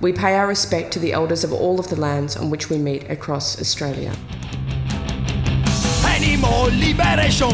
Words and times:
We 0.00 0.12
pay 0.12 0.36
our 0.36 0.46
respect 0.46 0.92
to 0.92 1.00
the 1.00 1.12
elders 1.12 1.42
of 1.42 1.52
all 1.52 1.80
of 1.80 1.88
the 1.88 1.96
lands 1.96 2.36
on 2.36 2.50
which 2.50 2.70
we 2.70 2.78
meet 2.78 3.10
across 3.10 3.60
Australia. 3.60 4.12
Liberation. 6.70 7.48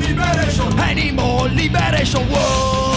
Liberation. 0.00 0.70
Liberation. 1.56 2.93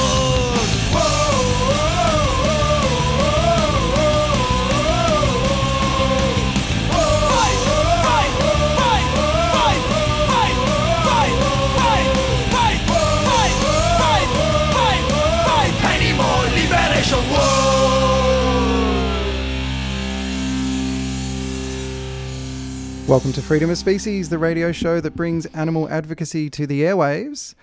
Welcome 23.08 23.32
to 23.34 23.42
Freedom 23.42 23.70
of 23.70 23.78
Species, 23.78 24.28
the 24.28 24.38
radio 24.38 24.74
show 24.74 25.00
that 25.00 25.16
brings 25.16 25.46
animal 25.48 25.88
advocacy 25.88 26.50
to 26.50 26.68
the 26.68 26.82
airwaves. 26.82 27.56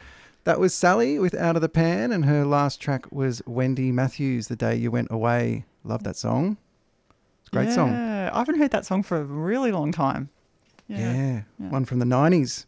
That 0.45 0.59
was 0.59 0.73
Sally 0.73 1.19
with 1.19 1.35
Out 1.35 1.55
of 1.55 1.61
the 1.61 1.69
Pan, 1.69 2.13
and 2.13 2.25
her 2.25 2.47
last 2.47 2.81
track 2.81 3.13
was 3.13 3.43
Wendy 3.45 3.93
Matthews, 3.93 4.49
The 4.49 4.57
Day 4.57 4.75
You 4.77 4.91
Went 4.91 5.09
Away. 5.11 5.67
Love 5.85 6.03
that 6.05 6.17
song. 6.17 6.57
It's 7.41 7.49
a 7.49 7.51
great 7.51 7.73
song. 7.73 7.91
Yeah, 7.91 8.31
I 8.33 8.39
haven't 8.39 8.59
heard 8.59 8.71
that 8.71 8.87
song 8.87 9.03
for 9.03 9.19
a 9.19 9.23
really 9.23 9.71
long 9.71 9.93
time. 9.93 10.31
Yeah, 10.89 11.43
one 11.59 11.85
from 11.85 11.99
the 11.99 12.07
90s. 12.07 12.65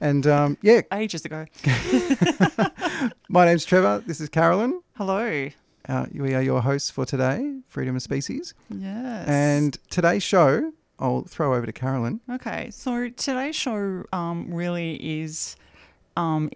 And 0.00 0.24
um, 0.24 0.58
yeah, 0.62 0.82
Ages 0.92 1.24
ago. 1.24 1.46
my 3.28 3.46
name's 3.46 3.64
Trevor. 3.64 4.00
This 4.06 4.20
is 4.20 4.28
Carolyn. 4.28 4.80
Hello. 4.94 5.48
Uh, 5.88 6.06
we 6.14 6.34
are 6.34 6.42
your 6.42 6.62
hosts 6.62 6.88
for 6.88 7.04
today, 7.04 7.56
Freedom 7.66 7.96
of 7.96 8.02
Species. 8.02 8.54
Yes. 8.70 9.26
And 9.26 9.76
today's 9.90 10.22
show, 10.22 10.72
I'll 11.02 11.22
throw 11.22 11.54
over 11.54 11.66
to 11.66 11.72
Carolyn. 11.72 12.20
Okay, 12.30 12.70
so 12.70 13.08
today's 13.10 13.56
show 13.56 14.04
um, 14.12 14.54
really 14.54 14.94
is 15.22 15.56
um, 16.16 16.48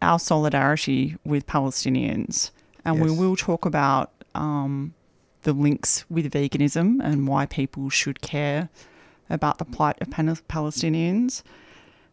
our 0.00 0.18
solidarity 0.18 1.16
with 1.24 1.46
Palestinians, 1.46 2.50
and 2.86 3.02
we 3.02 3.10
will 3.10 3.36
talk 3.36 3.66
about 3.66 4.12
um, 4.34 4.94
the 5.42 5.52
links 5.52 6.06
with 6.08 6.32
veganism 6.32 7.00
and 7.04 7.28
why 7.28 7.44
people 7.44 7.90
should 7.90 8.22
care 8.22 8.70
about 9.28 9.58
the 9.58 9.64
plight 9.66 10.00
of 10.00 10.08
Palestinians. 10.48 11.42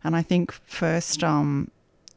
And 0.03 0.15
I 0.17 0.21
think 0.21 0.51
first, 0.51 1.23
um, 1.23 1.71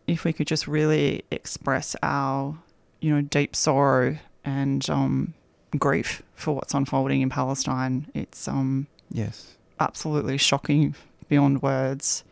if 0.08 0.24
we 0.24 0.32
could 0.32 0.48
just 0.48 0.66
really 0.66 1.22
express 1.30 1.94
our, 2.02 2.58
you 3.00 3.14
know, 3.14 3.22
deep 3.22 3.54
sorrow 3.54 4.18
and 4.44 4.88
um, 4.90 5.34
grief 5.78 6.22
for 6.34 6.56
what's 6.56 6.74
unfolding 6.74 7.20
in 7.20 7.30
Palestine, 7.30 8.10
it's 8.12 8.48
um, 8.48 8.88
Yes. 9.10 9.56
absolutely 9.80 10.38
shocking 10.38 10.94
beyond 11.28 11.62
words. 11.62 12.24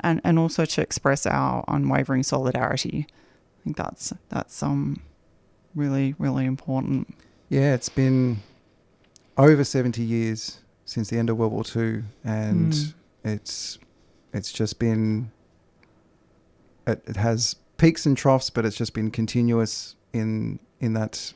And 0.00 0.20
and 0.24 0.38
also 0.38 0.64
to 0.64 0.80
express 0.80 1.26
our 1.26 1.64
unwavering 1.68 2.22
solidarity. 2.22 3.06
I 3.10 3.64
think 3.64 3.76
that's 3.76 4.12
that's 4.30 4.62
um 4.62 5.02
really, 5.74 6.14
really 6.18 6.46
important. 6.46 7.14
Yeah, 7.50 7.74
it's 7.74 7.88
been 7.90 8.38
over 9.36 9.62
70 9.64 10.02
years 10.02 10.58
since 10.86 11.10
the 11.10 11.18
end 11.18 11.28
of 11.30 11.36
World 11.38 11.52
War 11.52 11.64
II, 11.76 12.04
and 12.24 12.72
Mm. 12.72 12.94
it's 13.24 13.78
it's 14.32 14.52
just 14.52 14.78
been 14.78 15.30
it, 16.86 17.02
it 17.06 17.16
has 17.16 17.56
peaks 17.76 18.06
and 18.06 18.16
troughs, 18.16 18.50
but 18.50 18.64
it's 18.64 18.76
just 18.76 18.94
been 18.94 19.10
continuous 19.10 19.96
in 20.12 20.58
in 20.80 20.94
that 20.94 21.32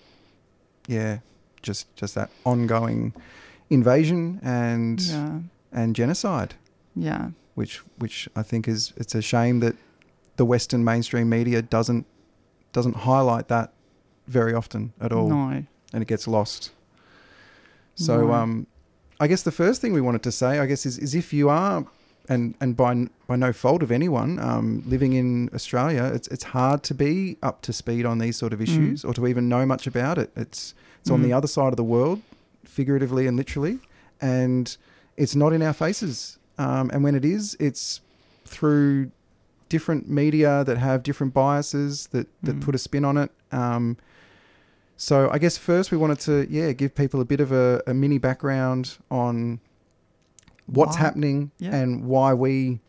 yeah, 0.87 1.19
just 1.63 1.95
just 1.97 2.15
that 2.15 2.31
ongoing 2.45 3.13
invasion 3.75 4.41
and 4.43 5.01
Yeah. 5.01 5.39
and 5.73 5.95
genocide, 5.97 6.55
Yeah. 6.95 7.31
which 7.55 7.83
which 7.99 8.29
I 8.37 8.43
think 8.43 8.67
is 8.69 8.93
it's 8.97 9.15
a 9.15 9.23
shame 9.23 9.61
that 9.61 9.75
the 10.37 10.45
Western 10.45 10.83
mainstream 10.85 11.29
media 11.29 11.63
doesn't 11.63 12.07
doesn't 12.73 12.97
highlight 12.97 13.49
that 13.49 13.73
very 14.27 14.55
often 14.55 14.93
at 15.01 15.13
all 15.13 15.29
No. 15.29 15.63
and 15.93 16.03
it 16.03 16.09
gets 16.09 16.27
lost. 16.27 16.71
So, 17.95 18.27
No. 18.27 18.33
um, 18.33 18.67
I 19.21 19.29
guess 19.29 19.43
the 19.43 19.53
first 19.53 19.81
thing 19.81 19.93
we 19.93 20.01
wanted 20.01 20.23
to 20.25 20.33
say, 20.33 20.59
I 20.59 20.67
guess, 20.67 20.85
is, 20.87 20.99
is 20.99 21.15
if 21.15 21.33
you 21.33 21.49
are, 21.49 21.87
and 22.29 22.55
and 22.61 22.77
by 22.77 23.07
by 23.29 23.37
no 23.37 23.53
fault 23.53 23.83
of 23.83 23.91
anyone, 23.93 24.39
um, 24.41 24.83
living 24.87 25.13
in 25.13 25.51
Australia, 25.55 26.11
it's 26.15 26.27
it's 26.29 26.45
hard 26.45 26.83
to 26.85 26.95
be 26.95 27.37
up 27.43 27.63
to 27.63 27.73
speed 27.73 28.05
on 28.07 28.19
these 28.19 28.37
sort 28.37 28.53
of 28.53 28.61
issues 28.61 29.05
or 29.05 29.13
to 29.15 29.27
even 29.27 29.49
know 29.49 29.65
much 29.67 29.87
about 29.87 30.19
it. 30.19 30.31
It's 30.37 30.75
it's 31.01 31.11
on 31.11 31.21
Mm. 31.21 31.25
the 31.25 31.33
other 31.35 31.47
side 31.47 31.69
of 31.69 31.77
the 31.77 31.85
world, 31.85 32.23
figuratively 32.69 33.27
and 33.27 33.37
literally, 33.37 33.79
and 34.21 34.77
it's 35.17 35.35
not 35.37 35.53
in 35.53 35.63
our 35.63 35.73
faces. 35.73 36.39
Um, 36.59 36.91
and 36.93 37.03
when 37.05 37.15
it 37.15 37.25
is, 37.25 37.57
it's 37.61 38.01
through 38.45 39.11
different 39.69 40.09
media 40.09 40.63
that 40.65 40.79
have 40.79 41.03
different 41.03 41.35
biases 41.35 42.07
that 42.09 42.27
that 42.43 42.57
Mm. 42.57 42.61
put 42.63 42.75
a 42.75 42.79
spin 42.79 43.05
on 43.05 43.17
it. 43.17 43.31
Um, 43.53 43.97
so 44.97 45.29
I 45.31 45.39
guess 45.39 45.57
first 45.59 45.91
we 45.91 45.97
wanted 45.99 46.21
to 46.21 46.47
yeah 46.49 46.73
give 46.73 46.95
people 46.95 47.21
a 47.21 47.25
bit 47.25 47.41
of 47.41 47.51
a, 47.51 47.83
a 47.87 47.95
mini 47.95 48.19
background 48.19 48.97
on 49.11 49.61
what's 50.67 50.95
Why? 50.97 51.01
happening 51.03 51.51
Yeah. 51.59 51.75
and 51.75 52.05
why 52.05 52.35
we 52.35 52.81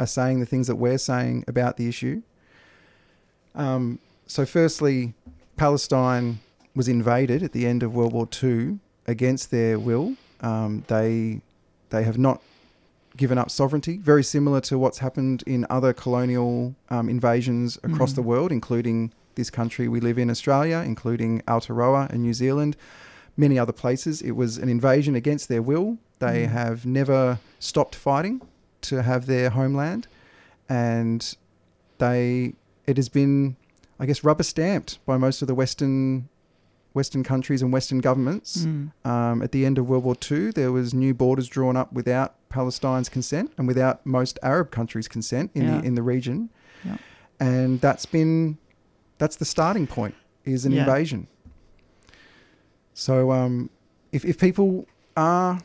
are 0.00 0.06
saying 0.06 0.40
the 0.40 0.46
things 0.46 0.66
that 0.66 0.76
we're 0.76 0.98
saying 0.98 1.44
about 1.46 1.76
the 1.76 1.88
issue. 1.88 2.22
Um, 3.54 3.98
so 4.26 4.44
firstly, 4.44 5.14
Palestine 5.56 6.40
was 6.74 6.88
invaded 6.88 7.42
at 7.42 7.52
the 7.52 7.66
end 7.66 7.82
of 7.82 7.94
World 7.94 8.12
War 8.12 8.28
II 8.42 8.78
against 9.06 9.50
their 9.50 9.78
will. 9.78 10.14
Um, 10.40 10.84
they 10.88 11.40
they 11.90 12.02
have 12.02 12.18
not 12.18 12.42
given 13.16 13.38
up 13.38 13.50
sovereignty, 13.50 13.96
very 13.98 14.22
similar 14.22 14.60
to 14.60 14.78
what's 14.78 14.98
happened 14.98 15.42
in 15.46 15.64
other 15.70 15.92
colonial 15.94 16.74
um, 16.90 17.08
invasions 17.08 17.78
across 17.82 18.12
Mhm. 18.12 18.16
the 18.16 18.22
world, 18.22 18.52
including 18.52 19.10
this 19.36 19.48
country 19.50 19.88
we 19.88 20.00
live 20.00 20.18
in, 20.18 20.28
Australia, 20.28 20.82
including 20.84 21.40
Aotearoa 21.48 22.10
and 22.10 22.22
New 22.22 22.34
Zealand, 22.34 22.76
many 23.36 23.58
other 23.58 23.72
places. 23.72 24.20
It 24.20 24.32
was 24.32 24.58
an 24.58 24.68
invasion 24.68 25.14
against 25.14 25.48
their 25.48 25.62
will. 25.62 25.96
They 26.18 26.44
Mm. 26.44 26.50
have 26.50 26.84
never 26.84 27.38
stopped 27.58 27.94
fighting 27.94 28.42
to 28.82 29.02
have 29.02 29.24
their 29.26 29.50
homeland, 29.50 30.08
and 30.68 31.36
they 31.98 32.54
it 32.86 32.96
has 32.98 33.08
been, 33.08 33.56
I 33.98 34.06
guess, 34.06 34.22
rubber 34.22 34.42
stamped 34.44 34.98
by 35.06 35.16
most 35.16 35.42
of 35.42 35.48
the 35.48 35.54
Western 35.54 36.28
Western 36.96 37.22
countries 37.22 37.60
and 37.62 37.72
Western 37.72 37.98
governments. 38.00 38.64
Mm. 38.64 38.90
Um, 39.04 39.42
at 39.42 39.52
the 39.52 39.66
end 39.66 39.76
of 39.78 39.88
World 39.88 40.02
War 40.04 40.16
II, 40.30 40.50
there 40.50 40.72
was 40.72 40.94
new 40.94 41.12
borders 41.14 41.46
drawn 41.46 41.76
up 41.76 41.92
without 41.92 42.34
Palestine's 42.48 43.08
consent 43.10 43.52
and 43.58 43.68
without 43.68 44.04
most 44.06 44.38
Arab 44.42 44.70
countries' 44.70 45.06
consent 45.06 45.50
in 45.54 45.62
Yeah. 45.64 45.80
the 45.80 45.86
in 45.86 45.94
the 45.94 46.02
region, 46.02 46.48
Yeah. 46.84 46.96
and 47.38 47.80
that's 47.80 48.06
been 48.06 48.56
that's 49.18 49.36
the 49.36 49.44
starting 49.44 49.86
point 49.86 50.14
is 50.44 50.64
an 50.66 50.72
Yeah. 50.72 50.80
invasion. 50.80 51.26
So, 52.94 53.30
um, 53.30 53.70
if 54.12 54.24
if 54.24 54.38
people 54.38 54.86
are 55.16 55.60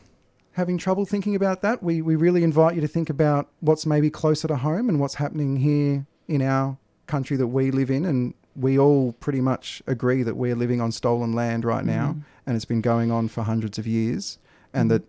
having 0.52 0.76
trouble 0.76 1.06
thinking 1.06 1.34
about 1.34 1.62
that, 1.62 1.82
we 1.82 2.02
we 2.02 2.14
really 2.14 2.42
invite 2.44 2.74
you 2.74 2.80
to 2.82 2.88
think 2.88 3.08
about 3.10 3.48
what's 3.60 3.86
maybe 3.86 4.10
closer 4.10 4.46
to 4.48 4.56
home 4.56 4.88
and 4.90 5.00
what's 5.00 5.14
happening 5.14 5.56
here 5.56 6.06
in 6.28 6.42
our 6.42 6.76
country 7.06 7.36
that 7.38 7.46
we 7.48 7.70
live 7.70 7.90
in, 7.90 8.04
and 8.04 8.34
we 8.54 8.78
all 8.78 9.12
pretty 9.12 9.40
much 9.40 9.82
agree 9.86 10.22
that 10.22 10.36
we're 10.36 10.54
living 10.54 10.80
on 10.80 10.92
stolen 10.92 11.32
land 11.32 11.64
right 11.64 11.84
now, 11.84 12.08
Mhm. 12.12 12.22
and 12.46 12.56
it's 12.56 12.64
been 12.66 12.80
going 12.82 13.10
on 13.10 13.28
for 13.28 13.42
hundreds 13.42 13.78
of 13.78 13.86
years, 13.86 14.38
and 14.74 14.86
Mhm. 14.90 14.94
that 14.94 15.02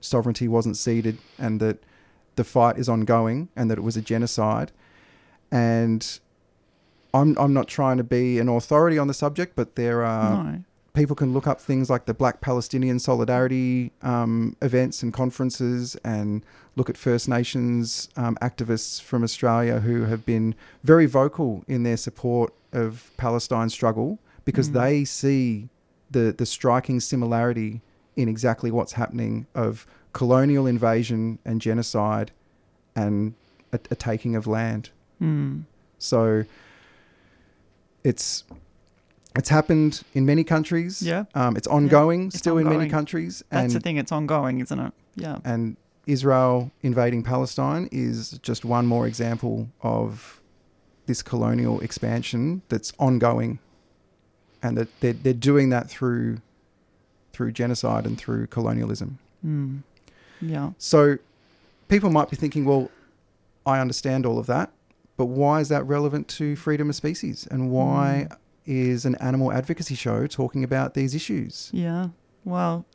sovereignty 0.00 0.48
wasn't 0.48 0.76
ceded, 0.76 1.18
and 1.38 1.60
that 1.60 1.78
the 2.36 2.44
fight 2.44 2.78
is 2.78 2.88
ongoing, 2.88 3.48
and 3.56 3.70
that 3.70 3.78
it 3.78 3.82
was 3.82 3.96
a 3.96 4.02
genocide, 4.02 4.72
and 5.50 6.20
I'm 7.12 7.36
I'm 7.38 7.52
not 7.52 7.66
trying 7.68 7.96
to 7.96 8.04
be 8.04 8.38
an 8.38 8.48
authority 8.48 8.96
on 8.98 9.08
the 9.08 9.14
subject, 9.14 9.56
but 9.56 9.74
there 9.74 10.04
are 10.04 10.44
no. 10.44 10.64
People 10.92 11.14
can 11.14 11.32
look 11.32 11.46
up 11.46 11.60
things 11.60 11.88
like 11.88 12.06
the 12.06 12.14
Black 12.14 12.40
Palestinian 12.40 12.98
Solidarity 12.98 13.92
um, 14.02 14.56
events 14.60 15.02
and 15.02 15.12
conferences 15.12 15.96
and 16.04 16.42
look 16.76 16.90
at 16.90 16.96
First 16.96 17.28
Nations 17.28 18.08
um, 18.16 18.36
activists 18.42 19.00
from 19.00 19.22
Australia 19.22 19.80
who 19.80 20.04
have 20.04 20.26
been 20.26 20.54
very 20.82 21.06
vocal 21.06 21.64
in 21.68 21.82
their 21.84 21.96
support 21.96 22.52
of 22.72 23.10
Palestine's 23.16 23.72
struggle 23.72 24.18
because 24.44 24.70
Mm. 24.70 24.72
they 24.74 25.04
see 25.04 25.68
the, 26.10 26.32
the 26.36 26.46
striking 26.46 26.98
similarity 26.98 27.80
in 28.16 28.28
exactly 28.28 28.70
what's 28.70 28.92
happening 28.92 29.46
of 29.54 29.86
colonial 30.12 30.66
invasion 30.66 31.38
and 31.44 31.60
genocide 31.60 32.32
and 32.96 33.34
a, 33.72 33.78
a 33.90 33.94
taking 33.94 34.34
of 34.34 34.46
land. 34.46 34.90
Mm. 35.22 35.62
So 35.98 36.44
it's 38.02 38.44
it's 39.36 39.48
happened 39.48 40.02
in 40.14 40.26
many 40.26 40.44
countries. 40.44 41.02
Yeah. 41.02 41.24
Um, 41.34 41.56
it's 41.56 41.66
ongoing 41.68 42.26
It's 42.28 42.38
still 42.38 42.58
in 42.58 42.64
many 42.64 42.76
ongoing. 42.76 42.90
countries. 42.90 43.42
That's 43.50 43.64
and 43.64 43.72
the 43.72 43.80
thing. 43.80 43.96
It's 43.96 44.12
ongoing, 44.12 44.60
isn't 44.60 44.78
it? 44.78 44.92
Yeah. 45.16 45.38
and 45.44 45.76
Israel 46.06 46.70
invading 46.82 47.22
Palestine 47.22 47.88
is 47.92 48.38
just 48.42 48.64
one 48.64 48.86
more 48.86 49.06
example 49.06 49.68
of 49.82 50.40
this 51.06 51.22
colonial 51.22 51.80
expansion 51.80 52.62
that's 52.68 52.92
ongoing, 52.98 53.58
and 54.62 54.76
that 54.78 54.88
they're, 55.00 55.12
they're 55.12 55.32
doing 55.34 55.68
that 55.70 55.88
through 55.88 56.40
through 57.32 57.52
genocide 57.52 58.06
and 58.06 58.18
through 58.18 58.46
colonialism. 58.48 59.18
Mm. 59.46 59.82
Yeah. 60.40 60.70
So 60.78 61.18
people 61.88 62.10
might 62.10 62.28
be 62.30 62.36
thinking, 62.36 62.64
well, 62.64 62.90
I 63.66 63.78
understand 63.78 64.26
all 64.26 64.38
of 64.38 64.46
that, 64.46 64.70
but 65.16 65.26
why 65.26 65.60
is 65.60 65.68
that 65.68 65.84
relevant 65.84 66.28
to 66.28 66.56
freedom 66.56 66.88
of 66.88 66.96
species, 66.96 67.46
and 67.50 67.70
why 67.70 68.28
is 68.70 69.04
an 69.04 69.16
animal 69.16 69.52
advocacy 69.52 69.96
show 69.96 70.28
talking 70.28 70.62
about 70.62 70.94
these 70.94 71.14
issues? 71.14 71.70
Yeah. 71.72 72.08
Well, 72.44 72.86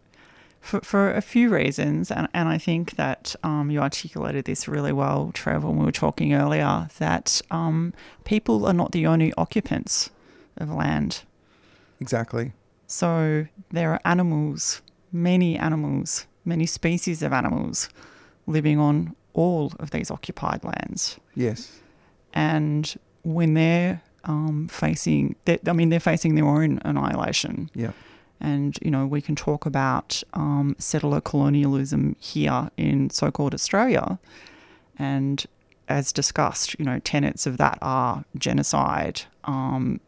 for, 0.62 0.80
for 0.82 1.12
a 1.14 1.22
few 1.22 1.50
reasons, 1.50 2.10
and, 2.10 2.30
and 2.34 2.48
I 2.48 2.58
think 2.58 2.96
that 2.96 3.36
um, 3.44 3.70
you 3.70 3.82
articulated 3.82 4.46
this 4.46 4.68
really 4.68 4.94
well, 4.94 5.32
Trevor, 5.34 5.68
when 5.68 5.80
we 5.80 5.86
were 5.86 5.92
talking 5.92 6.34
earlier, 6.34 6.88
that 6.98 7.42
um, 7.52 7.94
people 8.24 8.66
are 8.66 8.74
not 8.74 8.94
the 8.94 9.06
only 9.06 9.34
occupants 9.38 10.12
of 10.58 10.72
land. 10.72 11.24
Exactly. 12.00 12.54
So 12.88 13.48
there 13.72 13.92
are 13.92 14.00
animals, 14.06 14.82
many 15.12 15.58
animals, 15.58 16.26
many 16.46 16.66
species 16.66 17.22
of 17.22 17.34
animals 17.34 17.90
living 18.48 18.80
on 18.80 19.16
all 19.34 19.74
of 19.80 19.92
these 19.92 20.10
occupied 20.10 20.64
lands. 20.64 21.20
Yes. 21.36 21.82
And 22.34 22.96
when 23.24 23.56
they're 23.56 24.02
um, 24.26 24.68
facing, 24.68 25.36
I 25.48 25.74
mean, 25.74 25.90
they're 25.90 26.00
facing 26.00 26.36
their 26.36 26.46
own 26.48 26.80
annihilation. 26.84 27.70
Yeah. 27.74 27.92
And, 28.42 28.78
you 28.82 28.92
know, 28.92 29.06
we 29.08 29.22
can 29.22 29.36
talk 29.36 29.66
about 29.66 30.22
um, 30.34 30.76
settler 30.78 31.22
colonialism 31.22 32.16
here 32.20 32.70
in 32.78 33.10
so 33.10 33.32
called 33.32 33.54
Australia. 33.54 34.20
And 34.98 35.46
as 35.88 36.12
discussed, 36.12 36.78
you 36.80 36.86
know, 36.86 37.00
tenets 37.00 37.46
of 37.48 37.58
that 37.58 37.78
are 37.82 38.26
genocide, 38.38 39.22
um, 39.46 40.00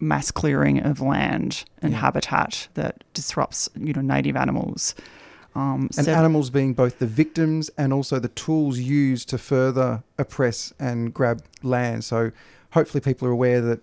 mass 0.00 0.30
clearing 0.30 0.80
of 0.82 1.00
land 1.00 1.64
and 1.80 1.92
Yeah. 1.92 2.00
habitat 2.00 2.68
that 2.74 3.02
disrupts, 3.14 3.68
you 3.74 3.92
know, 3.92 4.00
native 4.00 4.36
animals. 4.36 4.94
Um, 5.54 5.90
And 5.98 6.08
animals 6.08 6.50
being 6.50 6.72
both 6.74 6.98
the 6.98 7.06
victims 7.06 7.70
and 7.76 7.92
also 7.92 8.18
the 8.18 8.28
tools 8.28 8.78
used 8.78 9.28
to 9.30 9.38
further 9.38 10.02
oppress 10.18 10.72
and 10.78 11.12
grab 11.12 11.42
land. 11.62 12.04
So 12.04 12.30
hopefully 12.72 13.00
people 13.00 13.28
are 13.28 13.30
aware 13.32 13.60
that 13.60 13.80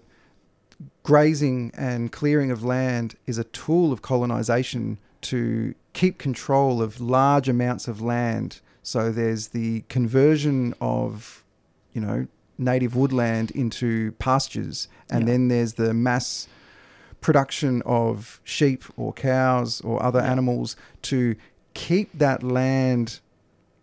grazing 1.04 1.72
and 1.76 2.12
clearing 2.12 2.52
of 2.52 2.64
land 2.64 3.16
is 3.28 3.38
a 3.38 3.44
tool 3.46 3.92
of 3.92 4.02
colonization 4.02 4.98
to 5.22 5.74
keep 5.94 6.18
control 6.18 6.82
of 6.82 7.02
large 7.02 7.50
amounts 7.50 7.88
of 7.88 8.02
land. 8.02 8.62
So 8.84 9.12
there's 9.12 9.50
the 9.50 9.84
conversion 9.90 10.74
of, 10.80 11.44
you 11.94 12.02
know, 12.02 12.28
native 12.58 12.96
woodland 12.96 13.52
into 13.52 14.12
pastures, 14.14 14.88
and 15.10 15.22
Yeah. 15.22 15.34
then 15.34 15.48
there's 15.48 15.74
the 15.74 15.94
mass 15.94 16.48
production 17.22 17.82
of 17.86 18.40
sheep 18.44 18.84
or 18.98 19.14
cows 19.14 19.82
or 19.82 20.02
other 20.02 20.20
Yeah. 20.20 20.32
animals 20.32 20.76
to 21.04 21.36
keep 21.74 22.18
that 22.18 22.44
land 22.44 23.20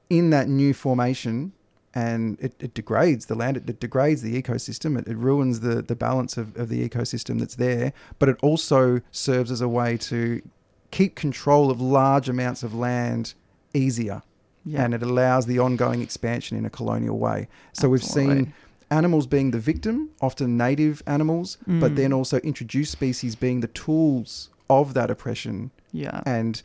in 0.09 0.31
that 0.31 0.49
new 0.49 0.73
formation 0.73 1.52
and 1.96 2.38
it, 2.40 2.52
it 2.60 2.75
degrades 2.75 3.25
the 3.26 3.34
land, 3.34 3.56
it, 3.56 3.69
it 3.69 3.81
degrades 3.81 4.20
the 4.22 4.40
ecosystem, 4.40 4.98
it, 4.98 5.08
it 5.08 5.16
ruins 5.16 5.60
the, 5.60 5.81
the 5.82 5.96
balance 5.96 6.37
of, 6.37 6.54
of 6.56 6.69
the 6.69 6.87
ecosystem 6.87 7.38
that's 7.40 7.56
there, 7.56 7.93
but 8.19 8.28
it 8.28 8.37
also 8.43 9.00
serves 9.10 9.50
as 9.50 9.60
a 9.62 9.69
way 9.69 9.96
to 9.96 10.43
keep 10.90 11.14
control 11.16 11.70
of 11.70 11.81
large 11.81 12.28
amounts 12.28 12.62
of 12.62 12.72
land 12.75 13.34
easier 13.75 14.22
yeah, 14.69 14.82
and 14.84 14.94
it 14.94 15.02
allows 15.02 15.46
the 15.46 15.58
ongoing 15.60 16.02
expansion 16.02 16.56
in 16.58 16.64
a 16.66 16.70
colonial 16.70 17.19
way. 17.19 17.46
So 17.72 17.88
we've 17.88 18.02
seen 18.02 18.52
animals 18.90 19.26
being 19.26 19.52
the 19.52 19.60
victim, 19.60 20.10
often 20.20 20.56
native 20.56 21.02
animals, 21.06 21.56
but 21.66 21.92
Mm. 21.92 21.96
then 21.96 22.12
also 22.12 22.38
introduced 22.40 22.90
species 22.92 23.37
being 23.37 23.60
the 23.60 23.69
tools 23.69 24.50
of 24.69 24.92
that 24.94 25.08
oppression. 25.10 25.70
yeah, 25.92 26.20
And 26.26 26.60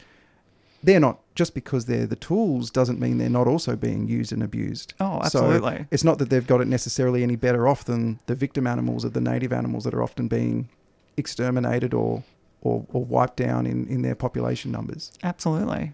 they're 0.84 1.00
not 1.00 1.20
just 1.36 1.54
because 1.54 1.86
they're 1.86 2.06
the 2.08 2.16
tools 2.16 2.70
doesn't 2.70 3.00
mean 3.00 3.18
they're 3.18 3.30
not 3.30 3.48
also 3.48 3.76
being 3.76 4.08
used 4.08 4.32
and 4.34 4.44
abused. 4.44 4.94
oh, 5.00 5.20
So 5.28 5.46
absolutely. 5.46 5.86
it's 5.92 6.04
not 6.04 6.18
that 6.20 6.30
they've 6.30 6.46
got 6.46 6.60
it 6.62 6.68
necessarily 6.68 7.24
any 7.24 7.36
better 7.38 7.68
off 7.68 7.86
than 7.86 8.20
the 8.26 8.36
victim 8.36 8.68
animals 8.68 9.06
or 9.06 9.10
the 9.10 9.22
native 9.22 9.54
animals 9.54 9.84
that 9.86 9.94
are 9.94 10.04
often 10.04 10.28
being 10.28 10.70
exterminated 11.18 11.94
or 11.94 12.24
or, 12.64 12.86
or 12.94 13.04
wiped 13.04 13.38
down 13.38 13.66
in, 13.66 13.88
in 13.88 14.04
their 14.04 14.14
population 14.14 14.72
numbers. 14.72 15.12
absolutely. 15.24 15.94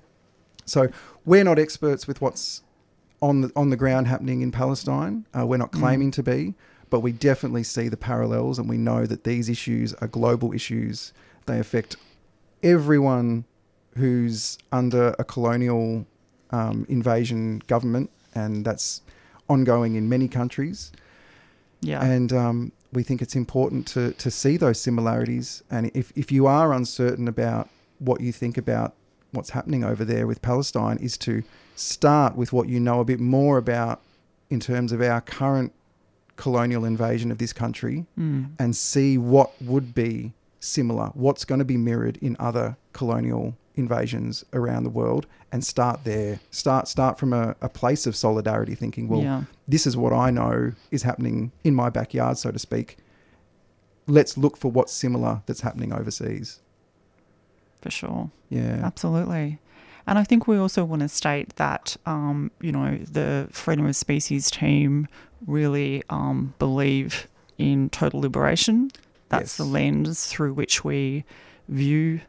So 0.66 0.90
we're 1.26 1.46
not 1.46 1.58
experts 1.58 2.08
with 2.08 2.20
what's 2.22 2.62
on 3.22 3.40
the 3.42 3.52
on 3.56 3.70
the 3.70 3.78
ground 3.78 4.08
happening 4.08 4.42
in 4.42 4.52
Palestine. 4.52 5.26
Uh, 5.38 5.46
we're 5.48 5.58
not 5.58 5.72
Mm. 5.72 5.80
claiming 5.80 6.12
to 6.12 6.24
be, 6.24 6.56
but 6.90 7.00
we 7.00 7.12
definitely 7.14 7.64
see 7.64 7.88
the 7.88 7.96
parallels, 7.96 8.60
and 8.60 8.68
we 8.68 8.78
know 8.78 9.06
that 9.06 9.24
these 9.24 9.48
issues 9.50 9.94
are 9.96 10.08
global 10.08 10.52
issues. 10.54 11.14
They 11.46 11.58
affect 11.60 11.96
everyone 12.64 13.46
who's 13.98 14.58
under 14.72 15.16
a 15.20 15.24
colonial 15.24 16.06
um, 16.52 16.86
invasion 16.90 17.62
government, 17.68 18.10
and 18.34 18.64
that's 18.66 19.02
ongoing 19.50 19.96
in 19.96 20.08
many 20.10 20.28
countries. 20.28 20.92
Yeah, 21.82 22.04
And 22.04 22.34
um, 22.34 22.72
we 22.92 23.04
think 23.04 23.22
it's 23.22 23.36
important 23.36 23.86
to, 23.90 24.14
to 24.14 24.32
see 24.32 24.58
those 24.58 24.80
similarities. 24.80 25.62
And 25.70 25.92
if, 25.94 26.12
if 26.16 26.32
you 26.32 26.48
are 26.48 26.74
uncertain 26.74 27.28
about 27.28 27.70
what 28.00 28.22
you 28.22 28.32
think 28.32 28.58
about 28.58 28.94
what's 29.32 29.52
happening 29.52 29.84
over 29.84 30.04
there 30.06 30.26
with 30.26 30.42
Palestine, 30.42 30.98
is 30.98 31.18
to 31.20 31.44
start 31.76 32.36
with 32.36 32.52
what 32.54 32.68
you 32.68 32.80
know 32.80 33.00
a 33.00 33.06
bit 33.06 33.20
more 33.20 33.58
about 33.58 34.02
in 34.50 34.60
terms 34.60 34.92
of 34.92 35.02
our 35.02 35.22
current 35.22 35.72
colonial 36.36 36.86
invasion 36.86 37.32
of 37.32 37.38
this 37.38 37.54
country 37.54 38.06
Mm. 38.18 38.52
and 38.60 38.76
see 38.76 39.18
what 39.18 39.52
would 39.62 39.94
be 39.94 40.34
similar, 40.60 41.08
what's 41.14 41.46
going 41.46 41.60
to 41.60 41.66
be 41.66 41.78
mirrored 41.78 42.18
in 42.18 42.36
other 42.40 42.78
colonial 42.94 43.56
invasions 43.78 44.44
around 44.54 44.84
the 44.84 44.90
world, 44.90 45.28
and 45.52 45.64
start 45.64 46.04
there. 46.04 46.40
Start 46.52 46.88
start 46.88 47.18
from 47.18 47.34
a, 47.34 47.56
a 47.62 47.70
place 47.70 48.06
of 48.06 48.16
solidarity, 48.16 48.76
thinking, 48.76 49.08
well, 49.08 49.22
yeah, 49.22 49.44
this 49.68 49.88
is 49.88 49.96
what 49.96 50.14
I 50.14 50.32
know 50.32 50.74
is 50.92 51.04
happening 51.04 51.52
in 51.64 51.74
my 51.76 51.90
backyard, 51.90 52.38
so 52.38 52.52
to 52.52 52.60
speak. 52.60 52.98
Let's 54.08 54.38
look 54.38 54.58
for 54.58 54.72
what's 54.72 54.94
similar 54.94 55.42
that's 55.46 55.62
happening 55.62 55.94
overseas. 55.94 56.60
for 57.82 57.92
sure. 57.92 58.32
Yeah. 58.50 58.80
Absolutely. 58.84 59.60
And 60.06 60.18
I 60.18 60.24
think 60.24 60.48
we 60.48 60.58
also 60.58 60.86
want 60.86 61.02
to 61.02 61.10
state 61.10 61.56
that, 61.58 61.98
um, 62.06 62.52
you 62.62 62.72
know, 62.72 62.98
the 62.98 63.50
Freedom 63.52 63.86
of 63.86 63.96
Species 63.96 64.50
team 64.50 65.08
really 65.46 66.04
um, 66.10 66.54
believe 66.60 67.28
in 67.58 67.90
total 67.90 68.22
liberation. 68.22 68.92
That's 69.30 69.58
the 69.58 69.66
lens 69.66 70.26
through 70.28 70.54
which 70.54 70.86
we 70.86 71.26
view 71.68 72.22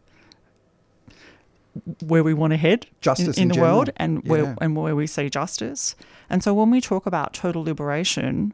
where 2.07 2.23
we 2.25 2.35
want 2.35 2.53
to 2.53 2.57
head 2.57 2.87
Justice 3.01 3.37
in, 3.37 3.43
in 3.43 3.43
in 3.43 3.49
the 3.49 3.55
general. 3.55 3.73
world 3.77 3.91
and 3.97 4.23
Yeah. 4.25 4.31
where 4.31 4.57
and 4.61 4.77
where 4.77 4.95
we 4.97 5.07
see 5.07 5.29
justice. 5.31 5.95
And 6.31 6.43
so 6.43 6.53
when 6.55 6.71
we 6.71 6.81
talk 6.81 7.07
about 7.07 7.33
total 7.35 7.63
liberation, 7.65 8.53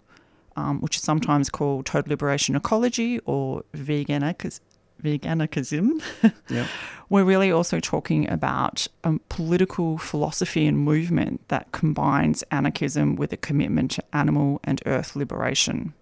um, 0.57 0.81
which 0.81 0.97
is 0.97 1.02
sometimes 1.02 1.50
called 1.50 1.87
total 1.87 2.11
liberation 2.11 2.54
ecology 2.57 3.19
or 3.25 3.62
veganic 3.75 4.59
veganicism, 5.02 6.00
Yeah. 6.49 6.66
we're 7.09 7.25
really 7.25 7.50
also 7.50 7.81
talking 7.81 8.28
about 8.31 8.87
a 9.02 9.19
political 9.28 9.99
philosophy 9.99 10.66
and 10.66 10.78
movement 10.78 11.47
that 11.49 11.73
combines 11.73 12.43
anarchism 12.50 13.16
with 13.16 13.33
a 13.33 13.37
commitment 13.37 13.90
to 13.93 14.04
animal 14.12 14.61
and 14.64 14.81
earth 14.87 15.14
liberation. 15.16 15.93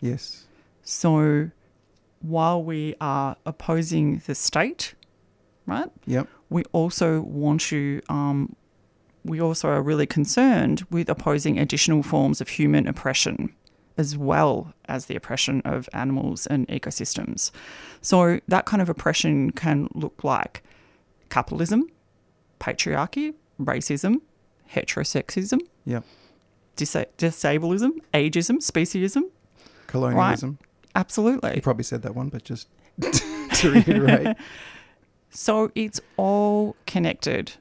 Yes. 0.00 0.44
So 0.82 1.50
while 2.20 2.62
we 2.62 2.94
are 3.00 3.36
opposing 3.46 4.20
the 4.26 4.34
state, 4.34 4.94
right, 5.66 5.90
Yep. 6.06 6.28
We 6.50 6.62
also 6.72 7.20
want 7.22 7.60
to, 7.62 8.00
um, 8.08 8.54
we 9.24 9.40
also 9.40 9.68
are 9.68 9.82
really 9.82 10.06
concerned 10.06 10.84
with 10.90 11.08
opposing 11.08 11.58
additional 11.58 12.02
forms 12.02 12.40
of 12.40 12.48
human 12.48 12.86
oppression 12.86 13.54
as 13.96 14.16
well 14.18 14.74
as 14.86 15.06
the 15.06 15.14
oppression 15.14 15.62
of 15.64 15.88
animals 15.92 16.46
and 16.48 16.66
ecosystems. 16.66 17.52
So 18.02 18.40
that 18.48 18.64
kind 18.66 18.82
of 18.82 18.88
oppression 18.88 19.52
can 19.52 19.86
look 19.94 20.24
like 20.24 20.64
capitalism, 21.30 21.84
patriarchy, 22.58 23.34
racism, 23.60 24.16
heterosexism, 24.72 25.60
Yep. 25.86 26.04
disa- 26.74 27.06
disableism, 27.18 27.92
ageism, 28.12 28.56
speciesism. 28.56 29.22
Colonialism. 29.86 30.58
Absolutely. 30.96 31.54
You 31.54 31.62
probably 31.62 31.84
said 31.84 32.02
that 32.02 32.16
one, 32.16 32.30
but 32.30 32.42
just 32.44 32.66
to 33.00 33.70
reiterate. 33.70 34.36
So 35.34 35.70
it's 35.74 36.00
all 36.16 36.76
connected. 36.86 37.52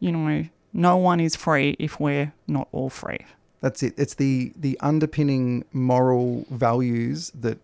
You 0.00 0.12
know, 0.12 0.44
no 0.72 0.96
one 0.96 1.20
is 1.20 1.36
free 1.36 1.76
if 1.78 2.00
we're 2.00 2.32
not 2.46 2.68
all 2.72 2.88
free. 2.90 3.24
That's 3.60 3.82
it. 3.82 3.94
It's 3.96 4.14
the 4.14 4.52
the 4.56 4.78
underpinning 4.80 5.64
moral 5.72 6.46
values 6.50 7.30
that 7.34 7.58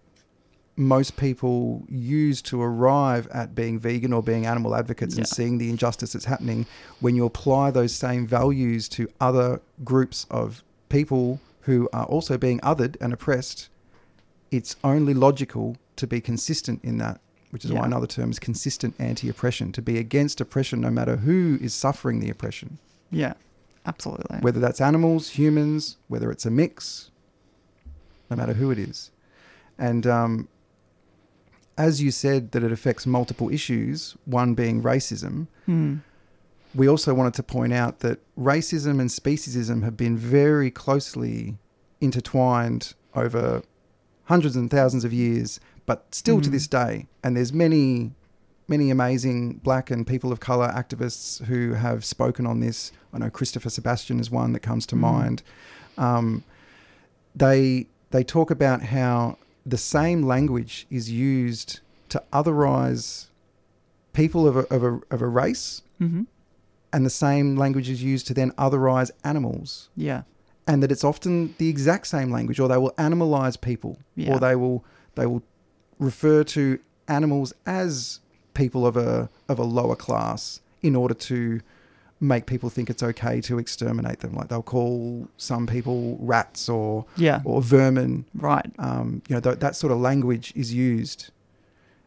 most 0.77 1.17
people 1.17 1.85
use 1.89 2.43
to 2.43 2.61
arrive 2.61 3.29
at 3.29 3.55
being 3.55 3.79
vegan 3.79 4.13
or 4.13 4.23
being 4.23 4.45
animal 4.45 4.75
advocates 4.75 5.17
and 5.17 5.27
seeing 5.27 5.59
the 5.59 5.71
injustice 5.71 6.13
that's 6.13 6.25
happening. 6.25 6.67
When 7.01 7.15
you 7.15 7.25
apply 7.25 7.71
those 7.71 7.95
same 7.95 8.27
values 8.27 8.89
to 8.91 9.09
other 9.21 9.61
groups 9.85 10.27
of 10.31 10.65
people 10.89 11.41
who 11.61 11.89
are 11.93 12.07
also 12.07 12.37
being 12.37 12.59
othered 12.61 12.97
and 13.01 13.13
oppressed, 13.13 13.69
it's 14.51 14.75
only 14.83 15.15
logical 15.15 15.77
to 15.97 16.09
be 16.09 16.21
consistent 16.21 16.83
in 16.83 16.99
that. 16.99 17.21
Which 17.55 17.65
is 17.65 17.73
why 17.73 17.83
Yeah. 17.83 17.87
another 17.87 18.09
term 18.09 18.33
is 18.33 18.41
consistent 18.41 18.97
anti-oppression. 18.99 19.71
To 19.73 19.81
be 19.81 19.97
against 19.97 20.41
oppression, 20.41 20.81
no 20.81 20.91
matter 20.91 21.19
who 21.19 21.57
is 21.63 21.73
suffering 21.73 22.19
the 22.19 22.29
oppression 22.29 22.79
Yeah, 23.13 23.35
absolutely. 23.87 24.39
whether 24.41 24.59
that's 24.59 24.81
animals, 24.81 25.29
humans, 25.39 25.97
whether 26.09 26.33
it's 26.33 26.45
a 26.45 26.51
mix, 26.51 27.13
no 28.29 28.37
matter 28.37 28.55
who 28.55 28.73
it 28.73 28.79
is. 28.81 29.13
And 29.79 30.05
um, 30.05 30.49
as 31.79 32.03
you 32.03 32.11
said, 32.11 32.51
that 32.51 32.65
it 32.65 32.73
affects 32.73 33.07
multiple 33.07 33.49
issues, 33.51 34.17
one 34.25 34.55
being 34.55 34.83
racism, 34.83 35.47
Hmm. 35.67 35.99
we 36.75 36.89
also 36.89 37.15
wanted 37.15 37.35
to 37.35 37.45
point 37.45 37.73
out 37.73 38.01
that 38.01 38.19
racism 38.37 38.99
and 38.99 39.11
speciesism 39.11 39.85
have 39.85 39.97
been 39.97 40.17
very 40.17 40.73
closely 40.73 41.57
intertwined 42.01 42.95
over 43.15 43.63
hundreds 44.25 44.57
and 44.57 44.73
thousands 44.73 45.05
of 45.05 45.13
years, 45.13 45.61
but 45.87 46.15
still 46.15 46.41
to 46.41 46.49
Mm. 46.49 46.53
this 46.53 46.67
day. 46.67 47.07
And 47.23 47.37
there's 47.37 47.53
many, 47.53 48.13
many 48.69 48.91
amazing 48.91 49.61
black 49.63 49.91
and 49.91 50.07
people 50.07 50.33
of 50.33 50.41
color 50.41 50.69
activists 50.69 51.43
who 51.45 51.75
have 51.75 52.05
spoken 52.05 52.47
on 52.47 52.61
this. 52.61 52.93
I 53.13 53.19
know 53.19 53.31
Christopher 53.31 53.71
Sebastian 53.71 54.19
is 54.21 54.31
one 54.31 54.53
that 54.55 54.61
comes 54.61 54.87
to 54.87 54.97
Mm. 54.97 55.01
mind. 55.01 55.43
Um, 55.99 56.45
they 57.35 57.87
they 58.11 58.23
talk 58.23 58.51
about 58.51 58.83
how 58.83 59.37
the 59.67 59.77
same 59.79 60.23
language 60.23 60.87
is 60.91 61.11
used 61.11 61.81
to 62.11 62.23
otherize 62.33 63.27
people 64.13 64.47
of 64.47 64.57
a, 64.57 64.61
of 64.73 64.85
a, 64.85 65.01
of 65.11 65.21
a 65.23 65.27
race 65.29 65.83
hmm 65.99 66.23
and 66.93 67.05
the 67.05 67.11
same 67.11 67.57
language 67.57 67.91
is 67.91 68.05
used 68.05 68.25
to 68.25 68.33
then 68.33 68.53
otherize 68.53 69.11
animals 69.25 69.89
Yeah. 69.97 70.23
and 70.69 70.81
that 70.81 70.93
it's 70.93 71.03
often 71.03 71.53
the 71.59 71.69
exact 71.69 72.07
same 72.07 72.31
language 72.31 72.61
or 72.61 72.69
they 72.69 72.77
will 72.77 72.93
animalize 72.99 73.61
people 73.61 73.99
Yeah. 74.15 74.33
or 74.35 74.39
they 74.39 74.55
will 74.55 74.85
they 75.17 75.27
will 75.27 75.43
refer 75.99 76.45
to 76.45 76.79
animals 77.09 77.53
as 77.67 78.21
people 78.55 78.87
of 78.87 78.97
a 78.97 79.29
of 79.49 79.59
a 79.59 79.65
lower 79.65 79.97
class 79.97 80.61
in 80.83 80.95
order 80.97 81.15
to 81.15 81.61
make 82.21 82.47
people 82.47 82.71
think 82.71 82.89
it's 82.89 83.03
okay 83.03 83.41
to 83.41 83.59
exterminate 83.59 84.21
them 84.21 84.33
like 84.35 84.49
they'll 84.49 84.63
call 84.63 85.29
some 85.37 85.67
people 85.67 86.17
rats 86.21 86.69
or 86.69 87.05
Yeah. 87.17 87.41
or 87.45 87.61
vermin 87.61 88.25
Right. 88.35 88.65
um, 88.79 89.21
you 89.29 89.35
know 89.35 89.41
th- 89.41 89.59
that 89.59 89.77
sort 89.77 89.93
of 89.93 89.99
language 89.99 90.53
is 90.57 90.73
used 90.73 91.31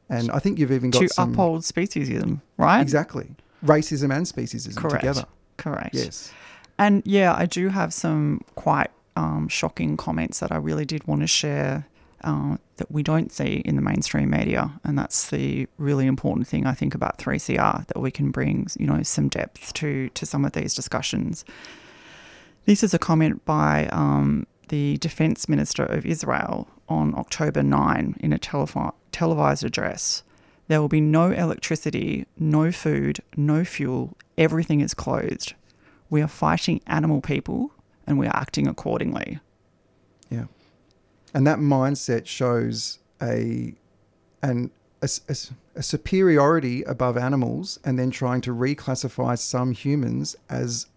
and 0.09 0.31
i 0.31 0.39
think 0.39 0.57
you've 0.57 0.71
even 0.71 0.89
got 0.89 1.01
To 1.01 1.09
some 1.09 1.31
uphold 1.33 1.61
speciesism, 1.63 2.41
right? 2.57 2.81
exactly 2.81 3.35
racism 3.63 4.15
and 4.15 4.25
speciesism 4.25 4.77
Correct. 4.77 5.01
together 5.01 5.25
Correct. 5.57 5.93
yes 5.93 6.31
And 6.79 7.01
yeah, 7.05 7.33
I 7.33 7.45
do 7.47 7.69
have 7.69 7.91
some 7.93 8.41
quite 8.55 8.91
um, 9.15 9.47
shocking 9.49 9.97
comments 9.97 10.39
that 10.41 10.51
I 10.51 10.57
really 10.57 10.85
did 10.85 11.07
want 11.07 11.21
to 11.21 11.27
share 11.27 11.87
uh, 12.23 12.57
that 12.77 12.91
we 12.91 13.03
don't 13.03 13.31
see 13.31 13.61
in 13.65 13.75
the 13.75 13.81
mainstream 13.81 14.29
media, 14.29 14.79
and 14.83 14.97
that's 14.97 15.29
the 15.29 15.67
really 15.77 16.07
important 16.07 16.47
thing 16.47 16.65
I 16.65 16.73
think 16.73 16.95
about 16.95 17.17
3CR 17.17 17.87
that 17.87 17.99
we 17.99 18.11
can 18.11 18.31
bring, 18.31 18.67
you 18.79 18.87
know, 18.87 19.03
some 19.03 19.27
depth 19.27 19.73
to 19.73 20.09
to 20.09 20.25
some 20.25 20.45
of 20.45 20.53
these 20.53 20.73
discussions. 20.73 21.45
This 22.65 22.83
is 22.83 22.93
a 22.93 22.99
comment 22.99 23.45
by 23.45 23.87
um, 23.87 24.45
the 24.69 24.97
Defense 24.97 25.47
Minister 25.47 25.83
of 25.83 26.05
Israel 26.05 26.67
on 26.89 27.15
October 27.15 27.63
9 27.63 28.15
in 28.19 28.33
a 28.33 28.39
televised 29.11 29.63
address. 29.63 30.23
There 30.67 30.81
will 30.81 30.89
be 30.89 31.01
no 31.01 31.31
electricity, 31.31 32.25
no 32.37 32.71
food, 32.71 33.19
no 33.37 33.63
fuel. 33.63 34.17
Everything 34.37 34.81
is 34.81 34.93
closed. 34.93 35.53
We 36.09 36.21
are 36.21 36.27
fighting 36.27 36.81
animal 36.87 37.21
people 37.21 37.71
and 38.05 38.17
we 38.17 38.27
are 38.27 38.35
acting 38.35 38.67
accordingly. 38.67 39.39
Yeah, 41.37 41.37
and 41.37 41.47
that 41.47 41.59
mindset 41.59 42.25
shows 42.25 42.99
a 43.21 43.73
an 44.41 44.71
a, 45.01 45.09
a 45.29 45.35
a 45.75 45.83
superiority 45.83 46.83
above 46.83 47.17
animals, 47.17 47.79
and 47.83 47.97
then 47.99 48.11
trying 48.11 48.41
to 48.41 48.51
reclassify 48.51 49.37
some 49.37 49.71
humans 49.71 50.35
as 50.49 50.87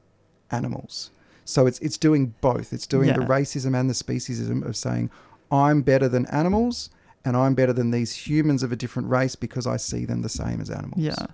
animals. 0.51 1.11
So 1.45 1.67
it's 1.67 1.79
it's 1.81 1.99
doing 1.99 2.35
both. 2.41 2.73
It's 2.73 2.87
doing 2.87 3.09
the 3.09 3.27
racism 3.27 3.79
and 3.79 3.91
the 3.91 3.95
speciesism 3.95 4.65
of 4.65 4.77
saying 4.77 5.11
I'm 5.51 5.83
better 5.83 6.09
than 6.09 6.27
animals, 6.27 6.91
and 7.25 7.37
I'm 7.37 7.55
better 7.55 7.73
than 7.73 7.91
these 7.91 8.15
humans 8.15 8.63
of 8.63 8.73
a 8.73 8.77
different 8.77 9.09
race 9.09 9.35
because 9.37 9.67
I 9.67 9.77
see 9.77 10.05
them 10.05 10.23
the 10.23 10.29
same 10.29 10.61
as 10.61 10.71
animals. 10.71 11.01
Yeah. 11.01 11.27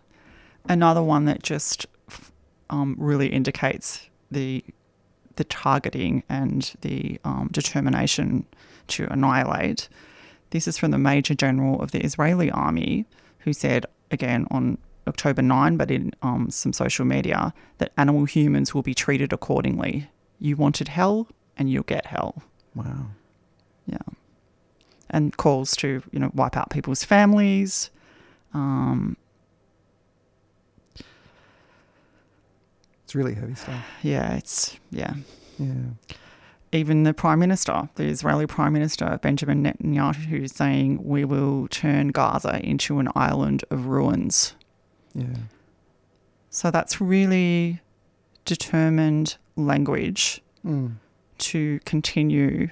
Another 0.68 1.02
one 1.02 1.26
that 1.26 1.42
just 1.42 1.86
um, 2.70 2.96
really 2.98 3.28
indicates 3.28 4.08
the 4.30 4.64
the 5.36 5.44
targeting 5.44 6.22
and 6.28 6.74
the 6.80 7.20
um, 7.24 7.48
determination 7.52 8.46
to 8.88 9.10
annihilate. 9.12 9.88
This 10.50 10.68
is 10.68 10.78
from 10.78 10.90
the 10.90 10.98
Major 10.98 11.34
General 11.34 11.80
of 11.82 11.90
the 11.90 12.02
Israeli 12.04 12.50
Army, 12.50 13.04
who 13.40 13.52
said 13.52 13.86
again 14.10 14.46
on 14.50 14.78
October 15.06 15.42
9, 15.42 15.76
but 15.76 15.90
in 15.90 16.12
um, 16.22 16.50
some 16.50 16.72
social 16.72 17.04
media, 17.04 17.52
that 17.78 17.92
animal 17.96 18.24
humans 18.24 18.74
will 18.74 18.82
be 18.82 18.94
treated 18.94 19.32
accordingly. 19.32 20.08
You 20.40 20.56
wanted 20.56 20.88
hell, 20.88 21.28
and 21.56 21.70
you'll 21.70 21.84
get 21.84 22.06
hell. 22.06 22.42
Wow. 22.74 23.06
Yeah. 23.86 23.98
And 25.10 25.36
calls 25.36 25.76
to, 25.76 26.02
you 26.10 26.18
know, 26.18 26.30
wipe 26.34 26.56
out 26.56 26.70
people's 26.70 27.04
families. 27.04 27.90
Um, 28.52 29.16
It's 33.04 33.14
really 33.14 33.34
heavy 33.34 33.54
stuff. 33.54 33.84
yeah, 34.02 34.34
it's, 34.34 34.76
yeah. 34.90 35.14
Yeah. 35.60 35.74
Even 36.72 37.04
the 37.04 37.14
Prime 37.14 37.38
Minister, 37.38 37.88
the 37.94 38.04
Israeli 38.04 38.46
Prime 38.46 38.72
Minister, 38.72 39.18
Benjamin 39.22 39.62
Netanyahu, 39.62 40.42
is 40.44 40.52
saying 40.52 41.02
we 41.02 41.24
will 41.24 41.68
turn 41.68 42.08
Gaza 42.08 42.60
into 42.62 42.98
an 42.98 43.08
island 43.14 43.64
of 43.70 43.86
ruins. 43.86 44.54
Yeah. 45.14 45.26
So 46.50 46.70
that's 46.70 47.00
really 47.00 47.80
determined 48.44 49.36
language 49.56 50.42
Mm. 50.64 50.94
to 51.38 51.78
continue 51.84 52.68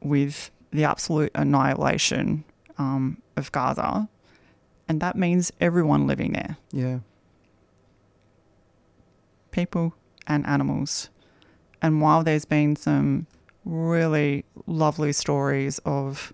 with 0.00 0.52
the 0.70 0.84
absolute 0.84 1.32
annihilation 1.34 2.44
um, 2.78 3.20
of 3.36 3.50
Gaza. 3.50 4.08
And 4.88 5.00
that 5.00 5.16
means 5.16 5.50
everyone 5.60 6.06
living 6.06 6.32
there. 6.32 6.56
Yeah. 6.72 6.98
people 9.50 9.94
and 10.28 10.46
animals. 10.46 11.10
And 11.82 12.00
while 12.00 12.24
there's 12.24 12.44
been 12.44 12.76
some 12.76 13.26
really 13.64 14.44
lovely 14.66 15.12
stories 15.12 15.78
of 15.84 16.32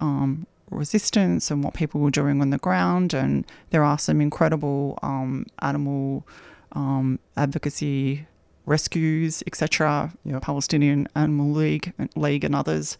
um, 0.00 0.46
resistance 0.70 1.50
and 1.50 1.64
what 1.64 1.74
people 1.74 2.00
were 2.00 2.10
doing 2.10 2.40
on 2.40 2.50
the 2.50 2.58
ground, 2.58 3.14
and 3.14 3.44
there 3.70 3.82
are 3.82 3.98
some 3.98 4.20
incredible 4.20 4.98
um, 5.02 5.46
animal 5.60 6.26
um, 6.72 7.18
advocacy 7.36 8.26
rescues, 8.66 9.42
etc. 9.46 10.12
Yep. 10.24 10.42
Palestinian 10.42 11.08
Animal 11.14 11.50
League, 11.50 11.92
League, 12.14 12.44
and 12.44 12.54
others. 12.54 12.98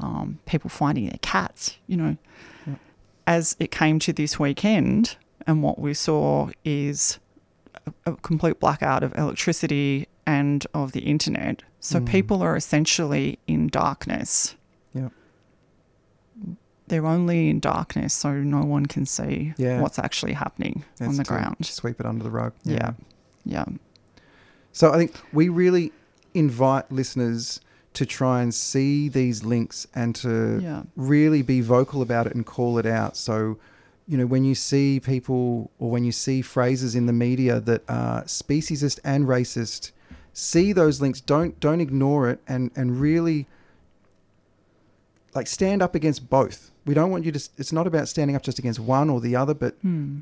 Um, 0.00 0.38
people 0.46 0.70
finding 0.70 1.06
their 1.06 1.18
cats, 1.22 1.76
you 1.86 1.96
know. 1.96 2.16
Yep. 2.66 2.78
As 3.26 3.56
it 3.58 3.70
came 3.70 3.98
to 4.00 4.12
this 4.12 4.38
weekend, 4.38 5.16
and 5.46 5.62
what 5.62 5.78
we 5.78 5.94
saw 5.94 6.50
is 6.64 7.18
a, 7.86 8.12
a 8.12 8.16
complete 8.16 8.60
blackout 8.60 9.02
of 9.02 9.16
electricity 9.16 10.06
and 10.28 10.66
of 10.74 10.92
the 10.92 11.00
internet. 11.00 11.62
So 11.80 11.98
Mm. 12.00 12.06
people 12.06 12.42
are 12.42 12.54
essentially 12.54 13.38
in 13.46 13.68
darkness. 13.68 14.56
Yep. 14.92 15.12
They're 16.88 17.06
only 17.06 17.48
in 17.48 17.60
darkness, 17.60 18.12
so 18.14 18.32
no 18.34 18.62
one 18.62 18.86
can 18.86 19.06
see 19.06 19.54
Yeah. 19.56 19.80
what's 19.80 19.98
actually 19.98 20.34
happening 20.34 20.84
on 21.00 21.16
the 21.16 21.24
ground. 21.24 21.56
Sweep 21.62 21.98
it 22.00 22.06
under 22.06 22.22
the 22.24 22.30
rug. 22.30 22.52
Yeah. 22.64 22.92
Yeah. 23.44 23.64
So 24.72 24.92
I 24.92 24.96
think 24.98 25.12
we 25.32 25.48
really 25.48 25.92
invite 26.34 26.90
listeners 26.92 27.60
to 27.94 28.04
try 28.06 28.42
and 28.42 28.54
see 28.54 29.08
these 29.08 29.44
links 29.44 29.86
and 29.94 30.14
to 30.16 30.60
Yeah. 30.62 30.82
really 30.94 31.42
be 31.42 31.60
vocal 31.62 32.00
about 32.02 32.26
it 32.26 32.34
and 32.34 32.44
call 32.44 32.78
it 32.78 32.86
out. 32.86 33.16
So, 33.16 33.56
you 34.06 34.16
know, 34.18 34.26
when 34.26 34.44
you 34.44 34.54
see 34.54 35.00
people 35.00 35.70
or 35.78 35.90
when 35.90 36.04
you 36.04 36.12
see 36.12 36.42
phrases 36.42 36.94
in 36.94 37.06
the 37.06 37.12
media 37.12 37.60
that 37.60 37.82
are 37.88 38.24
speciesist 38.24 38.98
and 39.04 39.26
racist, 39.26 39.90
see 40.38 40.72
those 40.72 41.00
links. 41.00 41.20
Don't 41.20 41.58
don't 41.58 41.80
ignore 41.80 42.28
it 42.30 42.40
and 42.46 42.70
and 42.76 43.00
really 43.00 43.46
like 45.34 45.46
stand 45.46 45.82
up 45.82 45.94
against 45.94 46.30
both. 46.30 46.70
We 46.86 46.94
don't 46.94 47.10
want 47.10 47.24
you 47.24 47.32
to. 47.32 47.48
It's 47.58 47.72
not 47.72 47.86
about 47.86 48.08
standing 48.08 48.34
up 48.36 48.42
just 48.42 48.58
against 48.58 48.80
one 48.80 49.10
or 49.10 49.20
the 49.20 49.36
other, 49.36 49.54
but 49.54 49.74
Hmm. 49.82 50.20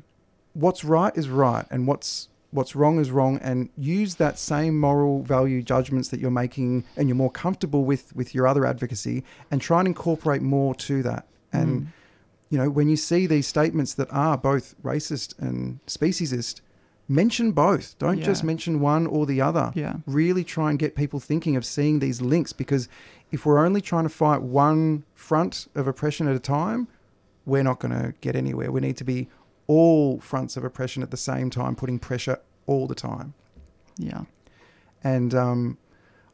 what's 0.53 0.83
right 0.83 1.15
is 1.15 1.29
right, 1.29 1.65
and 1.69 1.87
what's 1.87 2.27
what's 2.51 2.75
wrong 2.75 2.97
is 2.99 3.11
wrong, 3.11 3.37
and 3.39 3.69
use 3.77 4.15
that 4.15 4.39
same 4.39 4.79
moral 4.79 5.21
value 5.21 5.61
judgments 5.61 6.09
that 6.09 6.19
you're 6.19 6.31
making, 6.31 6.83
and 6.95 7.07
you're 7.07 7.15
more 7.15 7.31
comfortable 7.31 7.83
with 7.85 8.15
with 8.15 8.33
your 8.33 8.47
other 8.47 8.65
advocacy, 8.65 9.23
and 9.51 9.61
try 9.61 9.79
and 9.79 9.87
incorporate 9.87 10.41
more 10.41 10.73
to 10.75 11.03
that. 11.03 11.25
And 11.53 11.81
Mm. 11.81 11.87
you 12.49 12.57
know, 12.57 12.69
when 12.69 12.87
you 12.89 12.95
see 12.97 13.27
these 13.27 13.45
statements 13.47 13.93
that 13.93 14.07
are 14.11 14.37
both 14.37 14.75
racist 14.83 15.37
and 15.39 15.79
speciesist, 15.85 16.61
mention 17.07 17.51
both. 17.51 17.97
Don't 17.99 18.21
just 18.21 18.43
mention 18.43 18.79
one 18.79 19.07
or 19.07 19.25
the 19.25 19.41
other. 19.41 19.71
Yeah. 19.75 19.97
Really 20.05 20.43
try 20.43 20.69
and 20.69 20.77
get 20.77 20.95
people 20.95 21.19
thinking 21.19 21.55
of 21.55 21.65
seeing 21.65 21.99
these 21.99 22.21
links 22.21 22.53
because 22.53 22.89
if 23.31 23.45
we're 23.45 23.63
only 23.65 23.81
trying 23.81 24.03
to 24.03 24.09
fight 24.09 24.41
one 24.41 25.03
front 25.13 25.67
of 25.75 25.87
oppression 25.87 26.27
at 26.27 26.35
a 26.35 26.39
time, 26.39 26.87
we're 27.45 27.63
not 27.63 27.79
going 27.79 27.93
to 27.93 28.13
get 28.21 28.35
anywhere. 28.35 28.71
We 28.71 28.81
need 28.81 28.97
to 28.97 29.03
be 29.03 29.29
all 29.67 30.19
fronts 30.19 30.57
of 30.57 30.63
oppression 30.63 31.03
at 31.03 31.11
the 31.11 31.17
same 31.17 31.49
time, 31.49 31.75
putting 31.75 31.99
pressure 31.99 32.39
all 32.65 32.87
the 32.87 32.95
time. 32.95 33.33
Yeah. 33.97 34.23
And 35.03 35.33
um, 35.33 35.77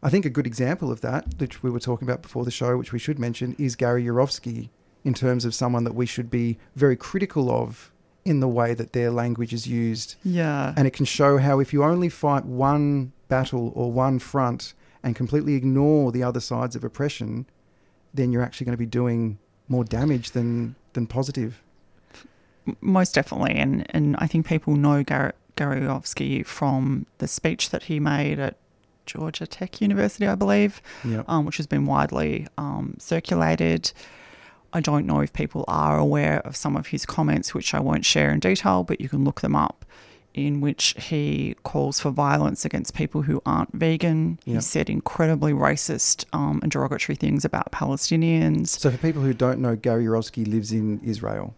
I 0.02 0.10
think 0.10 0.26
a 0.26 0.30
good 0.30 0.48
example 0.48 0.92
of 0.92 1.02
that, 1.02 1.36
which 1.38 1.64
we 1.64 1.70
were 1.70 1.80
talking 1.80 2.08
about 2.08 2.22
before 2.22 2.46
the 2.46 2.52
show, 2.52 2.78
which 2.78 2.92
we 2.92 3.00
should 3.00 3.20
mention, 3.20 3.56
is 3.58 3.76
Gary 3.76 4.04
Yourofsky 4.04 4.70
in 5.04 5.14
terms 5.14 5.46
of 5.46 5.54
someone 5.54 5.84
that 5.84 5.96
we 5.96 6.06
should 6.06 6.30
be 6.30 6.58
very 6.76 6.96
critical 6.96 7.52
of 7.52 7.92
in 8.26 8.40
the 8.40 8.48
way 8.48 8.74
that 8.74 8.94
their 8.94 9.12
language 9.12 9.54
is 9.54 9.68
used. 9.68 10.16
Yeah. 10.24 10.74
And 10.78 10.88
it 10.88 10.92
can 10.94 11.06
show 11.06 11.38
how 11.38 11.60
if 11.60 11.74
you 11.74 11.84
only 11.84 12.10
fight 12.10 12.46
one 12.46 13.12
battle 13.28 13.72
or 13.76 13.92
one 13.92 14.20
front 14.20 14.74
and 15.04 15.16
completely 15.16 15.56
ignore 15.56 16.12
the 16.12 16.24
other 16.24 16.40
sides 16.40 16.76
of 16.76 16.84
oppression, 16.84 17.46
then 18.14 18.32
you're 18.32 18.42
actually 18.44 18.66
going 18.66 18.74
to 18.74 18.78
be 18.78 18.86
doing 18.86 19.38
more 19.68 19.84
damage 19.84 20.32
than, 20.32 20.76
than 20.94 21.06
positive. 21.08 21.62
Most 22.80 23.14
definitely, 23.14 23.56
and 23.56 23.86
and 23.94 24.16
I 24.20 24.28
think 24.28 24.46
people 24.48 24.78
know 24.78 25.04
Gar- 25.04 25.34
Garyovsky 25.58 26.46
from 26.46 27.06
the 27.18 27.28
speech 27.28 27.72
that 27.72 27.84
he 27.84 28.00
made 28.00 28.40
at 28.40 28.56
Georgia 29.06 29.46
Tech 29.46 29.82
University, 29.82 30.26
I 30.28 30.36
believe, 30.36 30.82
Yeah. 31.04 31.24
um, 31.28 31.46
which 31.46 31.58
has 31.58 31.68
been 31.68 31.86
widely 31.86 32.48
um, 32.58 32.96
circulated. 33.00 33.92
I 34.74 34.80
don't 34.82 35.06
know 35.06 35.20
if 35.22 35.32
people 35.34 35.64
are 35.68 35.98
aware 35.98 36.40
of 36.40 36.56
some 36.56 36.76
of 36.76 36.88
his 36.88 37.06
comments, 37.06 37.54
which 37.54 37.74
I 37.74 37.80
won't 37.80 38.06
share 38.06 38.32
in 38.32 38.40
detail, 38.40 38.84
but 38.84 39.00
you 39.00 39.08
can 39.10 39.24
look 39.24 39.42
them 39.42 39.56
up. 39.56 39.86
In 40.34 40.62
which 40.62 40.96
he 40.98 41.56
calls 41.62 42.00
for 42.00 42.10
violence 42.10 42.66
against 42.66 42.96
people 42.96 43.22
who 43.22 43.40
aren't 43.46 43.72
vegan. 43.74 44.40
Yeah. 44.46 44.56
He 44.56 44.62
said 44.62 44.90
incredibly 44.90 45.54
racist 45.54 46.26
um, 46.34 46.60
and 46.64 46.72
derogatory 46.72 47.16
things 47.16 47.46
about 47.46 47.72
Palestinians. 47.72 48.70
So 48.70 48.90
for 48.90 48.98
people 48.98 49.22
who 49.22 49.36
don't 49.36 49.60
know, 49.60 49.76
Gary 49.76 50.06
Yourofsky 50.06 50.48
lives 50.48 50.72
in 50.72 51.00
Israel. 51.04 51.54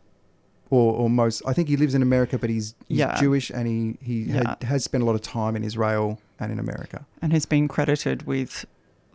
Or, 0.72 0.94
or 0.94 1.10
most, 1.10 1.42
I 1.48 1.54
think 1.54 1.70
he 1.70 1.78
lives 1.78 1.96
in 1.96 2.02
America, 2.02 2.38
but 2.38 2.50
he's, 2.50 2.76
he's 2.90 2.98
Yeah. 2.98 3.16
Jewish 3.18 3.50
and 3.50 3.66
he, 3.66 3.98
he 4.02 4.28
had, 4.30 4.58
has 4.64 4.84
spent 4.84 5.04
a 5.04 5.06
lot 5.06 5.16
of 5.16 5.22
time 5.22 5.56
in 5.56 5.64
Israel 5.64 6.20
and 6.38 6.52
in 6.52 6.60
America. 6.60 7.06
and 7.22 7.32
has 7.32 7.46
been 7.46 7.70
credited 7.70 8.24
with 8.28 8.66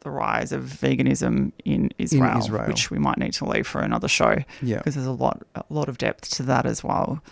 the 0.00 0.10
rise 0.10 0.50
of 0.52 0.64
veganism 0.64 1.52
in 1.64 1.90
Israel, 1.98 2.38
Israel. 2.38 2.66
which 2.68 2.90
we 2.90 2.98
might 2.98 3.18
need 3.18 3.32
to 3.34 3.44
leave 3.44 3.66
for 3.66 3.80
another 3.80 4.08
show 4.08 4.36
Yeah. 4.62 4.78
because 4.78 4.94
there's 4.94 5.06
a 5.06 5.12
lot 5.12 5.42
a 5.54 5.64
lot 5.70 5.88
of 5.88 5.98
depth 5.98 6.30
to 6.36 6.42
that 6.44 6.66
as 6.66 6.82
well. 6.82 7.22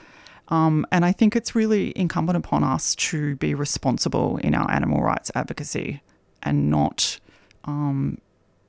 Um, 0.49 0.87
and 0.91 1.05
I 1.05 1.13
think 1.13 1.37
it's 1.37 1.55
really 1.55 1.93
incumbent 1.97 2.37
upon 2.37 2.65
us 2.65 2.95
to 2.97 3.37
be 3.37 3.55
responsible 3.55 4.39
in 4.39 4.55
our 4.55 4.71
animal 4.71 5.03
rights 5.03 5.31
advocacy 5.35 6.01
and 6.43 6.71
not 6.71 7.19
um, 7.65 8.19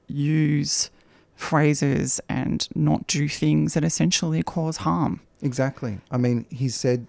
use 0.08 0.90
phrases 1.36 2.20
and 2.28 2.68
not 2.76 3.08
do 3.08 3.30
things 3.30 3.74
that 3.76 3.84
essentially 3.84 4.44
cause 4.44 4.78
harm. 4.78 5.22
Exactly. 5.42 6.00
I 6.12 6.18
mean, 6.18 6.46
he 6.50 6.68
said 6.68 7.08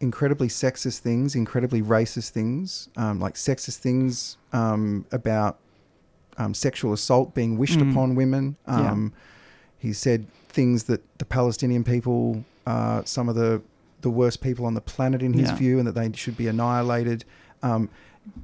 incredibly 0.00 0.48
sexist 0.48 0.98
things, 0.98 1.34
incredibly 1.36 1.80
racist 1.82 2.30
things, 2.30 2.88
um, 2.96 3.20
like 3.20 3.34
sexist 3.34 3.76
things 3.78 4.36
um, 4.52 5.04
about 5.12 5.58
um, 6.38 6.54
sexual 6.54 6.92
assault 6.92 7.34
being 7.34 7.58
wished 7.58 7.78
Mm. 7.80 7.90
upon 7.90 8.14
women. 8.14 8.56
Yeah. 8.66 8.92
Um, 8.92 9.12
He 9.80 9.92
said 9.92 10.26
things 10.48 10.84
that 10.84 11.00
the 11.18 11.24
Palestinian 11.24 11.84
people 11.84 12.44
are 12.66 13.02
some 13.06 13.28
of 13.28 13.36
the 13.36 13.60
the 14.00 14.10
worst 14.10 14.40
people 14.40 14.64
on 14.66 14.74
the 14.74 14.80
planet 14.80 15.22
in 15.22 15.32
his 15.32 15.50
Yeah. 15.50 15.56
view, 15.56 15.78
and 15.78 15.86
that 15.88 15.94
they 15.94 16.10
should 16.14 16.36
be 16.36 16.48
annihilated. 16.48 17.24
Um, 17.62 17.88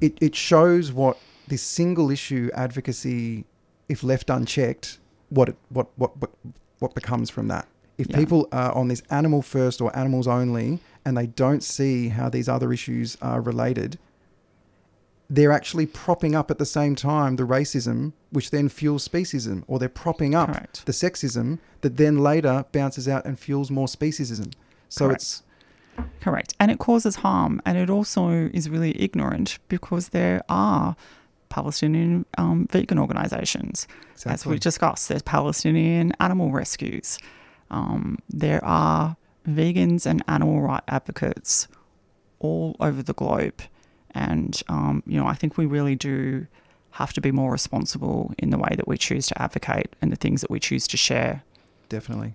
it 0.01 0.17
it 0.21 0.35
shows 0.35 0.93
what 0.93 1.17
this 1.49 1.63
single 1.63 2.11
issue 2.11 2.51
advocacy, 2.55 3.45
if 3.89 4.03
left 4.03 4.31
unchecked, 4.31 4.99
what 5.31 5.49
it, 5.49 5.57
what 5.71 5.87
what 5.97 6.17
what 6.21 6.31
what 6.81 6.95
becomes 6.95 7.31
from 7.31 7.49
that. 7.49 7.67
If 7.99 8.09
Yeah. 8.11 8.19
people 8.19 8.49
are 8.53 8.73
on 8.73 8.89
this 8.89 9.03
animal 9.11 9.43
first 9.43 9.81
or 9.81 9.97
animals 9.97 10.27
only, 10.27 10.81
and 11.05 11.17
they 11.17 11.27
don't 11.27 11.63
see 11.63 12.09
how 12.09 12.29
these 12.29 12.49
other 12.49 12.73
issues 12.73 13.17
are 13.23 13.41
related, 13.41 13.99
they're 15.31 15.53
actually 15.53 15.87
propping 15.87 16.35
up 16.35 16.51
at 16.51 16.59
the 16.59 16.67
same 16.67 16.95
time 16.95 17.37
the 17.37 17.45
racism, 17.45 18.13
which 18.31 18.51
then 18.51 18.69
fuels 18.69 19.07
speciesism, 19.07 19.65
or 19.67 19.79
they're 19.79 19.89
propping 19.89 20.35
up 20.35 20.49
Correct. 20.49 20.87
the 20.87 20.93
sexism 20.93 21.59
that 21.81 21.97
then 21.97 22.19
later 22.19 22.65
bounces 22.73 23.09
out 23.09 23.25
and 23.25 23.39
fuels 23.39 23.71
more 23.71 23.87
speciesism. 23.87 24.53
So 24.89 25.07
Correct. 25.07 25.23
it's 25.23 25.43
Correct. 26.21 26.55
And 26.59 26.71
it 26.71 26.79
causes 26.79 27.17
harm. 27.17 27.61
And 27.65 27.79
it 27.79 27.91
also 27.91 28.51
is 28.53 28.69
really 28.69 29.01
ignorant 29.01 29.59
because 29.69 30.11
there 30.11 30.43
are 30.49 30.97
Palestinian 31.49 32.27
um, 32.37 32.67
vegan 32.71 32.99
organizations. 32.99 33.87
As 34.27 34.47
we 34.47 34.59
discussed, 34.59 35.09
there's 35.09 35.23
Palestinian 35.23 36.13
animal 36.19 36.51
rescues. 36.51 37.19
Um, 37.71 38.19
there 38.29 38.65
are 38.65 39.17
vegans 39.47 40.07
and 40.07 40.23
animal 40.27 40.63
rights 40.63 40.85
advocates 40.89 41.69
all 42.39 42.77
over 42.81 43.03
the 43.03 43.13
globe. 43.13 43.63
And, 44.15 44.63
um, 44.69 45.03
you 45.07 45.19
know, 45.19 45.27
I 45.27 45.35
think 45.35 45.59
we 45.59 45.67
really 45.67 45.97
do 45.97 46.47
have 46.93 47.13
to 47.13 47.21
be 47.21 47.33
more 47.33 47.51
responsible 47.51 48.33
in 48.39 48.51
the 48.51 48.59
way 48.59 48.75
that 48.77 48.87
we 48.87 48.97
choose 48.97 49.27
to 49.27 49.43
advocate 49.43 49.89
and 50.01 50.13
the 50.13 50.17
things 50.17 50.41
that 50.43 50.51
we 50.51 50.61
choose 50.61 50.87
to 50.89 50.97
share. 50.97 51.43
definitely. 51.89 52.35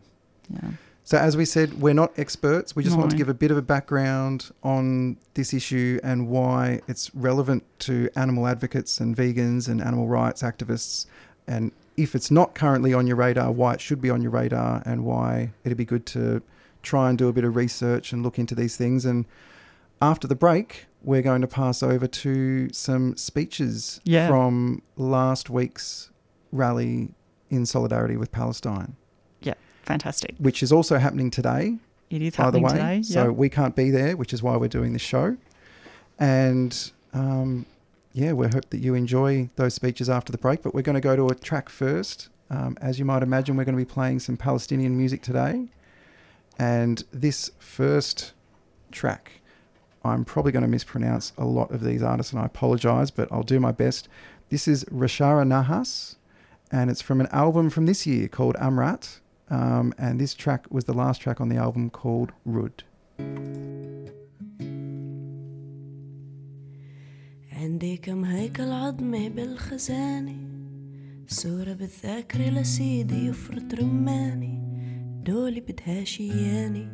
Yeah. 0.50 0.72
So 1.10 1.18
as 1.18 1.36
we 1.36 1.46
said, 1.46 1.82
we're 1.82 1.96
not 1.96 2.12
experts. 2.20 2.76
We 2.76 2.84
just 2.84 2.96
want 2.96 3.10
to 3.10 3.18
give 3.18 3.30
a 3.30 3.34
bit 3.34 3.50
of 3.50 3.58
a 3.58 3.64
background 3.64 4.52
on 4.62 5.18
this 5.34 5.56
issue 5.56 6.00
and 6.04 6.28
why 6.28 6.82
it's 6.88 7.14
relevant 7.16 7.64
to 7.80 8.10
animal 8.16 8.46
advocates 8.46 9.00
and 9.00 9.18
vegans 9.18 9.68
and 9.68 9.82
animal 9.82 10.08
rights 10.08 10.44
activists. 10.44 11.08
And 11.48 11.72
if 11.98 12.14
it's 12.14 12.30
not 12.30 12.54
currently 12.54 12.94
on 12.94 13.08
your 13.08 13.16
radar, 13.16 13.52
why 13.52 13.74
it 13.74 13.82
should 13.82 14.02
be 14.02 14.12
on 14.12 14.22
your 14.22 14.30
radar 14.30 14.84
and 14.86 15.04
why 15.04 15.50
it'd 15.64 15.80
be 15.80 15.86
good 15.86 16.06
to 16.08 16.44
try 16.84 17.10
and 17.10 17.18
do 17.18 17.28
a 17.28 17.34
bit 17.34 17.44
of 17.44 17.56
research 17.56 18.14
and 18.14 18.22
look 18.22 18.38
into 18.38 18.54
these 18.54 18.78
things. 18.78 19.04
And 19.04 19.26
after 20.00 20.28
the 20.28 20.36
break, 20.36 20.86
we're 21.04 21.22
going 21.22 21.42
to 21.42 21.48
pass 21.48 21.82
over 21.82 22.08
to 22.08 22.72
some 22.74 23.16
speeches 23.18 24.02
Yeah. 24.04 24.28
from 24.28 24.82
last 24.98 25.50
week's 25.50 26.10
rally 26.52 27.10
in 27.50 27.66
solidarity 27.66 28.18
with 28.18 28.32
Palestine, 28.32 28.96
Yeah. 29.42 29.54
Fantastic. 29.84 30.36
which 30.40 30.62
is 30.62 30.72
also 30.72 30.98
happening 30.98 31.32
today 31.32 31.78
It 32.10 32.22
is 32.22 32.36
by 32.36 32.52
the 32.52 32.60
happening 32.60 32.64
way. 32.64 32.98
today. 32.98 33.02
So 33.04 33.32
we 33.32 33.50
can't 33.50 33.76
be 33.76 33.92
there, 33.92 34.18
which 34.18 34.34
is 34.34 34.44
why 34.44 34.58
we're 34.58 34.68
doing 34.68 34.94
this 34.94 35.02
show. 35.02 35.38
And 36.20 36.92
um, 37.14 37.66
yeah, 38.14 38.34
we 38.34 38.48
hope 38.48 38.70
that 38.72 38.80
you 38.80 38.94
enjoy 38.94 39.50
those 39.56 39.74
speeches 39.74 40.10
after 40.10 40.32
the 40.32 40.38
break. 40.38 40.62
But 40.62 40.74
we're 40.74 40.82
going 40.82 40.96
to 40.96 41.02
go 41.02 41.16
to 41.16 41.28
a 41.28 41.36
track 41.36 41.70
first. 41.70 42.30
Um, 42.50 42.78
as 42.82 43.00
you 43.00 43.06
might 43.06 43.24
imagine, 43.24 43.56
we're 43.56 43.64
going 43.66 43.78
to 43.78 43.84
be 43.86 43.90
playing 43.90 44.20
some 44.20 44.36
Palestinian 44.38 44.98
music 44.98 45.22
today. 45.22 45.68
And 46.58 47.04
this 47.14 47.52
first 47.60 48.34
track, 48.92 49.39
I'm 50.05 50.25
probably 50.25 50.53
going 50.53 50.63
to 50.63 50.69
mispronounce 50.69 51.33
a 51.39 51.45
lot 51.45 51.71
of 51.71 51.83
these 51.83 52.03
artists, 52.03 52.33
and 52.33 52.41
I 52.41 52.47
apologize, 52.47 53.11
but 53.11 53.29
I'll 53.33 53.43
do 53.43 53.59
my 53.59 53.73
best. 53.73 54.09
This 54.51 54.69
is 54.69 54.85
Rashara 54.85 55.45
Nahas, 55.47 56.17
and 56.71 56.91
it's 56.91 57.01
from 57.01 57.21
an 57.21 57.29
album 57.33 57.71
from 57.71 57.87
this 57.87 58.07
year 58.07 58.29
called 58.29 58.57
Amrat. 58.57 59.21
Um, 59.51 59.95
and 59.99 60.21
this 60.21 60.35
track 60.35 60.67
was 60.71 60.85
the 60.85 60.95
last 60.95 61.21
track 61.21 61.41
on 61.41 61.49
the 61.49 61.57
album 61.57 61.91
called 61.91 62.33
Rud. 62.45 62.85
عندي 67.53 67.97
كم 67.97 68.25
هيكل 68.25 68.73
عظمي 68.73 69.29
بالخزانة 69.29 70.37
صورة 71.27 71.73
بالذاكرة 71.73 72.49
لسيدي 72.49 73.27
يفرط 73.27 73.75
رماني 73.75 74.61
دولي 75.25 75.61
بدها 75.61 76.05
شياني 76.05 76.89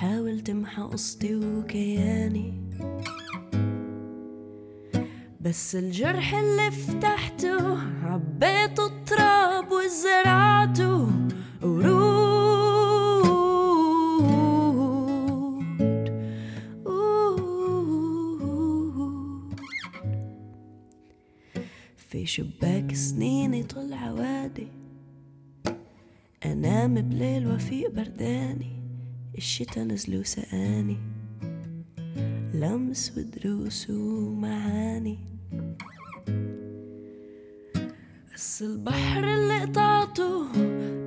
تحاول 0.00 0.40
تمحى 0.40 0.82
قصتي 0.82 1.34
وكياني. 1.34 2.54
بس 5.40 5.76
الجرح 5.76 6.34
اللي 6.34 6.70
فتحته 6.70 7.78
عبيته 8.04 8.86
التراب 8.86 9.68
وزرعته. 9.72 11.08
ورود 11.62 12.00
في 21.96 22.26
شباك 22.26 22.94
سنيني 22.94 23.62
طلع 23.62 24.10
وادي. 24.10 24.68
أنام 26.44 26.94
بليل 26.94 27.48
وفيق 27.48 27.90
برداني. 27.90 28.79
الشتا 29.36 29.84
نزلوا 29.84 30.22
سقاني 30.22 30.98
لمس 32.54 33.12
ودروس 33.16 33.90
ومعاني. 33.90 35.18
بس 38.34 38.62
البحر 38.62 39.24
اللي 39.24 39.60
قطعته 39.60 40.48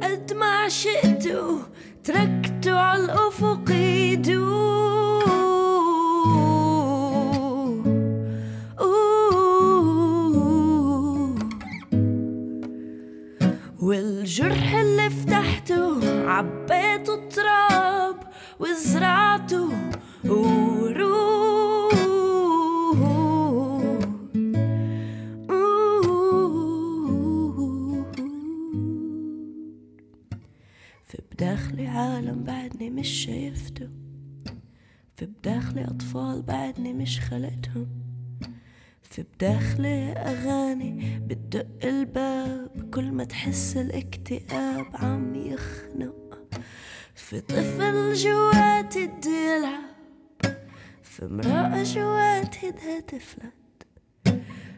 قد 0.02 0.34
ما 0.34 0.46
عشقته 0.46 1.60
تركته 2.04 2.72
على 2.80 3.06
الأفق 3.06 3.72
يدوب. 3.72 5.24
أوه. 8.80 9.44
والجرح 13.82 14.76
اللي 14.76 15.10
فتحته 15.10 16.10
عبيته 16.30 17.30
تراب. 17.30 17.73
وزرعته 18.64 19.70
ورود 20.26 21.94
في 31.04 31.18
بداخلي 31.32 31.88
عالم 31.88 32.44
بعدني 32.44 32.90
مش 32.90 33.08
شايفته. 33.08 33.90
في 35.16 35.26
بداخلي 35.26 35.86
أطفال 35.86 36.42
بعدني 36.42 36.94
مش 36.94 37.20
خلقتهم. 37.20 37.88
في 39.02 39.24
بداخلي 39.36 40.12
أغاني 40.12 41.20
بتدق 41.20 41.68
الباب. 41.84 42.90
كل 42.94 43.12
ما 43.12 43.24
تحس 43.24 43.78
الاكتئاب 43.78 44.86
عم 44.94 45.36
يخنق. 45.36 46.24
في 47.34 47.40
طفل 47.40 48.14
جواتي 48.14 49.10
يلعب 49.26 50.54
في 51.04 51.26
امرأة 51.26 51.84
جواتي 51.84 52.72
بدها 52.72 53.00
تفلت. 53.00 53.54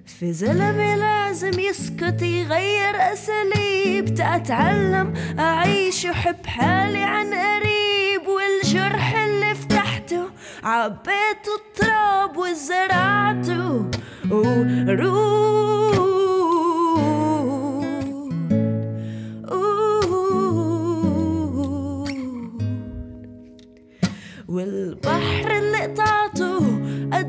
في 0.06 0.34
زلمة 0.34 0.96
لازم 0.96 1.60
يسكت 1.60 2.22
يغير 2.22 2.96
أساليب. 3.14 4.16
تأتعلم 4.16 5.14
أعيش 5.40 6.06
وحب 6.06 6.46
حالي 6.46 7.04
عن 7.04 7.34
قريب. 7.34 8.28
والجرح 8.28 9.16
اللي 9.18 9.56
فتحته 9.56 10.30
عبيته 10.64 11.56
التراب 11.68 12.38
وزرعته. 12.38 13.90
ورود 14.32 15.75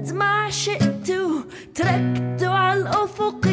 قد 0.07 0.12
ما 0.12 0.25
عشقته 0.25 1.45
تركته 1.75 2.49
على 2.49 2.81
الأفق 2.81 3.47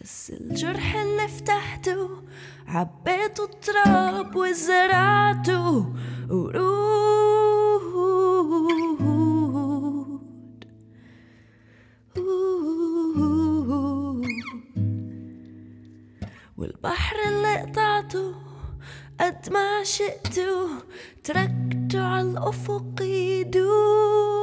بس 0.00 0.30
الجرح 0.30 0.96
اللي 0.96 1.28
فتحته 1.28 2.08
عبيته 2.66 3.46
تراب 3.62 4.36
وزرعته. 4.36 5.86
ورود 6.30 7.19
والبحر 16.79 17.15
اللي 17.27 17.55
قطعته 17.61 18.35
قد 19.19 19.49
ما 19.51 19.77
عشقته 19.79 20.69
تركته 21.23 22.03
على 22.03 22.21
الأفق 22.21 23.01
يدوب 23.01 24.35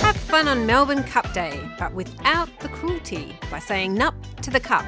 Have 0.00 0.16
fun 0.16 0.46
on 0.48 0.66
Melbourne 0.66 1.02
Cup 1.02 1.32
Day, 1.32 1.68
but 1.78 1.92
without 1.92 2.48
the 2.60 2.68
cruelty 2.68 3.36
by 3.50 3.58
saying 3.58 3.96
nup 3.96 4.14
to 4.42 4.50
the 4.50 4.60
cup. 4.60 4.84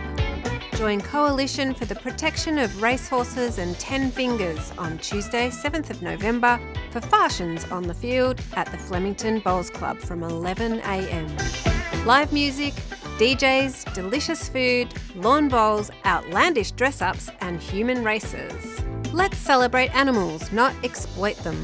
Join 0.84 1.00
Coalition 1.00 1.74
for 1.74 1.86
the 1.86 1.96
Protection 1.96 2.58
of 2.58 2.82
Racehorses 2.82 3.58
and 3.58 3.80
Ten 3.80 4.12
Fingers 4.12 4.74
on 4.78 4.98
Tuesday, 4.98 5.48
7th 5.48 5.90
of 5.90 6.02
November 6.02 6.60
for 6.92 7.00
Fashions 7.00 7.64
on 7.72 7.84
the 7.84 7.94
field 7.94 8.42
at 8.58 8.70
the 8.70 8.78
Flemington 8.78 9.40
Bowls 9.40 9.70
Club 9.70 9.98
from 9.98 10.20
11am. 10.20 12.06
Live 12.06 12.34
music, 12.34 12.74
DJs, 13.18 13.94
delicious 13.94 14.50
food, 14.50 14.94
lawn 15.16 15.48
bowls, 15.48 15.90
outlandish 16.06 16.72
dress 16.72 17.02
ups, 17.02 17.30
and 17.40 17.62
human 17.62 18.04
races. 18.04 18.82
Let's 19.14 19.38
celebrate 19.38 19.96
animals, 19.96 20.52
not 20.52 20.76
exploit 20.84 21.38
them. 21.38 21.64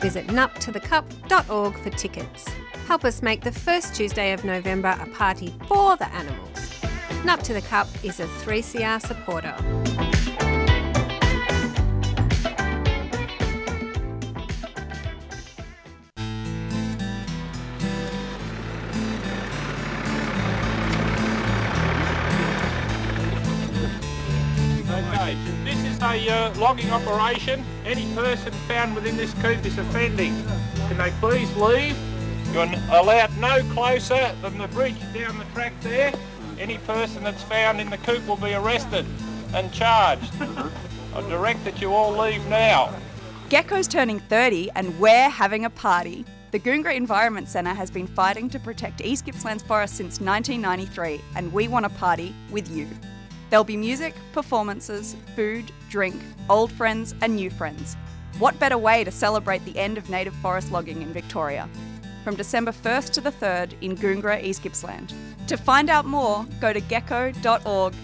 Visit 0.00 0.26
nuptothecup.org 0.26 1.76
for 1.76 1.90
tickets. 1.90 2.48
Help 2.88 3.04
us 3.04 3.22
make 3.22 3.42
the 3.42 3.52
first 3.52 3.94
Tuesday 3.94 4.32
of 4.32 4.44
November 4.44 4.98
a 5.00 5.06
party 5.10 5.54
for 5.68 5.96
the 5.96 6.08
animals. 6.08 6.49
Nup 7.24 7.42
to 7.42 7.52
the 7.52 7.60
Cup 7.60 7.86
is 8.02 8.18
a 8.18 8.24
3CR 8.24 8.98
supporter. 9.06 9.54
This 25.62 25.84
is 25.84 26.00
a 26.02 26.28
uh, 26.28 26.54
logging 26.58 26.90
operation. 26.90 27.62
Any 27.84 28.12
person 28.14 28.52
found 28.66 28.94
within 28.94 29.18
this 29.18 29.34
coop 29.34 29.64
is 29.66 29.76
offending. 29.76 30.42
Can 30.88 30.96
they 30.96 31.10
please 31.20 31.54
leave? 31.56 31.96
You're 32.52 32.64
allowed 32.90 33.36
no 33.38 33.62
closer 33.74 34.34
than 34.40 34.56
the 34.56 34.68
bridge 34.68 34.98
down 35.12 35.38
the 35.38 35.44
track 35.52 35.74
there. 35.82 36.12
Any 36.60 36.76
person 36.76 37.24
that's 37.24 37.42
found 37.42 37.80
in 37.80 37.88
the 37.88 37.96
coop 37.96 38.26
will 38.28 38.36
be 38.36 38.52
arrested 38.52 39.06
and 39.54 39.72
charged. 39.72 40.30
Mm-hmm. 40.34 41.16
I 41.16 41.20
direct 41.22 41.64
that 41.64 41.80
you 41.80 41.94
all 41.94 42.12
leave 42.12 42.46
now. 42.48 42.94
GECO's 43.48 43.88
turning 43.88 44.20
30 44.20 44.70
and 44.76 45.00
we're 45.00 45.30
having 45.30 45.64
a 45.64 45.70
party. 45.70 46.26
The 46.50 46.60
Goongerah 46.60 46.94
Environment 46.94 47.48
Centre 47.48 47.72
has 47.72 47.90
been 47.90 48.06
fighting 48.06 48.50
to 48.50 48.58
protect 48.60 49.00
East 49.00 49.24
Gippsland's 49.24 49.62
forest 49.62 49.94
since 49.94 50.20
1993 50.20 51.22
and 51.34 51.50
we 51.50 51.66
want 51.66 51.86
to 51.86 51.90
party 51.98 52.34
with 52.50 52.70
you. 52.70 52.86
There'll 53.48 53.64
be 53.64 53.78
music, 53.78 54.14
performances, 54.32 55.16
food, 55.34 55.72
drink, 55.88 56.20
old 56.50 56.70
friends 56.72 57.14
and 57.22 57.36
new 57.36 57.48
friends. 57.48 57.96
What 58.38 58.58
better 58.58 58.76
way 58.76 59.02
to 59.02 59.10
celebrate 59.10 59.64
the 59.64 59.78
end 59.78 59.96
of 59.96 60.10
native 60.10 60.34
forest 60.34 60.70
logging 60.70 61.00
in 61.00 61.14
Victoria? 61.14 61.70
From 62.24 62.36
December 62.36 62.72
1st 62.72 63.10
to 63.12 63.20
the 63.22 63.32
3rd 63.32 63.72
in 63.80 63.96
Goongerah, 63.96 64.42
East 64.44 64.62
Gippsland. 64.62 65.14
To 65.46 65.56
find 65.56 65.88
out 65.88 66.04
more, 66.04 66.44
go 66.60 66.72
to 66.72 66.80
geco.org.au. 66.80 67.94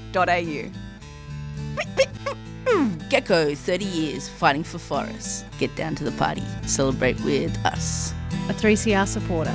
GECO, 3.09 3.57
30 3.57 3.85
years 3.85 4.29
fighting 4.29 4.65
for 4.65 4.79
forests. 4.79 5.45
Get 5.59 5.75
down 5.77 5.95
to 5.97 6.05
the 6.05 6.13
party. 6.13 6.43
Celebrate 6.67 7.21
with 7.21 7.57
us. 7.65 8.13
A 8.49 8.55
3CR 8.55 9.07
supporter. 9.07 9.55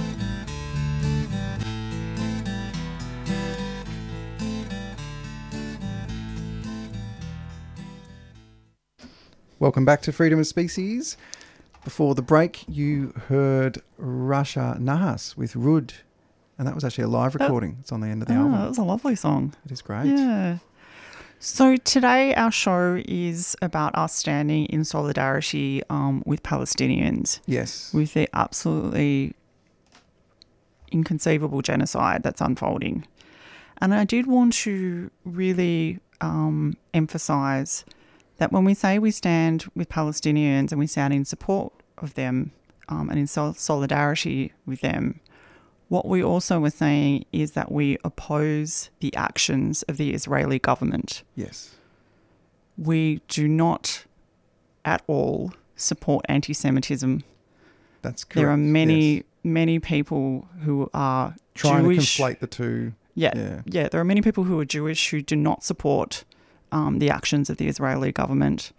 Welcome 9.60 9.86
back 9.86 10.02
to 10.04 10.12
Freedom 10.12 10.40
of 10.40 10.48
Species. 10.48 11.18
Before 11.84 12.14
the 12.14 12.22
break, 12.22 12.64
you 12.68 13.14
heard 13.28 13.82
Rasha 14.00 14.80
Nahas 14.80 15.36
with 15.36 15.56
Rud, 15.56 15.94
and 16.58 16.68
that 16.68 16.76
was 16.76 16.84
actually 16.84 17.06
a 17.06 17.08
live 17.08 17.34
That- 17.34 17.42
recording. 17.42 17.78
It's 17.80 17.92
on 17.92 18.02
the 18.02 18.08
end 18.08 18.22
of 18.22 18.28
the 18.28 18.36
Oh, 18.36 18.42
album. 18.42 18.52
that 18.54 18.68
was 18.70 18.78
a 18.78 18.84
lovely 18.84 19.16
song. 19.16 19.54
It 19.66 19.72
is 19.72 19.82
great. 19.82 20.06
Yeah. 20.06 20.58
So 21.40 21.76
today 21.78 22.36
our 22.36 22.52
show 22.52 23.02
is 23.06 23.56
about 23.64 23.96
us 23.96 24.14
standing 24.14 24.66
in 24.68 24.84
solidarity 24.86 25.82
um, 25.90 26.22
with 26.24 26.44
Palestinians. 26.44 27.40
Yes. 27.48 27.92
With 27.96 28.14
the 28.14 28.30
absolutely 28.32 29.34
inconceivable 30.92 31.64
genocide 31.64 32.22
that's 32.22 32.42
unfolding. 32.42 33.08
And 33.80 33.92
I 33.96 34.06
did 34.06 34.28
want 34.28 34.54
to 34.54 35.10
really 35.26 36.00
um, 36.20 36.76
emphasize 36.94 37.86
that 38.42 38.52
when 38.52 38.66
we 38.66 38.74
say 38.74 38.98
we 39.00 39.12
stand 39.12 39.66
with 39.76 39.88
Palestinians 39.88 40.72
and 40.72 40.80
we 40.80 40.88
stand 40.88 41.14
in 41.14 41.24
support 41.26 41.72
of 42.00 42.16
them 42.16 42.52
um, 42.90 43.10
and 43.12 43.20
in 43.20 43.28
sol- 43.28 43.54
solidarity 43.54 44.52
with 44.66 44.82
them, 44.82 45.20
What 45.96 46.08
we 46.08 46.24
also 46.24 46.60
were 46.60 46.70
saying 46.86 47.26
is 47.34 47.52
that 47.52 47.70
we 47.72 47.98
oppose 48.10 48.90
the 49.04 49.14
actions 49.16 49.84
of 49.90 49.98
the 49.98 50.14
Israeli 50.14 50.58
government. 50.58 51.24
Yes. 51.36 51.76
We 52.78 53.22
do 53.28 53.48
not 53.48 54.06
at 54.86 55.02
all 55.08 55.52
support 55.76 56.26
anti 56.30 56.54
Semitism. 56.54 57.24
That's 58.02 58.24
correct. 58.24 58.36
There 58.36 58.50
are 58.50 58.58
many, 58.58 59.16
yes. 59.16 59.24
many 59.44 59.80
people 59.80 60.48
who 60.64 60.90
are 60.94 61.36
trying 61.54 61.84
Jewish. 61.84 62.16
to 62.18 62.24
conflate 62.24 62.40
the 62.40 62.48
two. 62.48 62.94
Yeah, 63.14 63.34
Yeah. 63.36 63.62
yeah, 63.66 63.88
There 63.90 64.00
are 64.02 64.06
many 64.14 64.22
people 64.22 64.46
who 64.46 64.58
are 64.62 64.66
Jewish 64.66 65.10
who 65.12 65.22
do 65.22 65.36
not 65.36 65.64
support 65.64 66.24
um, 66.72 67.00
the 67.00 67.10
actions 67.10 67.50
of 67.50 67.58
the 67.58 67.68
Israeli 67.68 68.12
government. 68.12 68.72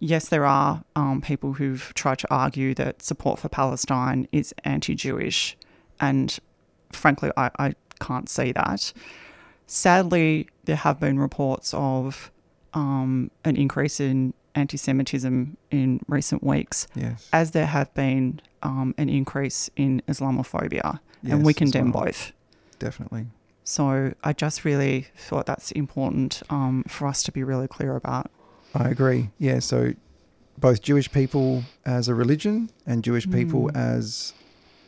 Yes, 0.00 0.28
there 0.28 0.44
are 0.46 0.84
um, 0.94 1.20
people 1.20 1.54
who've 1.54 1.92
tried 1.94 2.18
to 2.20 2.26
argue 2.32 2.72
that 2.74 3.02
support 3.02 3.38
for 3.40 3.48
Palestine 3.48 4.28
is 4.32 4.54
anti 4.64 4.94
Jewish. 4.94 5.56
And 6.00 6.38
frankly, 6.92 7.30
I, 7.36 7.50
I 7.58 7.74
can't 8.00 8.28
see 8.28 8.52
that. 8.52 8.92
Sadly, 9.66 10.48
there 10.64 10.76
have 10.76 11.00
been 11.00 11.18
reports 11.18 11.74
of 11.74 12.30
um, 12.74 13.30
an 13.44 13.56
increase 13.56 14.00
in 14.00 14.34
anti 14.54 14.76
Semitism 14.76 15.56
in 15.70 16.00
recent 16.08 16.42
weeks, 16.42 16.86
Yes. 16.94 17.28
as 17.32 17.50
there 17.50 17.66
have 17.66 17.92
been 17.94 18.40
um, 18.62 18.94
an 18.98 19.08
increase 19.08 19.68
in 19.76 20.02
Islamophobia. 20.08 21.00
and 21.24 21.44
we 21.44 21.52
condemn 21.54 21.92
well. 21.92 22.04
both. 22.04 22.32
Definitely. 22.78 23.26
So 23.68 24.14
I 24.24 24.32
just 24.32 24.64
really 24.64 25.08
thought 25.14 25.44
that's 25.44 25.72
important 25.72 26.42
um, 26.48 26.84
for 26.88 27.06
us 27.06 27.22
to 27.24 27.32
be 27.32 27.42
really 27.44 27.68
clear 27.68 27.96
about. 27.96 28.30
I 28.74 28.88
agree. 28.88 29.28
Yeah. 29.38 29.58
So 29.58 29.92
both 30.56 30.80
Jewish 30.80 31.12
people 31.12 31.64
as 31.84 32.08
a 32.08 32.14
religion 32.14 32.70
and 32.86 33.04
Jewish 33.04 33.28
people 33.30 33.64
Mm. 33.68 33.76
as 33.76 34.32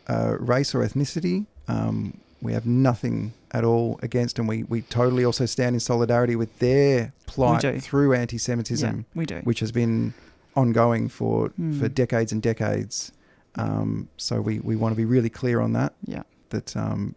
a 0.06 0.36
race 0.38 0.74
or 0.74 0.78
ethnicity, 0.78 1.44
um, 1.68 2.16
we 2.40 2.54
have 2.54 2.64
nothing 2.64 3.34
at 3.50 3.64
all 3.64 4.00
against, 4.02 4.38
and 4.38 4.48
we, 4.48 4.62
we 4.62 4.80
totally 4.80 5.26
also 5.26 5.44
stand 5.44 5.76
in 5.76 5.80
solidarity 5.80 6.34
with 6.34 6.58
their 6.58 7.12
plight 7.26 7.82
through 7.82 8.14
anti 8.14 8.38
Semitism, 8.38 8.96
Yeah, 8.96 9.04
we 9.14 9.26
do. 9.26 9.40
which 9.44 9.60
has 9.60 9.72
been 9.72 10.14
ongoing 10.56 11.10
for, 11.10 11.48
for 11.50 11.88
Mm. 11.90 11.94
decades 11.94 12.32
and 12.32 12.40
decades. 12.40 13.12
Um, 13.56 14.08
so 14.16 14.40
we, 14.40 14.58
we 14.60 14.74
want 14.74 14.92
to 14.92 14.96
be 14.96 15.04
really 15.04 15.28
clear 15.28 15.60
on 15.60 15.74
that. 15.74 15.92
Yeah. 16.06 16.22
That 16.48 16.74
um, 16.76 17.14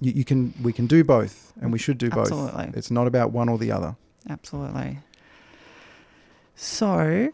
you, 0.00 0.12
you 0.12 0.24
can 0.24 0.54
we 0.62 0.72
can 0.72 0.86
do 0.86 1.04
both, 1.04 1.52
and 1.60 1.72
we 1.72 1.78
should 1.78 1.98
do 1.98 2.10
both. 2.10 2.32
Absolutely. 2.32 2.70
It's 2.74 2.90
not 2.90 3.06
about 3.06 3.32
one 3.32 3.48
or 3.48 3.58
the 3.58 3.72
other. 3.72 3.96
Absolutely. 4.28 4.98
So 6.54 7.30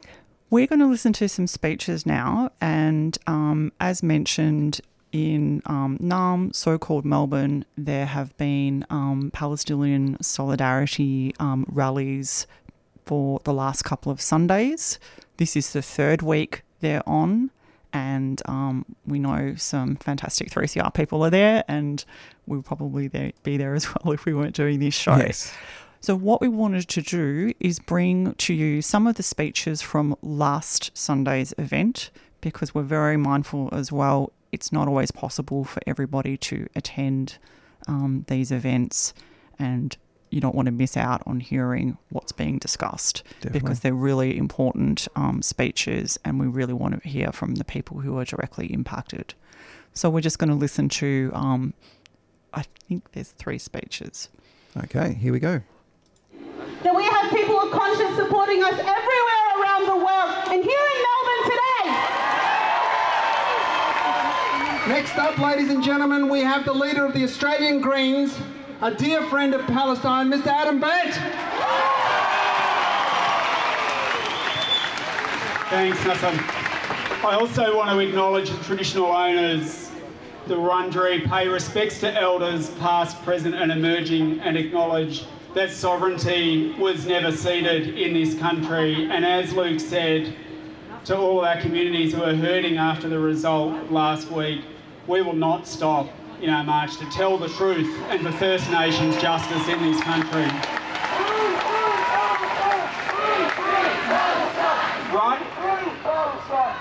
we're 0.51 0.67
going 0.67 0.81
to 0.81 0.87
listen 0.87 1.13
to 1.15 1.29
some 1.29 1.47
speeches 1.47 2.05
now. 2.05 2.51
And 2.61 3.17
um, 3.27 3.73
as 3.81 4.03
mentioned 4.03 4.81
in 5.13 5.63
um, 5.67 5.99
Naarm, 5.99 6.55
so 6.55 6.79
called 6.79 7.05
Melbourne, 7.05 7.65
there 7.77 8.07
have 8.07 8.37
been 8.37 8.85
um, 8.91 9.31
Palestinian 9.33 10.23
solidarity 10.23 11.35
um, 11.41 11.65
rallies 11.69 12.47
for 13.07 13.41
the 13.45 13.53
last 13.53 13.83
couple 13.83 14.13
of 14.13 14.21
Sundays. 14.21 14.99
This 15.39 15.57
is 15.57 15.73
the 15.73 15.83
third 15.83 16.23
week 16.23 16.63
they're 16.81 17.09
on. 17.09 17.51
And 17.95 18.43
um, 18.47 18.85
we 19.07 19.21
know 19.21 19.55
some 19.57 19.95
fantastic 19.97 20.51
3CR 20.51 20.93
people 20.93 21.25
are 21.25 21.31
there, 21.31 21.65
and 21.69 22.05
we'll 22.47 22.63
probably 22.63 23.07
there, 23.07 23.33
be 23.45 23.57
there 23.57 23.75
as 23.75 23.87
well 24.05 24.13
if 24.13 24.27
we 24.27 24.35
weren't 24.35 24.55
doing 24.55 24.81
this 24.81 24.95
show. 24.95 25.17
Yes. 25.17 25.55
So, 26.01 26.15
what 26.17 26.43
we 26.43 26.49
wanted 26.49 26.89
to 26.89 27.01
do 27.01 27.55
is 27.61 27.79
bring 27.79 28.35
to 28.35 28.53
you 28.53 28.83
some 28.83 29.07
of 29.07 29.15
the 29.15 29.23
speeches 29.23 29.81
from 29.81 30.17
last 30.21 30.91
Sunday's 30.93 31.55
event 31.57 32.11
because 32.43 32.75
we're 32.75 32.83
very 32.83 33.17
mindful 33.17 33.71
as 33.73 33.91
well. 33.91 34.33
It's 34.53 34.71
not 34.71 34.87
always 34.87 35.11
possible 35.11 35.65
for 35.65 35.81
everybody 35.87 36.37
to 36.37 36.67
attend 36.77 37.39
um, 37.89 38.27
these 38.29 38.53
events, 38.53 39.15
and 39.59 39.97
you 40.35 40.41
don't 40.41 40.55
want 40.55 40.67
to 40.67 40.73
miss 40.73 40.97
out 40.97 41.23
on 41.27 41.39
hearing 41.41 41.97
what's 42.11 42.33
being 42.33 42.59
discussed 42.59 43.23
Definitely. 43.41 43.61
because 43.61 43.81
they're 43.81 43.95
really 43.95 44.37
important 44.37 45.07
um, 45.15 45.43
speeches, 45.43 46.19
and 46.25 46.41
we 46.41 46.47
really 46.47 46.75
want 46.75 47.01
to 47.01 47.09
hear 47.09 47.31
from 47.31 47.55
the 47.55 47.65
people 47.65 48.01
who 48.01 48.19
are 48.19 48.25
directly 48.25 48.73
impacted. 48.73 49.35
So, 49.93 50.11
we're 50.11 50.23
just 50.23 50.41
going 50.41 50.51
to 50.51 50.57
listen 50.57 50.89
to, 50.89 51.31
um, 51.35 51.73
I 52.53 52.65
think 52.89 53.13
there's 53.13 53.31
three 53.31 53.59
speeches. 53.59 54.29
Okay, 54.77 55.15
here 55.15 55.33
we 55.33 55.39
go. 55.39 55.61
that 56.83 56.95
we 56.95 57.05
have 57.05 57.31
people 57.31 57.61
of 57.61 57.71
conscience 57.71 58.17
supporting 58.17 58.63
us 58.65 58.73
everywhere 58.73 59.45
around 59.61 59.87
the 59.87 59.97
world 59.97 60.49
and 60.51 60.65
here 60.65 60.85
in 60.95 60.99
Melbourne 61.07 61.45
today. 61.45 61.85
Next 64.89 65.17
up, 65.17 65.39
ladies 65.39 65.71
and 65.71 65.83
gentlemen, 65.83 66.29
we 66.29 66.41
have 66.41 66.65
the 66.65 66.73
leader 66.75 67.07
of 67.07 67.15
the 67.15 67.23
Australian 67.23 67.81
Greens, 67.81 68.37
a 68.81 68.93
dear 68.93 69.23
friend 69.29 69.55
of 69.55 69.65
Palestine, 69.67 70.29
Mr. 70.31 70.49
Adam 70.49 70.81
Bandt. 70.81 71.15
Thanks, 75.71 76.05
Nathan. 76.05 76.39
I 77.25 77.37
also 77.41 77.77
want 77.77 77.91
to 77.91 77.99
acknowledge 78.01 78.51
the 78.51 78.63
traditional 78.65 79.07
owners, 79.07 79.91
the 80.47 80.55
Wurundjeri, 80.55 81.27
pay 81.29 81.49
respects 81.49 82.01
to 82.01 82.13
elders 82.21 82.71
past, 82.73 83.23
present 83.23 83.55
and 83.55 83.73
emerging 83.73 84.41
and 84.41 84.57
acknowledge 84.57 85.25
that 85.55 85.71
sovereignty 85.71 86.75
was 86.79 87.07
never 87.07 87.33
ceded 87.33 87.97
in 87.97 88.13
this 88.13 88.39
country. 88.39 89.09
And 89.11 89.25
as 89.25 89.53
Luke 89.53 89.81
said, 89.81 90.37
to 91.05 91.17
all 91.17 91.45
our 91.45 91.61
communities 91.61 92.13
who 92.13 92.23
are 92.23 92.35
hurting 92.35 92.77
after 92.77 93.09
the 93.09 93.19
result 93.19 93.91
last 93.91 94.31
week, 94.31 94.63
we 95.07 95.23
will 95.23 95.37
not 95.37 95.67
stop 95.67 96.09
in 96.45 96.51
our 96.51 96.63
march 96.63 96.99
to 96.99 97.07
tell 97.07 97.39
the 97.39 97.49
truth 97.49 97.99
and 98.11 98.21
for 98.21 98.31
First 98.33 98.71
Nations 98.71 99.17
justice 99.17 99.67
in 99.67 99.81
this 99.81 99.99
country. 100.03 100.45
Right, 105.11 105.41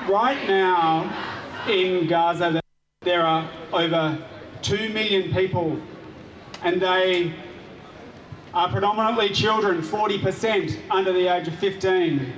right 0.09 0.47
now 0.49 1.65
in 1.69 2.07
Gaza, 2.07 2.59
there 3.03 3.25
are 3.25 3.49
over 3.71 4.21
2 4.63 4.89
million 4.89 5.31
people, 5.31 5.79
and 6.63 6.81
they 6.81 7.33
are 8.53 8.69
predominantly 8.69 9.29
children, 9.29 9.81
40% 9.81 10.77
under 10.91 11.13
the 11.13 11.33
age 11.33 11.47
of 11.47 11.55
15. 11.59 12.33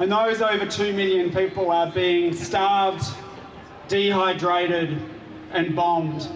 And 0.00 0.10
those 0.10 0.42
over 0.42 0.66
2 0.66 0.92
million 0.92 1.30
people 1.30 1.70
are 1.70 1.92
being 1.92 2.34
starved, 2.34 3.04
dehydrated, 3.86 5.00
and 5.52 5.74
bombed. 5.74 6.28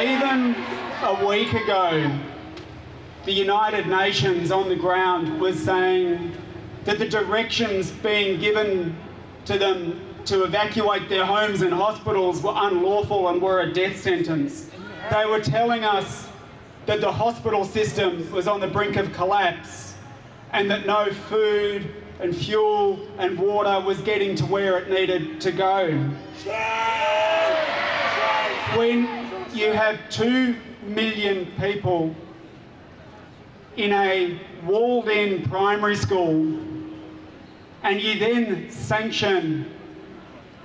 Even 0.00 0.54
a 1.02 1.26
week 1.26 1.52
ago, 1.52 2.18
the 3.24 3.32
United 3.32 3.86
Nations 3.86 4.50
on 4.50 4.68
the 4.68 4.76
ground 4.76 5.40
was 5.40 5.58
saying 5.58 6.32
that 6.84 6.98
the 6.98 7.08
directions 7.08 7.90
being 7.90 8.40
given 8.40 8.96
to 9.44 9.58
them 9.58 10.00
to 10.24 10.44
evacuate 10.44 11.08
their 11.08 11.24
homes 11.24 11.62
and 11.62 11.72
hospitals 11.72 12.42
were 12.42 12.54
unlawful 12.54 13.28
and 13.28 13.40
were 13.40 13.60
a 13.60 13.72
death 13.72 14.00
sentence. 14.00 14.70
They 15.10 15.26
were 15.26 15.40
telling 15.40 15.84
us 15.84 16.28
that 16.86 17.00
the 17.00 17.10
hospital 17.10 17.64
system 17.64 18.30
was 18.32 18.46
on 18.46 18.60
the 18.60 18.68
brink 18.68 18.96
of 18.96 19.12
collapse 19.12 19.94
and 20.52 20.70
that 20.70 20.86
no 20.86 21.10
food 21.12 21.90
and 22.20 22.36
fuel 22.36 22.98
and 23.18 23.38
water 23.38 23.84
was 23.84 24.00
getting 24.00 24.34
to 24.36 24.46
where 24.46 24.78
it 24.78 24.90
needed 24.90 25.40
to 25.40 25.52
go. 25.52 25.88
When 28.76 29.08
you 29.54 29.72
have 29.72 29.98
two 30.10 30.56
million 30.82 31.46
people 31.58 32.14
in 33.76 33.92
a 33.92 34.40
walled 34.64 35.08
in 35.08 35.42
primary 35.48 35.96
school 35.96 36.58
and 37.82 38.00
you 38.00 38.18
then 38.18 38.70
sanction 38.70 39.70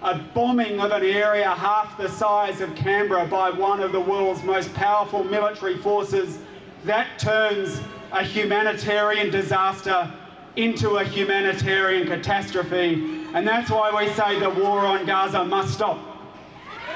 a 0.02 0.18
bombing 0.34 0.82
of 0.82 0.92
an 0.92 1.04
area 1.04 1.50
half 1.50 1.98
the 1.98 2.10
size 2.10 2.60
of 2.60 2.76
Canberra 2.76 3.26
by 3.26 3.50
one 3.50 3.80
of 3.80 3.94
the 3.94 4.00
world's 4.00 4.44
most 4.44 4.74
powerful 4.74 5.24
military 5.24 5.78
forces, 5.78 6.40
that 6.84 7.18
turns 7.18 7.80
a 8.12 8.22
humanitarian 8.24 9.30
disaster 9.30 10.12
into 10.56 10.98
a 10.98 11.04
humanitarian 11.04 12.08
catastrophe. 12.08 13.26
And 13.34 13.48
that's 13.48 13.70
why 13.70 13.92
we 13.92 14.12
say 14.14 14.40
the 14.40 14.50
war 14.50 14.80
on 14.80 15.06
Gaza 15.06 15.44
must 15.44 15.74
stop. 15.74 16.00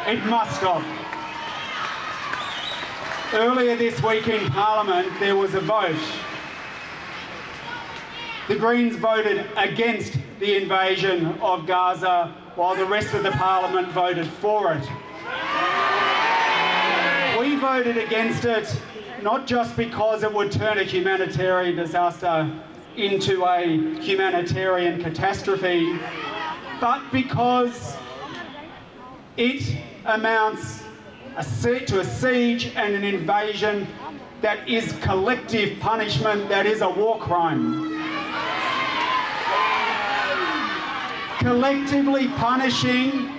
It 0.05 0.23
must 0.25 0.57
stop. 0.57 0.83
Earlier 3.33 3.75
this 3.75 4.01
week 4.03 4.27
in 4.27 4.49
Parliament, 4.51 5.11
there 5.19 5.35
was 5.35 5.53
a 5.53 5.59
vote. 5.59 5.95
The 8.47 8.55
Greens 8.55 8.95
voted 8.95 9.45
against 9.57 10.17
the 10.39 10.55
invasion 10.55 11.25
of 11.41 11.67
Gaza 11.67 12.33
while 12.55 12.75
the 12.75 12.85
rest 12.85 13.13
of 13.13 13.23
the 13.23 13.31
Parliament 13.31 13.89
voted 13.89 14.27
for 14.27 14.73
it. 14.73 14.87
We 17.39 17.55
voted 17.55 17.97
against 17.97 18.45
it 18.45 18.81
not 19.21 19.47
just 19.47 19.75
because 19.75 20.23
it 20.23 20.33
would 20.33 20.51
turn 20.51 20.77
a 20.77 20.83
humanitarian 20.83 21.75
disaster 21.75 22.49
into 22.97 23.45
a 23.45 23.99
humanitarian 24.01 25.01
catastrophe, 25.01 25.99
but 26.81 27.01
because 27.11 27.95
it 29.37 29.77
amounts 30.05 30.83
to 31.37 31.99
a 31.99 32.03
siege 32.03 32.73
and 32.75 32.95
an 32.95 33.03
invasion 33.03 33.87
that 34.41 34.67
is 34.67 34.91
collective 35.01 35.79
punishment, 35.79 36.49
that 36.49 36.65
is 36.65 36.81
a 36.81 36.89
war 36.89 37.19
crime. 37.19 37.83
Collectively 41.37 42.27
punishing 42.29 43.29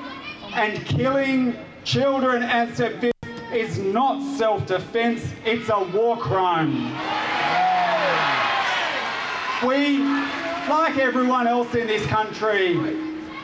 and 0.54 0.84
killing 0.86 1.56
children 1.84 2.44
and 2.44 2.74
civilians 2.76 3.12
is 3.52 3.78
not 3.78 4.22
self-defense, 4.36 5.32
it's 5.44 5.68
a 5.68 5.82
war 5.92 6.16
crime. 6.16 6.92
We, 9.66 9.98
like 9.98 10.98
everyone 10.98 11.48
else 11.48 11.74
in 11.74 11.88
this 11.88 12.06
country, 12.06 12.74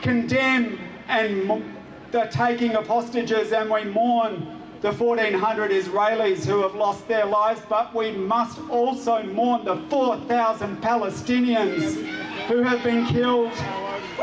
condemn 0.01 0.79
and 1.09 1.61
the 2.11 2.29
taking 2.31 2.75
of 2.75 2.87
hostages 2.87 3.51
and 3.51 3.69
we 3.69 3.83
mourn 3.83 4.61
the 4.79 4.93
1,400 4.93 5.71
Israelis 5.71 6.45
who 6.45 6.61
have 6.61 6.73
lost 6.73 7.05
their 7.09 7.25
lives, 7.25 7.61
but 7.67 7.93
we 7.93 8.11
must 8.11 8.59
also 8.69 9.23
mourn 9.23 9.65
the 9.65 9.75
4,000 9.89 10.81
Palestinians 10.81 11.95
who 12.47 12.63
have 12.63 12.81
been 12.81 13.05
killed 13.07 13.51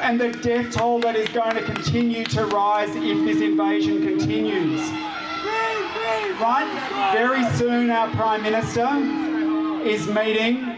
and 0.00 0.18
the 0.18 0.32
death 0.32 0.72
toll 0.72 0.98
that 1.00 1.14
is 1.14 1.28
going 1.28 1.56
to 1.56 1.62
continue 1.62 2.24
to 2.24 2.46
rise 2.46 2.88
if 2.96 3.24
this 3.26 3.42
invasion 3.42 4.06
continues. 4.06 4.80
Right? 6.40 7.10
Very 7.12 7.44
soon 7.56 7.90
our 7.90 8.08
Prime 8.12 8.42
Minister 8.42 8.88
is 9.86 10.08
meeting 10.08 10.71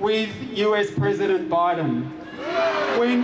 with 0.00 0.30
US 0.54 0.90
President 0.90 1.50
Biden. 1.50 2.04
When, 2.98 3.22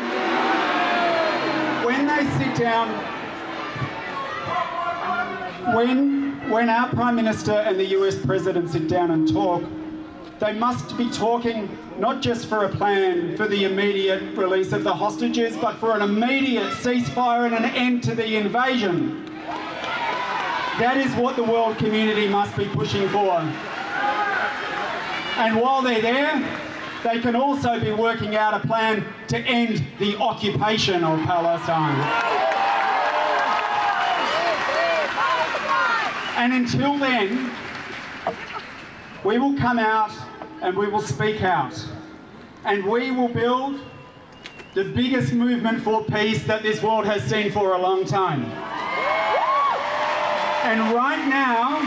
when 1.84 2.06
they 2.06 2.24
sit 2.38 2.54
down, 2.56 2.88
when, 5.74 6.50
when 6.50 6.68
our 6.68 6.88
Prime 6.90 7.16
Minister 7.16 7.52
and 7.52 7.78
the 7.80 7.86
US 7.98 8.24
President 8.24 8.70
sit 8.70 8.88
down 8.88 9.10
and 9.10 9.26
talk, 9.32 9.64
they 10.38 10.52
must 10.52 10.98
be 10.98 11.08
talking 11.10 11.76
not 11.98 12.20
just 12.20 12.46
for 12.46 12.66
a 12.66 12.68
plan 12.68 13.38
for 13.38 13.48
the 13.48 13.64
immediate 13.64 14.36
release 14.36 14.72
of 14.72 14.84
the 14.84 14.92
hostages, 14.92 15.56
but 15.56 15.76
for 15.76 15.96
an 15.96 16.02
immediate 16.02 16.70
ceasefire 16.74 17.46
and 17.46 17.54
an 17.54 17.64
end 17.64 18.02
to 18.04 18.14
the 18.14 18.36
invasion. 18.36 19.24
That 20.78 20.98
is 20.98 21.10
what 21.14 21.36
the 21.36 21.42
world 21.42 21.78
community 21.78 22.28
must 22.28 22.54
be 22.54 22.66
pushing 22.66 23.08
for. 23.08 23.40
And 25.38 25.56
while 25.60 25.80
they're 25.80 26.02
there, 26.02 26.65
they 27.02 27.20
can 27.20 27.36
also 27.36 27.78
be 27.80 27.92
working 27.92 28.36
out 28.36 28.54
a 28.54 28.66
plan 28.66 29.04
to 29.28 29.38
end 29.38 29.84
the 29.98 30.16
occupation 30.18 31.04
of 31.04 31.20
Palestine. 31.20 31.96
And 36.36 36.52
until 36.52 36.98
then, 36.98 37.50
we 39.24 39.38
will 39.38 39.56
come 39.56 39.78
out 39.78 40.12
and 40.62 40.76
we 40.76 40.86
will 40.88 41.00
speak 41.00 41.42
out. 41.42 41.74
And 42.64 42.84
we 42.84 43.10
will 43.10 43.28
build 43.28 43.80
the 44.74 44.84
biggest 44.84 45.32
movement 45.32 45.82
for 45.82 46.04
peace 46.04 46.44
that 46.44 46.62
this 46.62 46.82
world 46.82 47.06
has 47.06 47.22
seen 47.22 47.50
for 47.50 47.74
a 47.74 47.78
long 47.78 48.04
time. 48.04 48.44
And 50.64 50.94
right 50.94 51.26
now, 51.28 51.80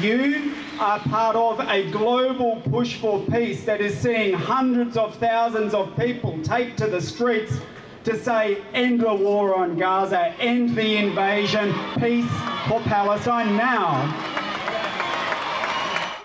you 0.00 0.54
are 0.78 0.98
part 1.00 1.36
of 1.36 1.60
a 1.60 1.90
global 1.90 2.60
push 2.70 2.96
for 2.96 3.24
peace 3.26 3.64
that 3.64 3.80
is 3.80 3.96
seeing 3.96 4.32
hundreds 4.32 4.96
of 4.96 5.14
thousands 5.16 5.72
of 5.72 5.96
people 5.96 6.40
take 6.42 6.76
to 6.76 6.86
the 6.86 7.00
streets 7.00 7.58
to 8.02 8.18
say 8.22 8.62
end 8.72 9.00
the 9.00 9.14
war 9.14 9.54
on 9.54 9.78
Gaza, 9.78 10.34
end 10.40 10.76
the 10.76 10.96
invasion, 10.96 11.72
peace 11.98 12.28
for 12.68 12.80
Palestine 12.80 13.56
now. 13.56 14.02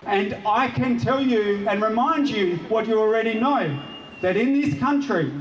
And 0.04 0.36
I 0.44 0.68
can 0.68 0.98
tell 0.98 1.22
you 1.22 1.66
and 1.68 1.80
remind 1.80 2.28
you 2.28 2.56
what 2.68 2.88
you 2.88 2.98
already 2.98 3.34
know 3.34 3.80
that 4.20 4.36
in 4.36 4.60
this 4.60 4.78
country, 4.78 5.32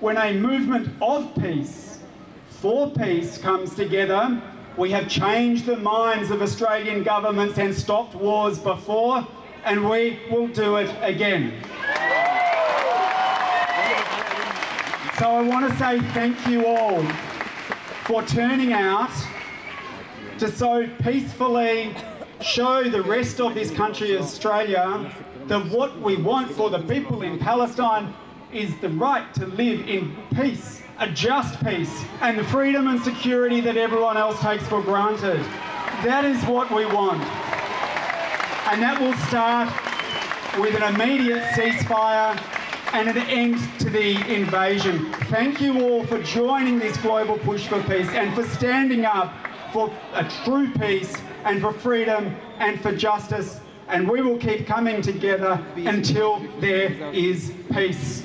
when 0.00 0.16
a 0.16 0.32
movement 0.34 0.88
of 1.02 1.34
peace, 1.34 1.98
for 2.48 2.90
peace, 2.92 3.36
comes 3.38 3.74
together, 3.74 4.40
we 4.76 4.90
have 4.90 5.08
changed 5.08 5.66
the 5.66 5.76
minds 5.76 6.30
of 6.30 6.42
Australian 6.42 7.02
governments 7.02 7.58
and 7.58 7.74
stopped 7.74 8.14
wars 8.14 8.58
before, 8.58 9.26
and 9.64 9.88
we 9.88 10.18
will 10.30 10.48
do 10.48 10.76
it 10.76 10.90
again. 11.00 11.52
So 15.18 15.30
I 15.30 15.42
want 15.42 15.70
to 15.70 15.78
say 15.78 16.00
thank 16.12 16.46
you 16.48 16.66
all 16.66 17.04
for 18.04 18.22
turning 18.24 18.72
out 18.72 19.12
to 20.38 20.50
so 20.50 20.88
peacefully 21.02 21.94
show 22.40 22.82
the 22.90 23.02
rest 23.02 23.40
of 23.40 23.54
this 23.54 23.70
country, 23.70 24.18
Australia, 24.18 25.10
that 25.46 25.64
what 25.70 26.00
we 26.00 26.16
want 26.16 26.50
for 26.50 26.68
the 26.68 26.80
people 26.80 27.22
in 27.22 27.38
Palestine 27.38 28.12
is 28.52 28.76
the 28.80 28.88
right 28.90 29.32
to 29.34 29.46
live 29.46 29.88
in 29.88 30.16
peace, 30.34 30.82
a 30.98 31.10
just 31.10 31.64
peace, 31.64 32.04
and 32.20 32.38
the 32.38 32.44
freedom 32.44 32.86
and 32.86 33.02
security 33.02 33.60
that 33.60 33.76
everyone 33.76 34.16
else 34.16 34.40
takes 34.40 34.66
for 34.66 34.80
granted. 34.82 35.40
That 36.04 36.24
is 36.24 36.42
what 36.44 36.70
we 36.70 36.86
want. 36.86 37.22
And 38.70 38.80
that 38.82 39.00
will 39.00 39.14
start 39.26 39.68
with 40.60 40.74
an 40.80 40.94
immediate 40.94 41.42
ceasefire 41.54 42.40
and 42.92 43.08
an 43.08 43.18
end 43.28 43.58
to 43.80 43.90
the 43.90 44.12
invasion. 44.32 45.12
Thank 45.24 45.60
you 45.60 45.82
all 45.82 46.06
for 46.06 46.22
joining 46.22 46.78
this 46.78 46.96
global 46.98 47.38
push 47.38 47.66
for 47.66 47.82
peace 47.82 48.08
and 48.10 48.34
for 48.34 48.44
standing 48.44 49.04
up 49.04 49.34
for 49.72 49.92
a 50.12 50.28
true 50.44 50.70
peace 50.74 51.20
and 51.44 51.60
for 51.60 51.72
freedom 51.72 52.36
and 52.58 52.80
for 52.80 52.94
justice. 52.94 53.60
And 53.88 54.08
we 54.08 54.22
will 54.22 54.38
keep 54.38 54.66
coming 54.66 55.02
together 55.02 55.62
until 55.76 56.38
there 56.60 56.92
is 57.12 57.52
peace. 57.72 58.24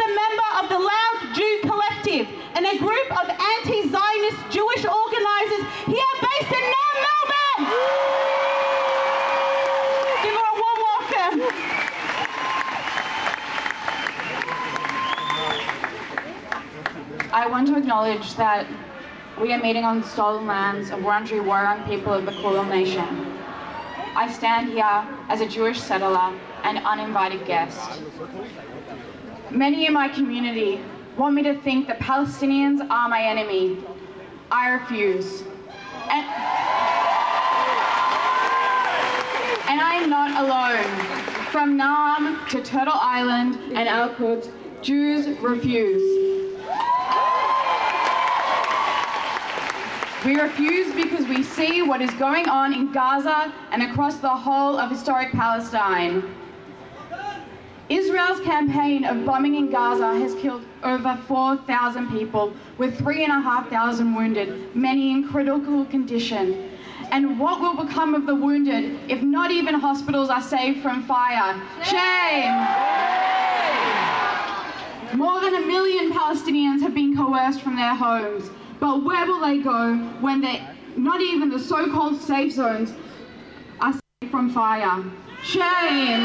A 0.00 0.06
member 0.06 0.48
of 0.62 0.68
the 0.70 0.78
Loud 0.78 1.34
Jew 1.34 1.58
Collective 1.62 2.26
and 2.54 2.64
a 2.64 2.78
group 2.78 3.10
of 3.12 3.28
anti-Zionist 3.28 4.38
Jewish 4.50 4.84
organizers 4.84 5.66
here 5.84 6.14
based 6.22 6.52
in 6.52 6.64
Melbourne. 6.72 7.64
Give 10.22 10.34
her 10.34 10.46
a 10.48 10.56
warm 10.60 10.78
welcome. 10.88 11.40
I 17.32 17.46
want 17.46 17.68
to 17.68 17.76
acknowledge 17.76 18.34
that 18.34 18.66
we 19.40 19.52
are 19.52 19.62
meeting 19.62 19.84
on 19.84 20.00
the 20.00 20.06
stolen 20.08 20.48
lands 20.48 20.90
of 20.90 20.98
Wurundjeri 20.98 21.44
Wurrung 21.44 21.88
people 21.88 22.12
of 22.12 22.26
the 22.26 22.32
Kulin 22.32 22.68
Nation. 22.68 23.36
I 24.16 24.28
stand 24.32 24.70
here 24.70 25.06
as 25.28 25.40
a 25.40 25.46
Jewish 25.46 25.80
settler 25.80 26.36
and 26.64 26.78
uninvited 26.78 27.46
guest. 27.46 28.02
Many 29.52 29.86
in 29.86 29.92
my 29.92 30.08
community 30.08 30.80
want 31.16 31.36
me 31.36 31.44
to 31.44 31.54
think 31.60 31.86
that 31.86 32.00
Palestinians 32.00 32.80
are 32.90 33.08
my 33.08 33.22
enemy. 33.22 33.78
I 34.50 34.70
refuse. 34.70 35.42
And, 36.10 36.26
and 39.70 39.80
I 39.80 40.00
am 40.02 40.10
not 40.10 40.42
alone. 40.42 40.84
From 41.52 41.78
Naarm 41.78 42.48
to 42.48 42.60
Turtle 42.60 42.94
Island 42.96 43.54
and 43.76 43.88
Al 43.88 44.08
Quds, 44.14 44.50
Jews 44.82 45.28
refuse. 45.38 46.49
We 50.24 50.38
refuse 50.38 50.94
because 50.94 51.26
we 51.26 51.42
see 51.42 51.80
what 51.82 52.02
is 52.02 52.10
going 52.12 52.48
on 52.48 52.74
in 52.74 52.92
Gaza 52.92 53.52
and 53.70 53.82
across 53.82 54.18
the 54.18 54.28
whole 54.28 54.78
of 54.78 54.90
historic 54.90 55.32
Palestine. 55.32 56.22
Israel's 57.88 58.38
campaign 58.40 59.04
of 59.04 59.24
bombing 59.24 59.56
in 59.56 59.70
Gaza 59.70 60.14
has 60.20 60.34
killed 60.36 60.62
over 60.84 61.18
4,000 61.26 62.10
people, 62.10 62.52
with 62.78 62.96
3,500 62.98 64.14
wounded, 64.14 64.76
many 64.76 65.10
in 65.10 65.26
critical 65.26 65.84
condition. 65.86 66.70
And 67.10 67.40
what 67.40 67.60
will 67.60 67.82
become 67.84 68.14
of 68.14 68.26
the 68.26 68.34
wounded 68.34 69.00
if 69.10 69.22
not 69.22 69.50
even 69.50 69.74
hospitals 69.74 70.28
are 70.28 70.42
saved 70.42 70.82
from 70.82 71.02
fire? 71.02 71.60
Shame! 71.82 73.29
More 75.14 75.40
than 75.40 75.56
a 75.56 75.66
million 75.66 76.12
Palestinians 76.12 76.82
have 76.82 76.94
been 76.94 77.16
coerced 77.16 77.62
from 77.62 77.74
their 77.74 77.94
homes. 77.96 78.48
But 78.78 79.02
where 79.02 79.26
will 79.26 79.40
they 79.40 79.58
go 79.58 79.96
when 80.20 80.40
they, 80.40 80.62
not 80.96 81.20
even 81.20 81.50
the 81.50 81.58
so-called 81.58 82.20
safe 82.20 82.52
zones 82.52 82.92
are 83.80 83.92
safe 83.92 84.30
from 84.30 84.50
fire? 84.50 85.02
Shame! 85.42 86.24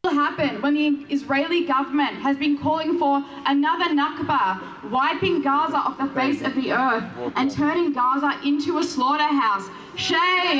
What 0.00 0.12
will 0.12 0.20
happen 0.20 0.60
when 0.62 0.74
the 0.74 1.06
Israeli 1.14 1.64
government 1.64 2.16
has 2.16 2.36
been 2.36 2.58
calling 2.58 2.98
for 2.98 3.24
another 3.46 3.94
Nakba, 3.94 4.90
wiping 4.90 5.42
Gaza 5.42 5.76
off 5.76 5.96
the 5.96 6.08
face 6.08 6.42
of 6.42 6.56
the 6.56 6.72
earth 6.72 7.04
and 7.36 7.52
turning 7.52 7.92
Gaza 7.92 8.40
into 8.44 8.78
a 8.78 8.82
slaughterhouse. 8.82 9.68
Shame! 9.94 10.58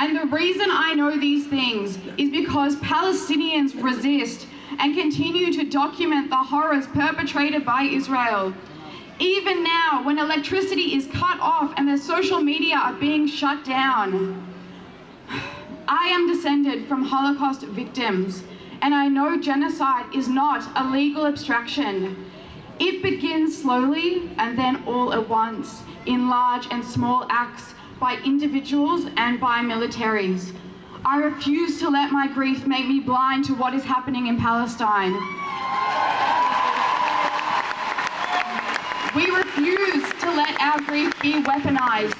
And 0.00 0.16
the 0.16 0.24
reason 0.34 0.68
I 0.70 0.94
know 0.94 1.14
these 1.18 1.46
things 1.46 1.98
is 2.16 2.30
because 2.30 2.74
Palestinians 2.76 3.74
resist 3.84 4.46
and 4.78 4.96
continue 4.96 5.52
to 5.52 5.64
document 5.68 6.30
the 6.30 6.36
horrors 6.36 6.86
perpetrated 6.86 7.66
by 7.66 7.82
Israel. 7.82 8.54
Even 9.18 9.62
now, 9.62 10.02
when 10.02 10.18
electricity 10.18 10.94
is 10.94 11.06
cut 11.08 11.38
off 11.38 11.74
and 11.76 11.86
their 11.86 11.98
social 11.98 12.40
media 12.40 12.76
are 12.76 12.94
being 12.94 13.26
shut 13.26 13.62
down. 13.62 14.42
I 15.86 16.06
am 16.06 16.26
descended 16.26 16.86
from 16.86 17.04
Holocaust 17.04 17.60
victims, 17.66 18.42
and 18.80 18.94
I 18.94 19.06
know 19.08 19.38
genocide 19.38 20.06
is 20.14 20.28
not 20.28 20.66
a 20.76 20.90
legal 20.90 21.26
abstraction. 21.26 22.24
It 22.78 23.02
begins 23.02 23.60
slowly 23.60 24.30
and 24.38 24.58
then 24.58 24.82
all 24.86 25.12
at 25.12 25.28
once 25.28 25.82
in 26.06 26.30
large 26.30 26.66
and 26.70 26.82
small 26.82 27.26
acts 27.28 27.74
by 28.00 28.16
individuals 28.24 29.04
and 29.16 29.38
by 29.38 29.60
militaries. 29.60 30.52
I 31.04 31.18
refuse 31.18 31.78
to 31.80 31.90
let 31.90 32.10
my 32.10 32.26
grief 32.26 32.66
make 32.66 32.88
me 32.88 33.00
blind 33.00 33.44
to 33.46 33.54
what 33.54 33.74
is 33.74 33.84
happening 33.84 34.26
in 34.26 34.38
Palestine. 34.38 35.12
We 39.14 39.26
refuse 39.30 40.04
to 40.20 40.30
let 40.30 40.60
our 40.60 40.80
grief 40.80 41.12
be 41.20 41.42
weaponized 41.42 42.16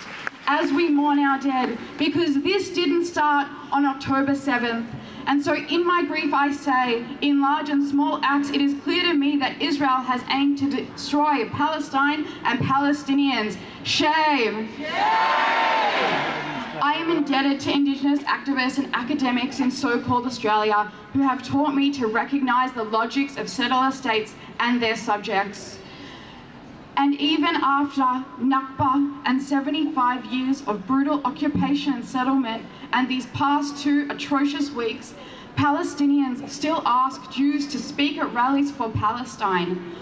as 0.47 0.73
we 0.73 0.89
mourn 0.89 1.19
our 1.19 1.41
dead 1.41 1.79
because 1.99 2.43
this 2.43 2.71
didn't 2.71 3.07
start 3.07 3.49
on 3.73 3.87
October 3.87 4.33
7th. 4.33 4.87
And 5.27 5.45
so, 5.45 5.55
in 5.55 5.87
my 5.87 6.05
grief, 6.05 6.33
I 6.33 6.51
say, 6.53 7.05
in 7.21 7.41
large 7.41 7.69
and 7.69 7.87
small 7.87 8.21
acts, 8.23 8.51
it 8.51 8.61
is 8.61 8.75
clear 8.83 9.03
to 9.05 9.15
me 9.15 9.37
that 9.39 9.61
Israel 9.61 10.01
has 10.03 10.23
aimed 10.31 10.59
to 10.59 10.71
destroy 10.71 11.49
Palestine 11.49 12.27
and 12.45 12.59
Palestinians. 12.61 13.57
Shame! 13.85 14.69
I 16.83 16.95
am 16.97 17.11
indebted 17.11 17.61
to 17.61 17.73
Indigenous 17.73 18.21
activists 18.21 18.79
and 18.79 18.95
academics 18.95 19.61
in 19.61 19.71
so 19.71 20.01
called 20.01 20.27
Australia 20.27 20.91
who 21.13 21.21
have 21.21 21.43
taught 21.43 21.75
me 21.75 21.91
to 21.93 22.07
recognise 22.07 22.73
the 22.73 22.85
logics 22.85 23.37
of 23.37 23.49
settler 23.49 23.91
states 23.91 24.35
and 24.59 24.83
their 24.83 24.97
subjects. 24.97 25.79
And 26.97 27.15
even 27.21 27.57
after 27.57 28.03
Nakba 28.43 29.23
and 29.25 29.41
75 29.41 30.25
years 30.27 30.63
of 30.67 30.87
brutal 30.87 31.21
occupation 31.25 31.95
and 31.95 32.05
settlement, 32.05 32.65
and 32.93 33.09
these 33.09 33.27
past 33.27 33.83
two 33.83 34.07
atrocious 34.11 34.71
weeks, 34.71 35.15
Palestinians 35.57 36.49
still 36.49 36.83
ask 36.85 37.31
Jews 37.33 37.67
to 37.69 37.79
speak 37.79 38.19
at 38.19 38.33
rallies 38.35 38.71
for 38.71 38.91
Palestine. 38.91 39.95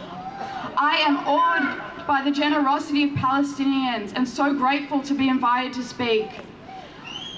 I 0.77 0.97
am 1.07 1.19
awed 1.27 2.07
by 2.07 2.23
the 2.23 2.31
generosity 2.31 3.05
of 3.05 3.11
Palestinians 3.11 4.13
and 4.15 4.27
so 4.27 4.55
grateful 4.55 5.03
to 5.03 5.15
be 5.15 5.29
invited 5.29 5.75
to 5.75 5.83
speak. 5.83 6.31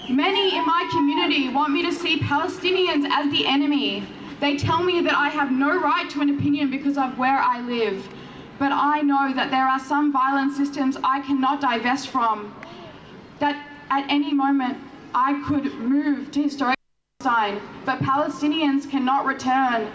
Many 0.08 0.56
in 0.56 0.64
my 0.64 0.88
community 0.92 1.48
want 1.48 1.72
me 1.72 1.82
to 1.82 1.92
see 1.92 2.18
Palestinians 2.20 3.06
as 3.10 3.30
the 3.30 3.46
enemy. 3.46 4.06
They 4.40 4.56
tell 4.56 4.82
me 4.82 5.00
that 5.02 5.14
I 5.14 5.28
have 5.28 5.50
no 5.50 5.80
right 5.80 6.08
to 6.10 6.20
an 6.20 6.30
opinion 6.30 6.70
because 6.70 6.96
of 6.96 7.18
where 7.18 7.38
I 7.38 7.60
live 7.60 8.08
but 8.60 8.72
I 8.72 9.00
know 9.00 9.32
that 9.32 9.50
there 9.50 9.66
are 9.66 9.80
some 9.80 10.12
violent 10.12 10.54
systems 10.54 10.98
I 11.02 11.22
cannot 11.22 11.62
divest 11.62 12.08
from. 12.08 12.54
That 13.38 13.56
at 13.88 14.04
any 14.10 14.34
moment 14.34 14.76
I 15.14 15.42
could 15.48 15.74
move 15.76 16.30
to 16.32 16.42
historic 16.42 16.76
Palestine, 17.20 17.58
but 17.86 17.98
Palestinians 18.00 18.88
cannot 18.88 19.24
return. 19.24 19.88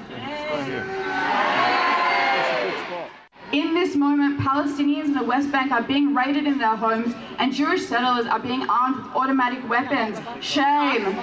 In 3.52 3.76
this 3.76 3.96
moment, 3.96 4.40
Palestinians 4.40 5.06
in 5.06 5.14
the 5.14 5.24
West 5.24 5.52
Bank 5.52 5.72
are 5.72 5.84
being 5.84 6.16
raided 6.16 6.48
in 6.48 6.58
their 6.58 6.76
homes, 6.76 7.14
and 7.38 7.54
Jewish 7.54 7.86
settlers 7.86 8.26
are 8.26 8.40
being 8.40 8.68
armed 8.68 8.98
with 8.98 9.16
automatic 9.16 9.70
weapons. 9.70 10.18
Shame. 10.42 11.16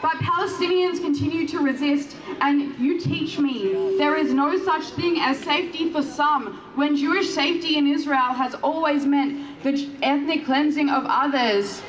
But 0.00 0.12
Palestinians 0.18 1.00
continue 1.00 1.46
to 1.48 1.58
resist, 1.58 2.16
and 2.40 2.78
you 2.78 3.00
teach 3.00 3.38
me 3.38 3.96
there 3.98 4.16
is 4.16 4.32
no 4.32 4.56
such 4.64 4.84
thing 4.90 5.18
as 5.20 5.38
safety 5.38 5.90
for 5.90 6.02
some 6.02 6.54
when 6.76 6.96
Jewish 6.96 7.30
safety 7.30 7.76
in 7.76 7.86
Israel 7.86 8.32
has 8.32 8.54
always 8.56 9.04
meant 9.04 9.62
the 9.64 9.88
ethnic 10.02 10.44
cleansing 10.44 10.88
of 10.88 11.04
others. 11.06 11.80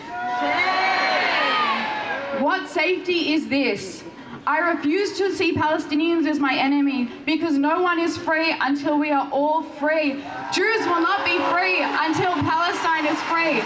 What 2.41 2.67
safety 2.67 3.33
is 3.33 3.47
this? 3.47 4.03
I 4.47 4.59
refuse 4.59 5.17
to 5.17 5.35
see 5.35 5.53
Palestinians 5.53 6.25
as 6.27 6.39
my 6.39 6.55
enemy 6.55 7.09
because 7.25 7.57
no 7.57 7.81
one 7.81 7.99
is 7.99 8.17
free 8.17 8.55
until 8.61 8.97
we 8.97 9.11
are 9.11 9.29
all 9.31 9.61
free. 9.61 10.13
Jews 10.51 10.85
will 10.87 11.01
not 11.01 11.23
be 11.25 11.37
free 11.53 11.83
until 11.83 12.33
Palestine 12.33 13.05
is 13.05 13.21
free 13.23 13.61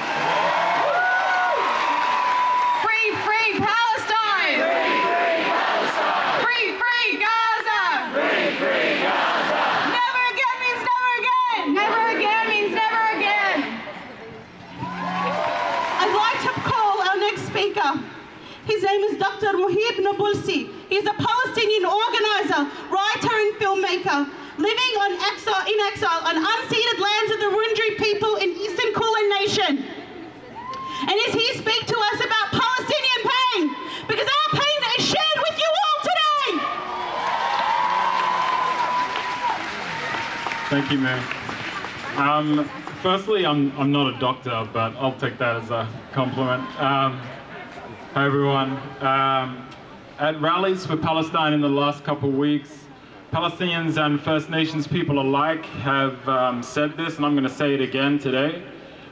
free 3.21 3.59
Palestine! 3.59 4.57
Free, 6.41 6.67
free 6.79 7.17
Gaza! 7.21 7.83
Never 9.93 10.21
again 10.33 10.57
means 10.63 10.81
never 10.89 11.09
again! 11.19 11.73
Never 11.73 12.01
again 12.17 12.43
means 12.49 12.71
never 12.73 13.03
again! 13.17 13.59
I'd 16.01 16.13
like 16.23 16.39
to 16.47 16.53
call 16.69 16.93
His 17.63 18.83
name 18.83 19.03
is 19.03 19.17
Dr. 19.17 19.55
Muhib 19.55 19.95
Nabulsi. 20.03 20.67
He's 20.89 21.05
a 21.05 21.13
Palestinian 21.13 21.85
organizer, 21.85 22.67
writer, 22.91 23.31
and 23.39 23.55
filmmaker, 23.55 24.27
living 24.57 24.93
on 24.99 25.13
exile, 25.31 25.63
in 25.71 25.79
exile 25.87 26.27
on 26.27 26.43
unceded 26.43 26.99
lands 26.99 27.31
of 27.31 27.39
the 27.39 27.47
Wurundjeri 27.55 27.97
people 28.03 28.35
in 28.35 28.49
Eastern 28.49 28.93
Kulin 28.93 29.29
Nation. 29.39 29.85
And 31.07 31.15
is 31.27 31.33
he 31.33 31.53
speak 31.55 31.85
to 31.87 31.97
us 32.11 32.19
about 32.19 32.51
Palestinian 32.51 33.31
pain? 33.31 33.75
Because 34.09 34.27
our 34.27 34.59
pain 34.59 34.79
is 34.99 35.05
shared 35.07 35.39
with 35.47 35.57
you 35.57 35.69
all 35.83 35.97
today. 36.03 36.51
Thank 40.67 40.91
you, 40.91 40.97
Mary. 40.97 41.21
Um, 42.17 42.69
firstly, 43.01 43.45
I'm, 43.45 43.71
I'm 43.79 43.93
not 43.93 44.13
a 44.13 44.19
doctor, 44.19 44.67
but 44.73 44.97
I'll 44.97 45.17
take 45.17 45.37
that 45.37 45.55
as 45.55 45.71
a 45.71 45.87
compliment. 46.11 46.63
Um, 46.81 47.21
hi, 48.13 48.27
everyone. 48.27 48.73
Um, 49.01 49.67
at 50.19 50.39
rallies 50.39 50.85
for 50.85 50.95
Palestine 50.95 51.51
in 51.51 51.61
the 51.61 51.67
last 51.67 52.03
couple 52.03 52.29
of 52.29 52.35
weeks, 52.35 52.85
Palestinians 53.31 53.97
and 53.97 54.21
First 54.21 54.51
Nations 54.51 54.85
people 54.85 55.17
alike 55.17 55.65
have 55.65 56.29
um, 56.29 56.61
said 56.61 56.95
this, 56.95 57.17
and 57.17 57.25
I'm 57.25 57.33
going 57.33 57.43
to 57.43 57.49
say 57.49 57.73
it 57.73 57.81
again 57.81 58.19
today, 58.19 58.61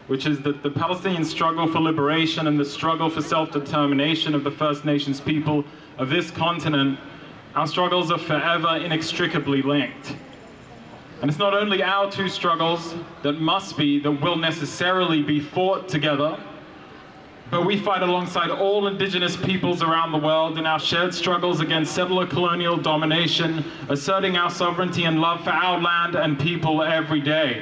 which 0.06 0.28
is 0.28 0.40
that 0.42 0.62
the 0.62 0.70
Palestinian 0.70 1.26
struggle 1.26 1.68
for 1.68 1.80
liberation 1.80 2.46
and 2.46 2.60
the 2.60 2.66
struggle 2.66 3.10
for 3.10 3.24
self-determination 3.24 4.36
of 4.36 4.44
the 4.44 4.52
First 4.52 4.86
Nations 4.86 5.20
people 5.20 5.66
of 5.98 6.10
this 6.10 6.30
continent, 6.30 7.00
our 7.56 7.66
struggles 7.66 8.12
are 8.12 8.20
forever 8.20 8.76
inextricably 8.76 9.64
linked. 9.64 10.16
And 11.22 11.30
it's 11.32 11.40
not 11.40 11.56
only 11.56 11.82
our 11.82 12.12
two 12.12 12.30
struggles 12.30 12.94
that 13.24 13.42
must 13.42 13.78
be, 13.78 14.00
that 14.02 14.12
will 14.12 14.38
necessarily 14.38 15.24
be 15.24 15.40
fought 15.40 15.90
together, 15.90 16.40
but 17.52 17.66
we 17.66 17.78
fight 17.78 18.02
alongside 18.02 18.50
all 18.50 18.88
indigenous 18.88 19.36
peoples 19.36 19.84
around 19.84 20.14
the 20.14 20.18
world 20.18 20.58
in 20.58 20.66
our 20.66 20.80
shared 20.80 21.14
struggles 21.14 21.60
against 21.60 21.94
settler 21.94 22.26
colonial 22.26 22.78
domination, 22.78 23.64
asserting 23.90 24.38
our 24.38 24.50
sovereignty 24.50 25.04
and 25.04 25.20
love 25.20 25.44
for 25.44 25.50
our 25.50 25.80
land 25.80 26.16
and 26.16 26.40
people 26.40 26.82
every 26.82 27.20
day. 27.20 27.62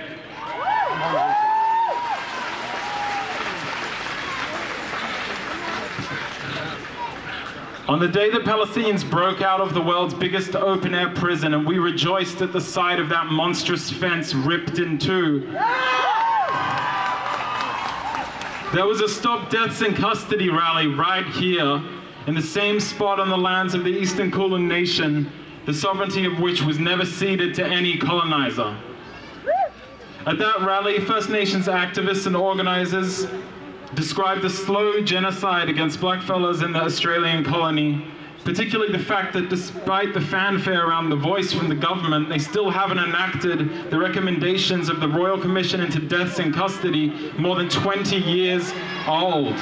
On 7.88 7.98
the 7.98 8.08
day 8.08 8.30
the 8.30 8.42
Palestinians 8.42 9.10
broke 9.10 9.42
out 9.42 9.60
of 9.60 9.74
the 9.74 9.82
world's 9.82 10.14
biggest 10.14 10.56
open 10.56 10.94
air 10.94 11.10
prison 11.10 11.56
and 11.56 11.66
we 11.66 11.80
rejoiced 11.80 12.44
at 12.44 12.54
the 12.54 12.62
sight 12.62 13.00
of 13.00 13.10
that 13.10 13.26
monstrous 13.32 13.90
fence 13.90 14.36
ripped 14.36 14.78
in 14.78 15.00
two, 15.00 15.52
there 18.74 18.86
was 18.86 19.02
a 19.02 19.10
Stop 19.10 19.50
Deaths 19.50 19.82
in 19.82 19.96
Custody 19.96 20.50
rally 20.50 20.88
right 20.88 21.26
here 21.26 21.82
in 22.28 22.36
the 22.36 22.42
same 22.42 22.80
spot 22.80 23.20
on 23.20 23.30
the 23.30 23.38
lands 23.38 23.74
of 23.74 23.84
the 23.84 23.90
Eastern 23.90 24.30
Kulin 24.30 24.68
Nation, 24.68 25.32
the 25.66 25.74
sovereignty 25.74 26.26
of 26.26 26.40
which 26.40 26.62
was 26.62 26.78
never 26.78 27.04
ceded 27.04 27.56
to 27.56 27.66
any 27.66 27.98
colonizer. 27.98 28.78
At 30.28 30.38
that 30.38 30.62
rally, 30.62 31.00
First 31.00 31.30
Nations 31.30 31.66
activists 31.66 32.28
and 32.28 32.36
organizers 32.36 33.28
described 33.96 34.44
the 34.44 34.50
slow 34.50 35.02
genocide 35.02 35.70
against 35.70 36.00
blackfellas 36.00 36.64
in 36.64 36.72
the 36.72 36.84
Australian 36.84 37.44
colony, 37.44 38.06
particularly 38.50 38.92
the 38.92 39.04
fact 39.04 39.32
that 39.32 39.48
despite 39.48 40.12
the 40.12 40.20
fanfare 40.20 40.88
around 40.88 41.12
the 41.12 41.16
voice 41.16 41.54
from 41.54 41.70
the 41.70 41.76
government, 41.76 42.28
they 42.28 42.40
still 42.40 42.72
haven't 42.72 42.98
enacted 42.98 43.92
the 43.92 44.00
recommendations 44.00 44.90
of 44.90 45.00
the 45.00 45.08
Royal 45.08 45.40
Commission 45.40 45.82
into 45.82 46.00
Deaths 46.00 46.40
in 46.40 46.52
Custody 46.52 47.32
more 47.38 47.56
than 47.56 47.70
20 47.70 48.16
years 48.16 48.74
old. 49.08 49.54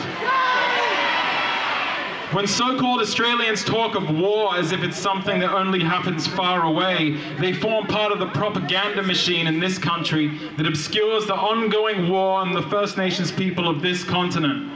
When 2.32 2.48
so 2.48 2.80
called 2.80 3.02
Australians 3.02 3.66
talk 3.66 3.96
of 3.96 4.10
war 4.10 4.56
as 4.56 4.72
if 4.72 4.82
it's 4.84 4.98
something 4.98 5.40
that 5.40 5.52
only 5.52 5.84
happens 5.84 6.26
far 6.26 6.64
away, 6.64 7.18
they 7.42 7.52
form 7.52 7.88
part 7.88 8.14
of 8.14 8.20
the 8.20 8.28
propaganda 8.28 9.04
machine 9.04 9.48
in 9.48 9.60
this 9.60 9.78
country 9.78 10.40
that 10.56 10.66
obscures 10.66 11.26
the 11.26 11.36
ongoing 11.36 12.08
war 12.08 12.40
on 12.40 12.54
the 12.54 12.62
First 12.64 12.98
Nations 12.98 13.34
people 13.34 13.68
of 13.68 13.82
this 13.82 14.06
continent. 14.06 14.72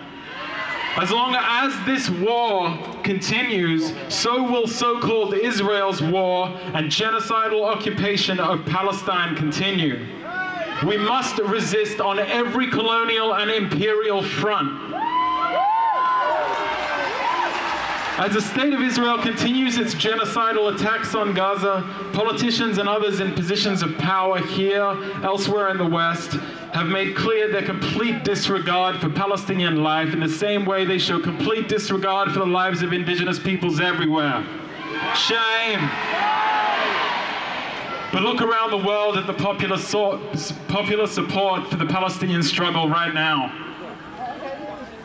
As 0.98 1.10
long 1.10 1.36
as 1.36 1.74
this 1.86 2.10
war 2.10 2.78
continues, 3.04 3.94
so 4.10 4.44
will 4.44 4.68
so 4.68 5.00
called 5.00 5.34
Israel's 5.34 6.02
war 6.02 6.48
and 6.74 6.92
genocidal 6.92 7.64
occupation 7.64 8.40
of 8.42 8.66
Palestine 8.66 9.36
continue. 9.36 10.06
We 10.86 10.98
must 10.98 11.38
resist 11.38 12.02
on 12.02 12.20
every 12.20 12.70
colonial 12.70 13.36
and 13.36 13.50
imperial 13.50 14.22
front. 14.22 14.94
As 18.22 18.34
the 18.34 18.42
state 18.42 18.72
of 18.72 18.80
Israel 18.82 19.18
continues 19.18 19.80
its 19.80 19.96
genocidal 19.96 20.76
attacks 20.76 21.16
on 21.16 21.34
Gaza, 21.34 21.84
politicians 22.14 22.78
and 22.78 22.88
others 22.88 23.20
in 23.20 23.34
positions 23.34 23.82
of 23.82 23.98
power 23.98 24.38
here, 24.38 24.96
elsewhere 25.24 25.70
in 25.70 25.80
the 25.80 25.88
West, 25.88 26.34
have 26.72 26.86
made 26.86 27.16
clear 27.16 27.52
their 27.52 27.64
complete 27.64 28.24
disregard 28.24 28.98
for 28.98 29.10
Palestinian 29.10 29.82
life 29.82 30.14
in 30.14 30.20
the 30.20 30.30
same 30.30 30.66
way 30.66 30.86
they 30.86 31.00
show 31.00 31.20
complete 31.20 31.68
disregard 31.68 32.32
for 32.32 32.38
the 32.38 32.46
lives 32.46 32.84
of 32.84 32.94
indigenous 32.94 33.40
peoples 33.40 33.80
everywhere. 33.80 34.46
Shame! 35.16 35.90
But 38.14 38.22
look 38.22 38.40
around 38.44 38.70
the 38.70 38.86
world 38.86 39.18
at 39.18 39.26
the 39.26 39.34
popular, 39.34 39.80
so- 39.80 40.22
popular 40.68 41.08
support 41.08 41.72
for 41.72 41.78
the 41.78 41.88
Palestinian 41.88 42.44
struggle 42.44 42.88
right 42.88 43.16
now. 43.16 43.71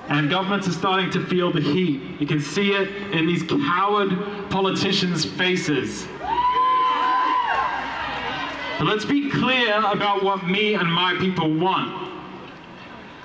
And 0.08 0.30
governments 0.30 0.68
are 0.68 0.72
starting 0.72 1.10
to 1.10 1.24
feel 1.26 1.52
the 1.52 1.60
heat. 1.60 2.00
You 2.20 2.26
can 2.26 2.40
see 2.40 2.72
it 2.72 2.88
in 3.12 3.26
these 3.26 3.42
coward 3.42 4.10
politicians' 4.50 5.24
faces. 5.24 6.06
But 8.78 8.86
let's 8.86 9.04
be 9.04 9.30
clear 9.30 9.78
about 9.78 10.22
what 10.22 10.46
me 10.46 10.74
and 10.74 10.92
my 10.92 11.16
people 11.18 11.52
want. 11.52 12.12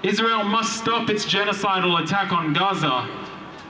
Israel 0.02 0.44
must 0.44 0.78
stop 0.78 1.10
its 1.10 1.26
genocidal 1.26 2.02
attack 2.04 2.32
on 2.32 2.54
Gaza. 2.54 3.08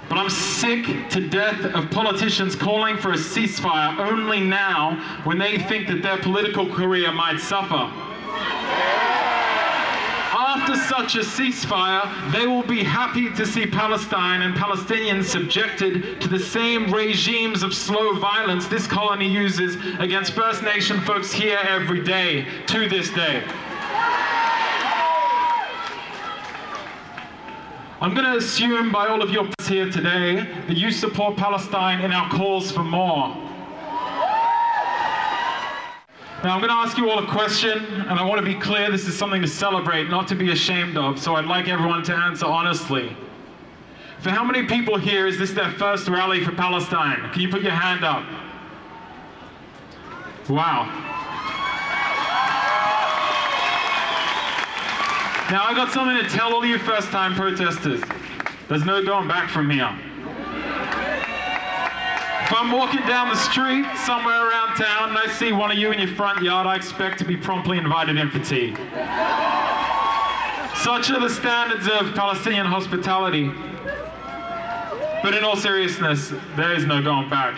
But 0.08 0.18
I'm 0.18 0.30
sick 0.30 1.10
to 1.10 1.28
death 1.28 1.64
of 1.74 1.90
politicians 1.90 2.56
calling 2.56 2.98
for 2.98 3.12
a 3.12 3.18
ceasefire 3.18 3.98
only 3.98 4.42
now 4.42 4.96
when 5.24 5.38
they 5.38 5.58
think 5.58 5.88
that 5.88 6.02
their 6.02 6.18
political 6.18 6.70
career 6.74 7.12
might 7.12 7.40
suffer. 7.40 7.92
After 10.54 10.76
such 10.76 11.16
a 11.16 11.20
ceasefire, 11.20 12.34
they 12.34 12.46
will 12.46 12.64
be 12.64 12.84
happy 12.84 13.34
to 13.36 13.46
see 13.46 13.66
Palestine 13.66 14.42
and 14.42 14.54
Palestinians 14.54 15.24
subjected 15.24 16.20
to 16.20 16.28
the 16.28 16.40
same 16.40 16.94
regimes 16.94 17.64
of 17.64 17.74
slow 17.74 18.20
violence 18.20 18.68
this 18.68 18.86
colony 18.86 19.30
uses 19.30 19.78
against 20.00 20.34
First 20.34 20.62
Nation 20.62 21.00
folks 21.00 21.32
here 21.32 21.58
every 21.64 22.04
day, 22.04 22.46
to 22.68 22.90
this 22.90 23.10
day. 23.12 23.42
I'm 28.02 28.14
going 28.14 28.26
to 28.26 28.36
assume 28.36 28.92
by 28.92 29.08
all 29.08 29.22
of 29.22 29.30
your 29.30 29.48
here 29.70 29.90
today 29.90 30.36
that 30.68 30.76
you 30.76 30.92
support 30.92 31.38
Palestine 31.38 32.02
in 32.02 32.12
our 32.12 32.30
calls 32.30 32.74
for 32.74 32.84
more. 32.84 33.51
Now, 36.44 36.56
I'm 36.56 36.60
going 36.60 36.72
to 36.72 36.76
ask 36.76 36.98
you 36.98 37.08
all 37.08 37.20
a 37.24 37.28
question, 37.28 37.86
and 37.86 38.20
I 38.20 38.26
want 38.26 38.40
to 38.40 38.46
be 38.46 38.60
clear 38.60 38.90
this 38.90 39.08
is 39.08 39.16
something 39.16 39.44
to 39.44 39.48
celebrate, 39.48 40.10
not 40.10 40.28
to 40.30 40.36
be 40.36 40.50
ashamed 40.52 40.98
of, 40.98 41.20
so 41.20 41.36
I'd 41.36 41.46
like 41.46 41.68
everyone 41.68 42.02
to 42.06 42.16
answer 42.16 42.48
honestly. 42.48 43.16
For 44.22 44.32
how 44.32 44.44
many 44.44 44.66
people 44.66 44.98
here 44.98 45.28
is 45.28 45.38
this 45.38 45.52
their 45.52 45.72
first 45.74 46.08
rally 46.08 46.44
for 46.44 46.52
Palestine? 46.52 47.30
Can 47.32 47.42
you 47.42 47.50
put 47.50 47.62
your 47.62 47.74
hand 47.74 48.04
up? 48.04 48.26
Wow. 50.50 50.86
Now, 55.52 55.66
I've 55.66 55.76
got 55.76 55.92
something 55.92 56.18
to 56.24 56.30
tell 56.36 56.56
all 56.56 56.66
you 56.66 56.80
first 56.80 57.10
time 57.10 57.36
protesters. 57.36 58.02
There's 58.68 58.84
no 58.84 59.06
going 59.06 59.28
back 59.28 59.52
from 59.52 59.70
here. 59.70 59.96
If 62.52 62.58
I'm 62.58 62.74
walking 62.74 63.00
down 63.08 63.30
the 63.30 63.38
street 63.38 63.86
somewhere 63.96 64.50
around 64.50 64.76
town 64.76 65.08
and 65.08 65.18
I 65.18 65.28
see 65.28 65.54
one 65.54 65.72
of 65.72 65.78
you 65.78 65.94
in 65.94 66.00
your 66.00 66.14
front 66.16 66.44
yard, 66.44 66.68
I 66.68 66.76
expect 66.76 67.18
to 67.20 67.24
be 67.24 67.38
promptly 67.38 67.78
invited 67.78 68.18
in 68.18 68.30
for 68.30 68.40
tea. 68.40 68.76
Such 70.84 71.10
are 71.12 71.20
the 71.22 71.30
standards 71.30 71.88
of 71.88 72.14
Palestinian 72.14 72.66
hospitality. 72.66 73.50
But 75.24 75.34
in 75.34 75.46
all 75.46 75.56
seriousness, 75.56 76.34
there 76.58 76.74
is 76.74 76.86
no 76.86 77.02
going 77.02 77.30
back. 77.30 77.56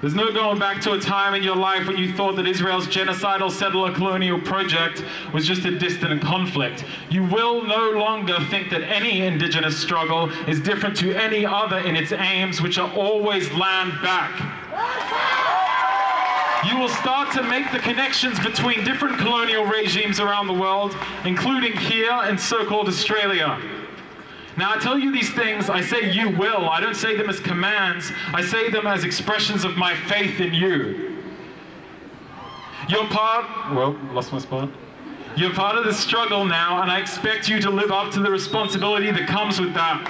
There's 0.00 0.14
no 0.14 0.30
going 0.32 0.60
back 0.60 0.80
to 0.82 0.92
a 0.92 1.00
time 1.00 1.34
in 1.34 1.42
your 1.42 1.56
life 1.56 1.88
when 1.88 1.96
you 1.96 2.12
thought 2.12 2.36
that 2.36 2.46
Israel's 2.46 2.86
genocidal 2.86 3.50
settler 3.50 3.92
colonial 3.92 4.40
project 4.40 5.02
was 5.34 5.44
just 5.44 5.64
a 5.64 5.76
distant 5.76 6.22
conflict. 6.22 6.84
You 7.10 7.24
will 7.24 7.64
no 7.64 7.90
longer 7.90 8.38
think 8.48 8.70
that 8.70 8.82
any 8.82 9.22
indigenous 9.22 9.76
struggle 9.76 10.30
is 10.48 10.60
different 10.60 10.96
to 10.98 11.12
any 11.14 11.44
other 11.44 11.78
in 11.78 11.96
its 11.96 12.12
aims, 12.12 12.62
which 12.62 12.78
are 12.78 12.88
always 12.92 13.50
land 13.54 13.92
back. 14.00 14.38
You 16.64 16.78
will 16.78 16.88
start 16.88 17.32
to 17.32 17.42
make 17.42 17.72
the 17.72 17.80
connections 17.80 18.38
between 18.38 18.84
different 18.84 19.18
colonial 19.18 19.64
regimes 19.64 20.20
around 20.20 20.46
the 20.46 20.52
world, 20.52 20.96
including 21.24 21.76
here 21.76 22.22
in 22.28 22.38
so 22.38 22.64
called 22.64 22.86
Australia. 22.86 23.60
Now, 24.58 24.74
I 24.74 24.78
tell 24.78 24.98
you 24.98 25.12
these 25.12 25.32
things, 25.34 25.70
I 25.70 25.80
say 25.80 26.10
you 26.10 26.30
will. 26.30 26.68
I 26.68 26.80
don't 26.80 26.96
say 26.96 27.16
them 27.16 27.30
as 27.30 27.38
commands, 27.38 28.10
I 28.34 28.42
say 28.42 28.70
them 28.70 28.88
as 28.88 29.04
expressions 29.04 29.62
of 29.62 29.76
my 29.76 29.94
faith 29.94 30.40
in 30.40 30.52
you. 30.52 31.16
You're 32.88 33.06
part, 33.06 33.46
well, 33.72 33.96
lost 34.12 34.32
my 34.32 34.40
spot. 34.40 34.68
You're 35.36 35.54
part 35.54 35.76
of 35.78 35.84
the 35.84 35.94
struggle 35.94 36.44
now, 36.44 36.82
and 36.82 36.90
I 36.90 36.98
expect 36.98 37.48
you 37.48 37.60
to 37.60 37.70
live 37.70 37.92
up 37.92 38.12
to 38.14 38.20
the 38.20 38.32
responsibility 38.32 39.12
that 39.12 39.28
comes 39.28 39.60
with 39.60 39.74
that. 39.74 40.02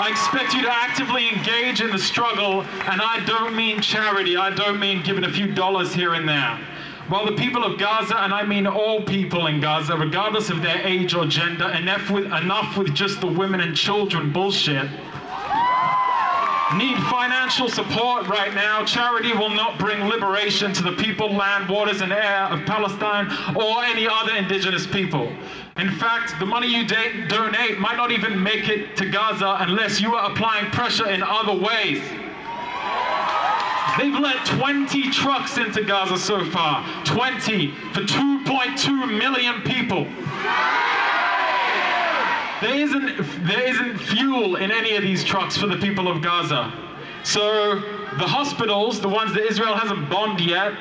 I 0.00 0.10
expect 0.10 0.54
you 0.54 0.62
to 0.62 0.72
actively 0.72 1.28
engage 1.30 1.80
in 1.80 1.90
the 1.90 1.98
struggle, 1.98 2.62
and 2.62 3.02
I 3.02 3.24
don't 3.26 3.56
mean 3.56 3.80
charity, 3.80 4.36
I 4.36 4.50
don't 4.50 4.78
mean 4.78 5.02
giving 5.02 5.24
a 5.24 5.32
few 5.32 5.52
dollars 5.52 5.92
here 5.92 6.14
and 6.14 6.28
there. 6.28 6.60
While 7.08 7.24
the 7.24 7.32
people 7.32 7.64
of 7.64 7.78
Gaza, 7.78 8.18
and 8.18 8.34
I 8.34 8.44
mean 8.44 8.66
all 8.66 9.00
people 9.02 9.46
in 9.46 9.60
Gaza, 9.60 9.96
regardless 9.96 10.50
of 10.50 10.60
their 10.60 10.86
age 10.86 11.14
or 11.14 11.24
gender, 11.24 11.70
enough 11.70 12.10
with, 12.10 12.26
enough 12.26 12.76
with 12.76 12.94
just 12.94 13.22
the 13.22 13.26
women 13.26 13.60
and 13.60 13.74
children 13.74 14.30
bullshit, 14.30 14.90
need 16.76 16.98
financial 17.04 17.70
support 17.70 18.28
right 18.28 18.52
now. 18.54 18.84
Charity 18.84 19.32
will 19.32 19.48
not 19.48 19.78
bring 19.78 20.04
liberation 20.04 20.74
to 20.74 20.82
the 20.82 20.92
people, 20.92 21.32
land, 21.32 21.70
waters, 21.70 22.02
and 22.02 22.12
air 22.12 22.44
of 22.50 22.66
Palestine 22.66 23.26
or 23.56 23.82
any 23.84 24.06
other 24.06 24.36
indigenous 24.36 24.86
people. 24.86 25.32
In 25.78 25.90
fact, 25.92 26.38
the 26.38 26.46
money 26.46 26.66
you 26.66 26.86
donate 26.86 27.78
might 27.78 27.96
not 27.96 28.10
even 28.10 28.42
make 28.42 28.68
it 28.68 28.96
to 28.96 29.08
Gaza 29.08 29.56
unless 29.60 29.98
you 29.98 30.14
are 30.14 30.30
applying 30.30 30.70
pressure 30.72 31.08
in 31.08 31.22
other 31.22 31.54
ways. 31.54 32.02
They've 33.98 34.18
let 34.18 34.46
20 34.46 35.10
trucks 35.10 35.58
into 35.58 35.82
Gaza 35.82 36.18
so 36.18 36.44
far. 36.50 36.84
20 37.04 37.72
for 37.92 38.02
2.2 38.02 39.18
million 39.18 39.60
people. 39.62 40.04
There 42.60 42.74
isn't, 42.74 43.46
there 43.46 43.68
isn't 43.68 43.98
fuel 43.98 44.56
in 44.56 44.70
any 44.70 44.96
of 44.96 45.02
these 45.02 45.24
trucks 45.24 45.56
for 45.56 45.66
the 45.66 45.76
people 45.76 46.08
of 46.08 46.22
Gaza. 46.22 46.72
So 47.24 47.76
the 48.18 48.26
hospitals, 48.26 49.00
the 49.00 49.08
ones 49.08 49.34
that 49.34 49.44
Israel 49.44 49.74
hasn't 49.74 50.08
bombed 50.08 50.40
yet, 50.40 50.72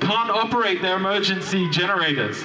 can't 0.00 0.30
operate 0.30 0.80
their 0.80 0.96
emergency 0.96 1.68
generators. 1.70 2.44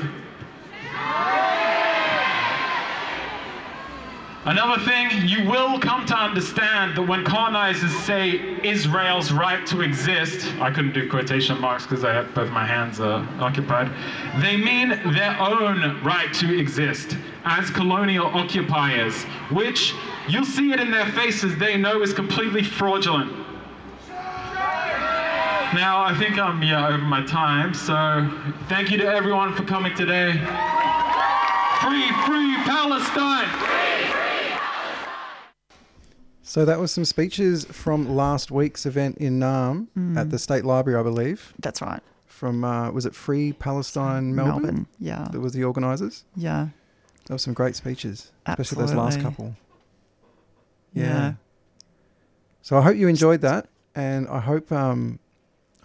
Another 4.46 4.84
thing, 4.84 5.10
you 5.26 5.50
will 5.50 5.80
come 5.80 6.06
to 6.06 6.16
understand 6.18 6.98
that 6.98 7.04
when 7.04 7.24
colonizers 7.24 7.96
say 8.00 8.60
Israel's 8.62 9.32
right 9.32 9.66
to 9.68 9.80
exist, 9.80 10.46
I 10.60 10.70
couldn't 10.70 10.94
do 10.94 11.10
quotation 11.10 11.62
marks 11.62 11.84
because 11.84 12.04
I 12.04 12.24
both 12.24 12.52
my 12.52 12.66
hands 12.66 13.00
uh, 13.00 13.26
occupied, 13.40 13.90
they 14.42 14.58
mean 14.58 14.90
their 15.14 15.40
own 15.40 16.04
right 16.04 16.34
to 16.34 16.60
exist 16.60 17.16
as 17.46 17.70
colonial 17.70 18.26
occupiers, 18.26 19.24
which 19.50 19.94
you'll 20.28 20.44
see 20.44 20.74
it 20.74 20.82
in 20.82 20.92
their 20.92 21.10
faces, 21.14 21.58
they 21.58 21.78
know 21.78 22.02
is 22.02 22.14
completely 22.14 22.64
fraudulent. 22.64 23.32
Now, 25.74 26.04
I 26.04 26.14
think 26.20 26.38
I'm 26.38 26.62
yeah, 26.62 26.90
over 26.90 26.98
my 26.98 27.26
time, 27.26 27.74
so 27.74 28.30
thank 28.68 28.92
you 28.92 28.98
to 28.98 29.06
everyone 29.06 29.56
for 29.56 29.64
coming 29.64 29.96
today. 29.96 30.34
Free, 31.80 32.12
free 32.26 32.56
Palestine! 32.66 33.93
So 36.46 36.66
that 36.66 36.78
was 36.80 36.92
some 36.92 37.06
speeches 37.06 37.64
from 37.66 38.16
last 38.16 38.52
week's 38.52 38.86
event 38.86 39.18
in 39.18 39.40
Naarm 39.40 39.88
Mm. 39.98 40.18
at 40.18 40.30
the 40.30 40.38
State 40.38 40.66
Library, 40.66 41.00
I 41.00 41.04
believe. 41.04 41.54
That's 41.60 41.82
right. 41.82 42.02
From 42.28 42.64
uh, 42.66 42.92
was 42.92 43.06
it 43.06 43.16
Free 43.16 43.54
Palestine 43.54 44.36
Melbourne? 44.36 44.62
Melbourne, 44.64 44.88
yeah. 45.00 45.28
That 45.32 45.40
was 45.40 45.54
the 45.54 45.64
organisers. 45.64 46.26
Yeah. 46.36 46.68
There 47.28 47.36
were 47.36 47.40
some 47.40 47.54
great 47.54 47.76
speeches, 47.78 48.32
especially 48.46 48.80
those 48.82 48.94
last 48.94 49.22
couple. 49.22 49.56
Yeah. 50.94 51.34
So 52.62 52.78
I 52.78 52.82
hope 52.82 52.98
you 52.98 53.08
enjoyed 53.08 53.42
that, 53.42 53.68
and 53.96 54.28
I 54.28 54.40
hope 54.40 54.72
um, 54.72 55.20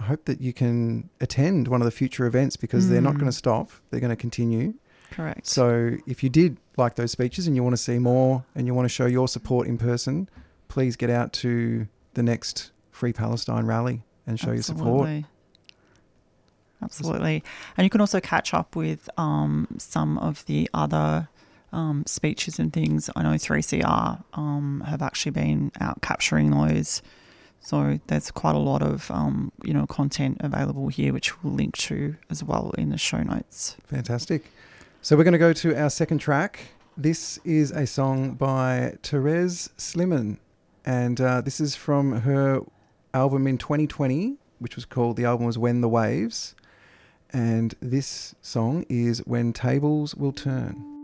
I 0.01 0.05
hope 0.05 0.25
that 0.25 0.41
you 0.41 0.53
can 0.53 1.09
attend 1.21 1.69
one 1.69 1.81
of 1.81 1.85
the 1.85 1.91
future 1.93 2.27
events 2.27 2.57
because 2.57 2.89
they're 2.89 3.01
not 3.01 3.15
Mm. 3.15 3.19
going 3.21 3.31
to 3.31 3.37
stop; 3.37 3.71
they're 3.91 4.01
going 4.01 4.11
to 4.11 4.17
continue. 4.17 4.75
Correct. 5.13 5.47
So 5.47 5.97
if 6.07 6.23
you 6.23 6.29
did 6.29 6.59
like 6.77 6.97
those 6.97 7.13
speeches 7.13 7.47
and 7.47 7.57
you 7.57 7.63
want 7.63 7.75
to 7.75 7.83
see 7.83 7.99
more 7.99 8.45
and 8.55 8.67
you 8.67 8.75
want 8.75 8.85
to 8.85 8.91
show 8.91 9.07
your 9.07 9.27
support 9.29 9.67
in 9.67 9.79
person, 9.79 10.29
please 10.69 10.97
get 10.97 11.11
out 11.11 11.33
to 11.35 11.89
the 12.15 12.23
next 12.23 12.71
Free 12.91 13.13
Palestine 13.13 13.67
rally 13.67 14.03
and 14.27 14.39
show 14.39 14.53
your 14.53 14.63
support. 14.63 15.09
Absolutely. 15.09 15.27
Absolutely. 16.83 17.45
And 17.77 17.85
you 17.85 17.91
can 17.91 18.01
also 18.01 18.21
catch 18.21 18.55
up 18.55 18.77
with 18.77 19.11
um, 19.19 19.67
some 19.79 20.19
of 20.19 20.45
the 20.47 20.71
other 20.73 21.29
um, 21.73 22.05
speeches 22.07 22.59
and 22.59 22.73
things. 22.73 23.11
I 23.17 23.23
know 23.23 23.31
3CR 23.31 24.23
um, 24.35 24.85
have 24.87 25.03
actually 25.03 25.33
been 25.33 25.73
out 25.81 26.01
capturing 26.03 26.51
those. 26.51 27.03
So 27.61 27.99
there's 28.07 28.31
quite 28.31 28.55
a 28.55 28.59
lot 28.59 28.83
of 28.83 29.11
um, 29.11 29.53
you 29.65 29.75
know 29.75 29.87
content 29.87 30.39
available 30.41 30.89
here, 30.89 31.13
which 31.13 31.43
we'll 31.43 31.53
link 31.53 31.77
to 31.79 32.17
as 32.31 32.43
well 32.45 32.73
in 32.79 32.91
the 32.91 32.99
show 32.99 33.23
notes. 33.23 33.77
Fantastic. 33.87 34.53
So 35.03 35.17
we're 35.17 35.25
going 35.25 35.33
to 35.33 35.39
go 35.39 35.53
to 35.53 35.77
our 35.77 35.91
second 35.91 36.19
track. 36.19 36.61
This 36.97 37.39
is 37.45 37.71
a 37.71 37.87
song 37.87 38.35
by 38.35 38.97
Terez 39.03 39.71
Sliman, 39.77 40.39
and 40.89 41.21
uh, 41.21 41.43
this 41.43 41.61
is 41.61 41.77
from 41.77 42.23
her 42.23 42.63
album 43.13 43.47
in 43.47 43.59
2020, 43.59 44.39
which 44.59 44.75
was 44.75 44.87
called 44.87 45.19
the 45.19 45.27
album 45.27 45.45
was 45.45 45.59
When 45.59 45.83
the 45.83 45.89
Waves, 45.89 46.55
and 47.31 47.75
this 47.81 48.35
song 48.41 48.87
is 48.89 49.19
When 49.27 49.53
Tables 49.53 50.15
Will 50.15 50.33
Turn. 50.33 50.98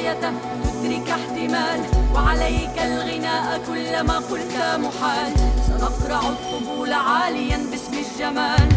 الوصاية 0.00 0.32
تدرك 0.64 1.10
احتمال 1.10 1.80
وعليك 2.14 2.78
الغناء 2.78 3.60
كلما 3.66 4.18
قلت 4.18 4.56
محال. 4.56 5.32
سنقرع 5.66 6.20
الطبول 6.20 6.92
عاليا 6.92 7.56
باسم 7.70 7.92
الجمال. 7.92 8.68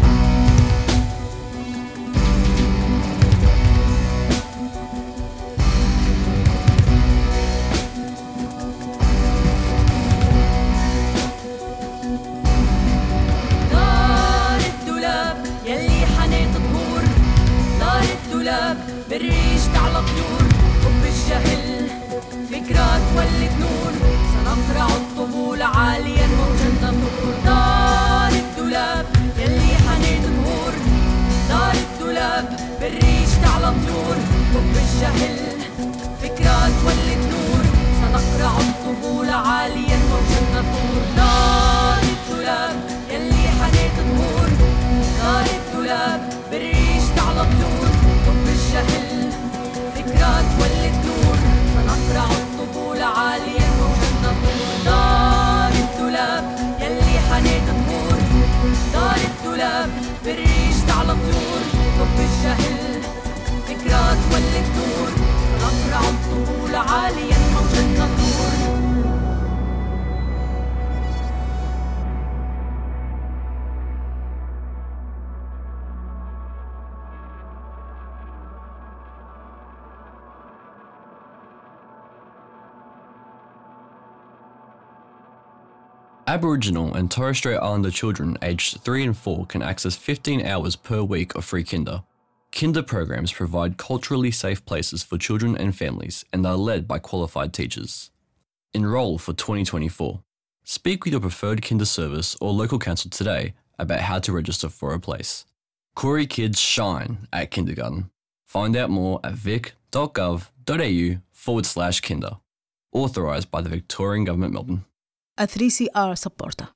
بالريش 19.10 19.62
تعلى 19.74 19.94
طيور 19.94 20.43
الجهل 21.34 21.88
فكرة 22.50 23.00
تولد 23.14 23.52
نور. 23.60 23.92
سنقرع 24.32 24.86
الطبول 24.86 25.62
عاليا 25.62 26.26
موجا 26.26 26.70
نثور 26.82 27.34
دار 27.44 28.32
الدولاب 28.32 29.06
يلي 29.38 29.74
حنيت 29.86 30.22
ظهور 30.22 30.72
دار 31.48 31.74
الدولاب 31.74 32.60
بالريش 32.80 33.30
تعلى 33.42 33.66
طيور 33.66 34.16
حب 34.54 34.74
الجهل. 34.84 35.36
فكرة 36.22 36.70
تولد 36.82 37.22
نور. 37.32 37.64
سنقرع 38.00 38.56
الطبول 38.58 39.30
عاليا 39.30 39.83
حب 62.43 62.43
الجهل 62.43 63.01
فكرة 63.67 64.17
تولد 64.29 64.67
نور 64.75 65.09
سنقرع 65.59 66.09
الطبول 66.09 66.75
عاليا 66.75 67.37
موجا 67.53 67.81
نثور 67.81 68.69
Aboriginal 86.27 86.93
and 86.93 87.09
Torres 87.09 87.39
Strait 87.39 87.57
Islander 87.57 87.89
children 87.89 88.37
aged 88.43 88.81
3 88.81 89.03
and 89.03 89.17
4 89.17 89.47
can 89.47 89.63
access 89.63 89.95
15 89.95 90.45
hours 90.45 90.75
per 90.75 91.01
week 91.01 91.33
of 91.33 91.43
free 91.43 91.63
kinder. 91.63 92.03
Kinder 92.54 92.84
programs 92.84 93.32
provide 93.32 93.78
culturally 93.78 94.30
safe 94.30 94.64
places 94.64 95.02
for 95.02 95.18
children 95.18 95.56
and 95.56 95.76
families 95.76 96.24
and 96.32 96.46
are 96.46 96.56
led 96.56 96.86
by 96.86 97.00
qualified 97.00 97.52
teachers. 97.52 98.12
Enroll 98.72 99.18
for 99.18 99.32
2024. 99.32 100.20
Speak 100.62 101.04
with 101.04 101.12
your 101.12 101.20
preferred 101.20 101.62
kinder 101.62 101.84
service 101.84 102.36
or 102.40 102.52
local 102.52 102.78
council 102.78 103.10
today 103.10 103.54
about 103.76 104.02
how 104.02 104.20
to 104.20 104.32
register 104.32 104.68
for 104.68 104.94
a 104.94 105.00
place. 105.00 105.46
Koorie 105.96 106.30
Kids 106.30 106.60
shine 106.60 107.26
at 107.32 107.50
kindergarten. 107.50 108.10
Find 108.44 108.76
out 108.76 108.88
more 108.88 109.18
at 109.24 109.32
vic.gov.au 109.32 111.18
forward 111.32 111.66
slash 111.66 112.00
kinder. 112.02 112.36
Authorised 112.92 113.50
by 113.50 113.62
the 113.62 113.68
Victorian 113.68 114.24
Government 114.24 114.54
Melbourne. 114.54 114.84
a 115.36 115.48
3CR 115.48 116.16
supporter. 116.16 116.68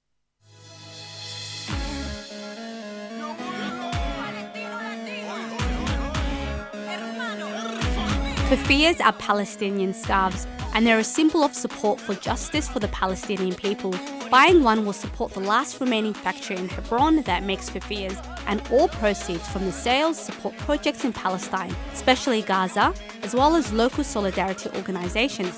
Kufiyas 8.49 8.99
are 9.05 9.13
Palestinian 9.13 9.93
scarves, 9.93 10.47
and 10.73 10.87
they're 10.87 10.99
a 10.99 11.05
symbol 11.05 11.45
of 11.45 11.53
support 11.53 12.01
for 12.01 12.15
justice 12.15 12.67
for 12.67 12.79
the 12.79 12.89
Palestinian 12.89 13.55
people. 13.55 13.95
Buying 14.31 14.63
one 14.63 14.87
will 14.87 14.95
support 14.95 15.33
the 15.33 15.41
last 15.41 15.79
remaining 15.83 16.15
factory 16.15 16.57
in 16.57 16.67
Hebron 16.71 17.21
that 17.25 17.43
makes 17.43 17.69
kufiyas, 17.69 18.17
and 18.47 18.63
all 18.73 18.89
proceeds 18.89 19.47
from 19.51 19.67
the 19.67 19.73
sales 19.73 20.19
support 20.19 20.57
projects 20.57 21.05
in 21.05 21.13
Palestine, 21.13 21.77
especially 21.93 22.41
Gaza, 22.41 22.95
as 23.23 23.35
well 23.35 23.55
as 23.55 23.71
local 23.71 24.03
solidarity 24.03 24.71
organizations. 24.77 25.55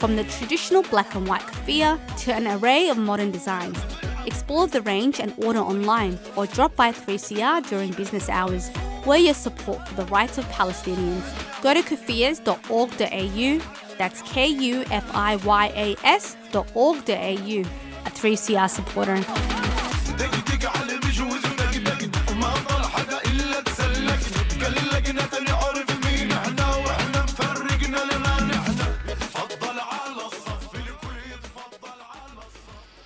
From 0.00 0.16
the 0.16 0.24
traditional 0.24 0.82
black 0.82 1.14
and 1.14 1.28
white 1.28 1.42
kufiya 1.42 2.00
to 2.24 2.34
an 2.34 2.48
array 2.48 2.88
of 2.88 2.98
modern 2.98 3.30
designs. 3.30 3.78
Explore 4.26 4.66
the 4.66 4.82
range 4.82 5.20
and 5.20 5.32
order 5.36 5.60
online 5.60 6.18
or 6.34 6.46
drop 6.48 6.74
by 6.74 6.90
3CR 6.90 7.68
during 7.68 7.92
business 7.92 8.28
hours. 8.28 8.72
We're 9.06 9.16
your 9.16 9.34
support 9.34 9.86
for 9.86 9.94
the 9.94 10.06
rights 10.06 10.38
of 10.38 10.46
Palestinians. 10.46 11.22
Go 11.62 11.74
to 11.74 11.82
kufiyas.org.au, 11.82 13.96
that's 13.98 14.22
K 14.22 14.46
U 14.46 14.82
F 14.90 15.14
I 15.14 15.36
Y 15.36 15.72
A 15.76 16.06
S.org.au, 16.06 17.12
a 17.12 18.10
3CR 18.10 18.70
supporter. 18.70 19.22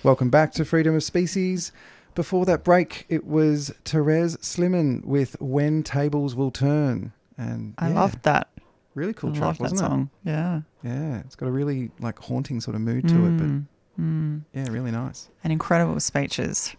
Welcome 0.01 0.29
back 0.29 0.53
to 0.53 0.63
Freedom 0.63 0.95
of 0.95 1.03
Species. 1.03 1.73
Before 2.19 2.43
that 2.47 2.65
break, 2.65 3.05
it 3.07 3.25
was 3.25 3.71
Terez 3.85 4.35
Sliman 4.39 5.05
with 5.05 5.37
When 5.39 5.83
Tables 5.83 6.35
Will 6.35 6.51
Turn. 6.51 7.13
And 7.37 7.75
I 7.77 7.87
yeah, 7.87 7.93
loved 7.95 8.23
that. 8.23 8.49
Really 8.93 9.13
cool 9.13 9.29
I 9.29 9.37
track, 9.37 9.59
wasn't 9.61 9.79
song. 9.79 10.09
it? 10.25 10.31
Yeah. 10.31 10.61
Yeah, 10.83 11.19
it's 11.19 11.35
got 11.37 11.47
a 11.47 11.51
really 11.51 11.91
like 12.01 12.19
haunting 12.19 12.59
sort 12.59 12.75
of 12.75 12.81
mood 12.81 13.07
to 13.07 13.15
it, 13.15 13.29
Mm, 13.37 13.65
mm. 13.97 14.41
but 14.51 14.59
yeah, 14.59 14.67
really 14.69 14.91
nice. 14.91 15.29
And 15.45 15.53
incredible 15.53 15.97
speeches. 16.01 16.75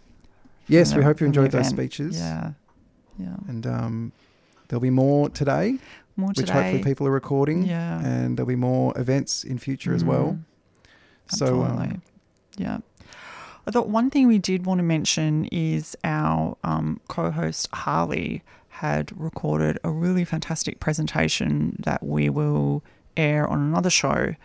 Yes, 0.67 0.91
from 0.91 0.99
we 0.99 1.05
hope 1.05 1.19
you 1.19 1.25
enjoyed 1.25 1.49
those 1.49 1.69
speeches. 1.69 2.19
Yeah. 2.19 2.51
Yeah. 3.17 3.35
And 3.47 3.65
um, 3.65 4.11
there'll 4.67 4.79
be 4.79 4.91
more 4.91 5.27
today, 5.29 5.79
More 6.17 6.33
which 6.35 6.51
hopefully 6.51 6.83
people 6.83 7.07
are 7.07 7.11
recording. 7.11 7.63
Yeah. 7.63 7.99
And 8.05 8.37
there'll 8.37 8.47
be 8.47 8.55
more 8.55 8.95
events 8.95 9.43
in 9.43 9.57
future 9.57 9.95
as 9.95 10.03
well. 10.03 10.37
Mm, 10.37 10.43
So, 11.35 11.63
absolutely. 11.63 11.87
um, 11.95 12.01
yeah. 12.57 12.77
I 13.67 13.71
thought 13.71 13.89
one 13.89 14.09
thing 14.09 14.27
we 14.27 14.39
did 14.39 14.65
want 14.65 14.79
to 14.79 14.83
mention 14.83 15.45
is 15.51 15.95
our 16.03 16.57
um, 16.63 16.99
co-host 17.07 17.69
Harley 17.73 18.43
had 18.69 19.11
recorded 19.19 19.77
a 19.83 19.91
really 19.91 20.25
fantastic 20.25 20.79
presentation 20.79 21.75
that 21.79 22.01
we 22.03 22.29
will 22.29 22.83
air 23.15 23.47
on 23.47 23.59
another 23.59 23.89
show 23.89 24.35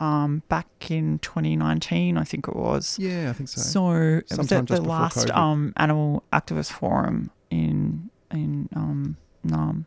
um, 0.00 0.42
back 0.48 0.90
in 0.90 1.18
2019, 1.20 2.16
I 2.18 2.24
think 2.24 2.46
it 2.48 2.54
was. 2.54 2.98
Yeah, 2.98 3.30
I 3.30 3.32
think 3.32 3.48
so. 3.48 3.60
So 3.60 3.92
it 3.92 4.36
was 4.36 4.52
at 4.52 4.66
the 4.66 4.80
last 4.80 5.30
um, 5.30 5.72
animal 5.76 6.22
activist 6.32 6.70
forum 6.70 7.30
in 7.50 8.10
in 8.30 8.68
um, 8.76 9.16
Naarm, 9.46 9.86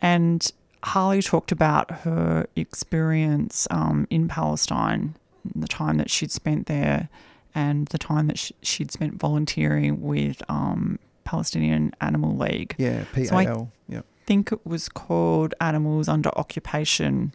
and 0.00 0.52
Harley 0.84 1.22
talked 1.22 1.52
about 1.52 1.90
her 2.02 2.46
experience 2.54 3.66
um, 3.70 4.06
in 4.10 4.28
Palestine, 4.28 5.16
the 5.54 5.68
time 5.68 5.96
that 5.96 6.10
she'd 6.10 6.30
spent 6.30 6.66
there, 6.66 7.08
and 7.54 7.86
the 7.88 7.98
time 7.98 8.26
that 8.28 8.38
sh- 8.38 8.52
she'd 8.62 8.90
spent 8.90 9.14
volunteering 9.14 10.00
with 10.00 10.42
um, 10.48 10.98
Palestinian 11.24 11.92
Animal 12.00 12.36
League. 12.36 12.74
Yeah, 12.78 13.04
PAL. 13.12 13.24
So 13.26 13.36
I 13.36 13.92
yep. 13.92 14.06
think 14.26 14.52
it 14.52 14.64
was 14.66 14.88
called 14.88 15.54
Animals 15.60 16.08
Under 16.08 16.30
Occupation. 16.36 17.34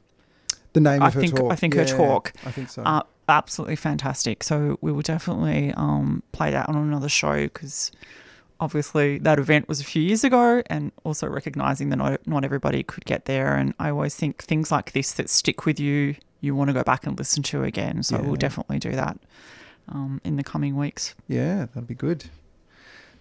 The 0.73 0.81
name 0.81 1.01
I 1.01 1.07
of 1.07 1.13
her 1.13 1.21
think, 1.21 1.35
talk. 1.35 1.51
I 1.51 1.55
think 1.55 1.73
Yeah, 1.75 1.81
her 1.87 1.97
talk. 1.97 2.33
I 2.45 2.51
think 2.51 2.69
so. 2.69 2.81
Uh, 2.83 3.03
absolutely 3.29 3.77
fantastic. 3.77 4.43
So 4.43 4.77
we 4.81 4.91
will 4.91 5.01
definitely 5.01 5.73
um, 5.77 6.23
play 6.31 6.51
that 6.51 6.67
on 6.67 6.75
another 6.75 7.09
show 7.09 7.43
because 7.43 7.91
obviously 8.59 9.17
that 9.19 9.39
event 9.39 9.67
was 9.67 9.79
a 9.79 9.83
few 9.83 10.01
years 10.01 10.23
ago, 10.23 10.61
and 10.67 10.91
also 11.03 11.27
recognizing 11.27 11.89
that 11.89 11.97
not, 11.97 12.27
not 12.27 12.43
everybody 12.43 12.83
could 12.83 13.05
get 13.05 13.25
there. 13.25 13.55
And 13.55 13.73
I 13.79 13.89
always 13.89 14.15
think 14.15 14.43
things 14.43 14.71
like 14.71 14.91
this 14.91 15.13
that 15.13 15.29
stick 15.29 15.65
with 15.65 15.79
you, 15.79 16.15
you 16.41 16.55
want 16.55 16.69
to 16.69 16.73
go 16.73 16.83
back 16.83 17.05
and 17.05 17.17
listen 17.17 17.43
to 17.43 17.63
again. 17.63 18.03
So 18.03 18.17
Yeah. 18.17 18.21
we'll 18.23 18.35
definitely 18.35 18.79
do 18.79 18.91
that 18.91 19.17
um, 19.89 20.21
in 20.23 20.35
the 20.35 20.43
coming 20.43 20.75
weeks. 20.75 21.15
Yeah, 21.27 21.65
that'd 21.73 21.87
be 21.87 21.95
good. 21.95 22.25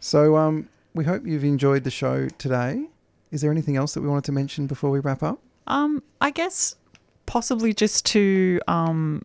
So 0.01 0.37
um, 0.37 0.69
we 0.95 1.05
hope 1.05 1.27
you've 1.27 1.45
enjoyed 1.45 1.85
the 1.85 1.91
show 1.91 2.29
today. 2.29 2.87
Is 3.31 3.41
there 3.41 3.51
anything 3.51 3.77
else 3.77 3.95
that 3.95 4.01
we 4.03 4.09
wanted 4.09 4.25
to 4.25 4.33
mention 4.33 4.67
before 4.67 4.91
we 4.91 5.01
wrap 5.01 5.23
up? 5.23 5.41
Um, 5.67 6.03
I 6.21 6.31
guess 6.31 6.77
possibly 7.27 7.73
just 7.73 8.05
to 8.07 8.61
um, 8.69 9.23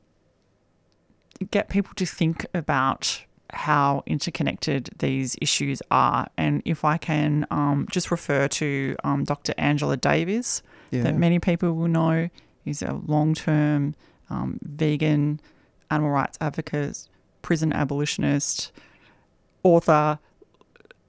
get 1.52 1.70
people 1.70 1.92
to 1.96 2.06
think 2.06 2.46
about 2.54 3.24
how 3.52 4.04
interconnected 4.06 4.90
these 5.00 5.36
issues 5.42 5.82
are. 5.92 6.28
And 6.38 6.62
if 6.66 6.86
I 6.86 6.98
can 6.98 7.46
um, 7.52 7.88
just 7.92 8.12
refer 8.12 8.48
to 8.48 8.96
um, 9.04 9.24
Dr. 9.24 9.54
Angela 9.58 9.98
Davis, 9.98 10.62
Yeah. 10.92 11.04
that 11.04 11.16
many 11.18 11.40
people 11.40 11.74
will 11.74 11.88
know 11.88 12.30
is 12.66 12.82
a 12.82 12.94
long 13.06 13.34
term 13.34 13.96
um, 14.30 14.60
vegan 14.62 15.40
animal 15.90 16.12
rights 16.12 16.38
advocate, 16.40 17.08
prison 17.42 17.72
abolitionist, 17.74 18.72
author, 19.64 20.20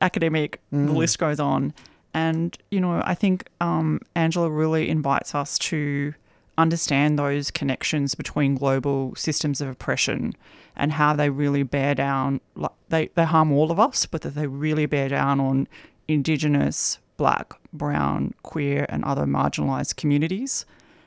academic, 0.01 0.61
the 0.71 0.77
Mm. 0.79 0.97
list 0.97 1.19
goes 1.19 1.39
on. 1.41 1.73
And, 2.15 2.57
you 2.71 2.81
know, 2.81 3.01
I 3.05 3.15
think 3.15 3.49
um, 3.61 4.01
Angela 4.17 4.51
really 4.51 4.89
invites 4.89 5.35
us 5.35 5.59
to 5.61 6.15
understand 6.59 7.19
those 7.19 7.51
connections 7.51 8.15
between 8.15 8.55
global 8.57 9.15
systems 9.15 9.61
of 9.61 9.69
oppression 9.69 10.35
and 10.77 10.93
how 10.93 11.15
they 11.15 11.31
really 11.31 11.63
bear 11.63 11.95
down, 11.95 12.41
like, 12.55 12.73
they, 12.89 13.09
they 13.15 13.25
harm 13.25 13.53
all 13.53 13.71
of 13.71 13.79
us, 13.79 14.07
but 14.07 14.23
that 14.23 14.35
they 14.35 14.47
really 14.47 14.87
bear 14.87 15.09
down 15.09 15.39
on 15.41 15.69
Indigenous, 16.09 16.99
Black, 17.17 17.53
Brown, 17.73 18.35
queer, 18.43 18.87
and 18.89 19.05
other 19.05 19.25
marginalised 19.27 19.97
communities. 19.97 20.65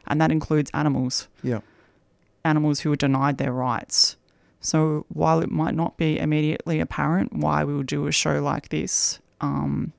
And 0.08 0.22
that 0.22 0.32
includes 0.32 0.72
animals 0.74 1.28
Yeah. 1.42 1.60
animals 2.46 2.82
who 2.82 2.92
are 2.92 2.96
denied 2.98 3.38
their 3.38 3.52
rights. 3.54 4.16
So 4.64 5.06
while 5.10 5.42
it 5.42 5.52
might 5.52 5.76
not 5.76 5.98
be 5.98 6.18
immediately 6.18 6.80
apparent 6.80 7.34
why 7.34 7.64
we 7.64 7.76
would 7.76 7.86
do 7.86 8.08
a 8.08 8.12
show 8.12 8.42
like 8.42 8.70
this, 8.70 9.20
um, 9.42 9.92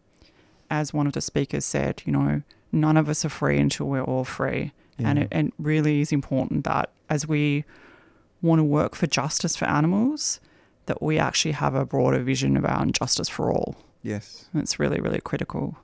as 0.70 0.92
one 0.92 1.06
of 1.06 1.12
the 1.12 1.20
speakers 1.20 1.64
said, 1.64 2.02
you 2.06 2.12
know, 2.12 2.42
none 2.72 2.96
of 2.96 3.08
us 3.08 3.24
are 3.24 3.28
free 3.28 3.58
until 3.58 3.86
we're 3.86 4.02
all 4.02 4.24
free. 4.24 4.72
And 4.98 5.18
it, 5.18 5.28
it 5.32 5.52
really 5.58 6.00
is 6.00 6.12
important 6.12 6.64
that 6.64 6.90
as 7.10 7.26
we 7.28 7.64
want 8.40 8.60
to 8.60 8.64
work 8.64 8.94
for 8.94 9.06
justice 9.06 9.56
for 9.56 9.66
animals, 9.66 10.40
that 10.86 11.02
we 11.02 11.18
actually 11.18 11.52
have 11.52 11.74
a 11.74 11.84
broader 11.84 12.20
vision 12.22 12.56
about 12.56 12.92
justice 12.92 13.28
for 13.28 13.52
all. 13.52 13.76
Yes. 14.02 14.48
It's 14.54 14.78
really, 14.78 15.00
really 15.00 15.20
critical. 15.20 15.76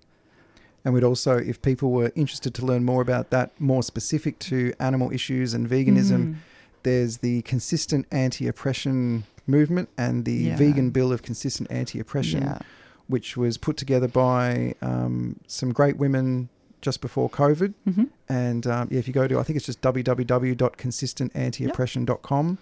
And 0.85 0.95
we'd 0.95 1.05
also, 1.05 1.37
if 1.37 1.61
people 1.61 1.91
were 1.91 2.13
interested 2.15 2.55
to 2.55 2.65
learn 2.65 2.85
more 2.85 3.03
about 3.03 3.31
that, 3.31 3.61
more 3.61 3.83
specific 3.83 4.39
to 4.41 4.73
animal 4.81 5.11
issues 5.13 5.55
and 5.55 5.69
veganism, 5.69 6.21
Mm. 6.21 6.37
There's 6.83 7.19
the 7.19 7.43
Consistent 7.43 8.07
Anti 8.11 8.49
Oppression 8.49 9.25
Movement 9.47 9.89
and 9.99 10.25
the 10.25 10.33
Yeah. 10.35 10.57
Vegan 10.57 10.91
Bill 10.91 11.13
of 11.13 11.23
Consistent 11.23 11.71
Anti 11.71 11.99
Oppression, 12.01 12.43
Yeah. 12.43 12.59
which 13.09 13.37
was 13.37 13.59
put 13.59 13.77
together 13.77 14.09
by 14.09 14.75
um, 14.81 15.37
some 15.47 15.73
great 15.73 15.97
women 15.97 16.49
just 16.81 17.01
before 17.01 17.29
COVID. 17.29 17.75
Mhm. 17.89 18.09
And 18.29 18.67
um, 18.67 18.89
yeah, 18.91 18.99
if 18.99 19.09
you 19.09 19.15
go 19.15 19.27
to, 19.29 19.39
I 19.39 19.43
think 19.43 19.57
it's 19.57 19.67
just 19.67 19.81
www.consistentantioppression.com 19.83 22.59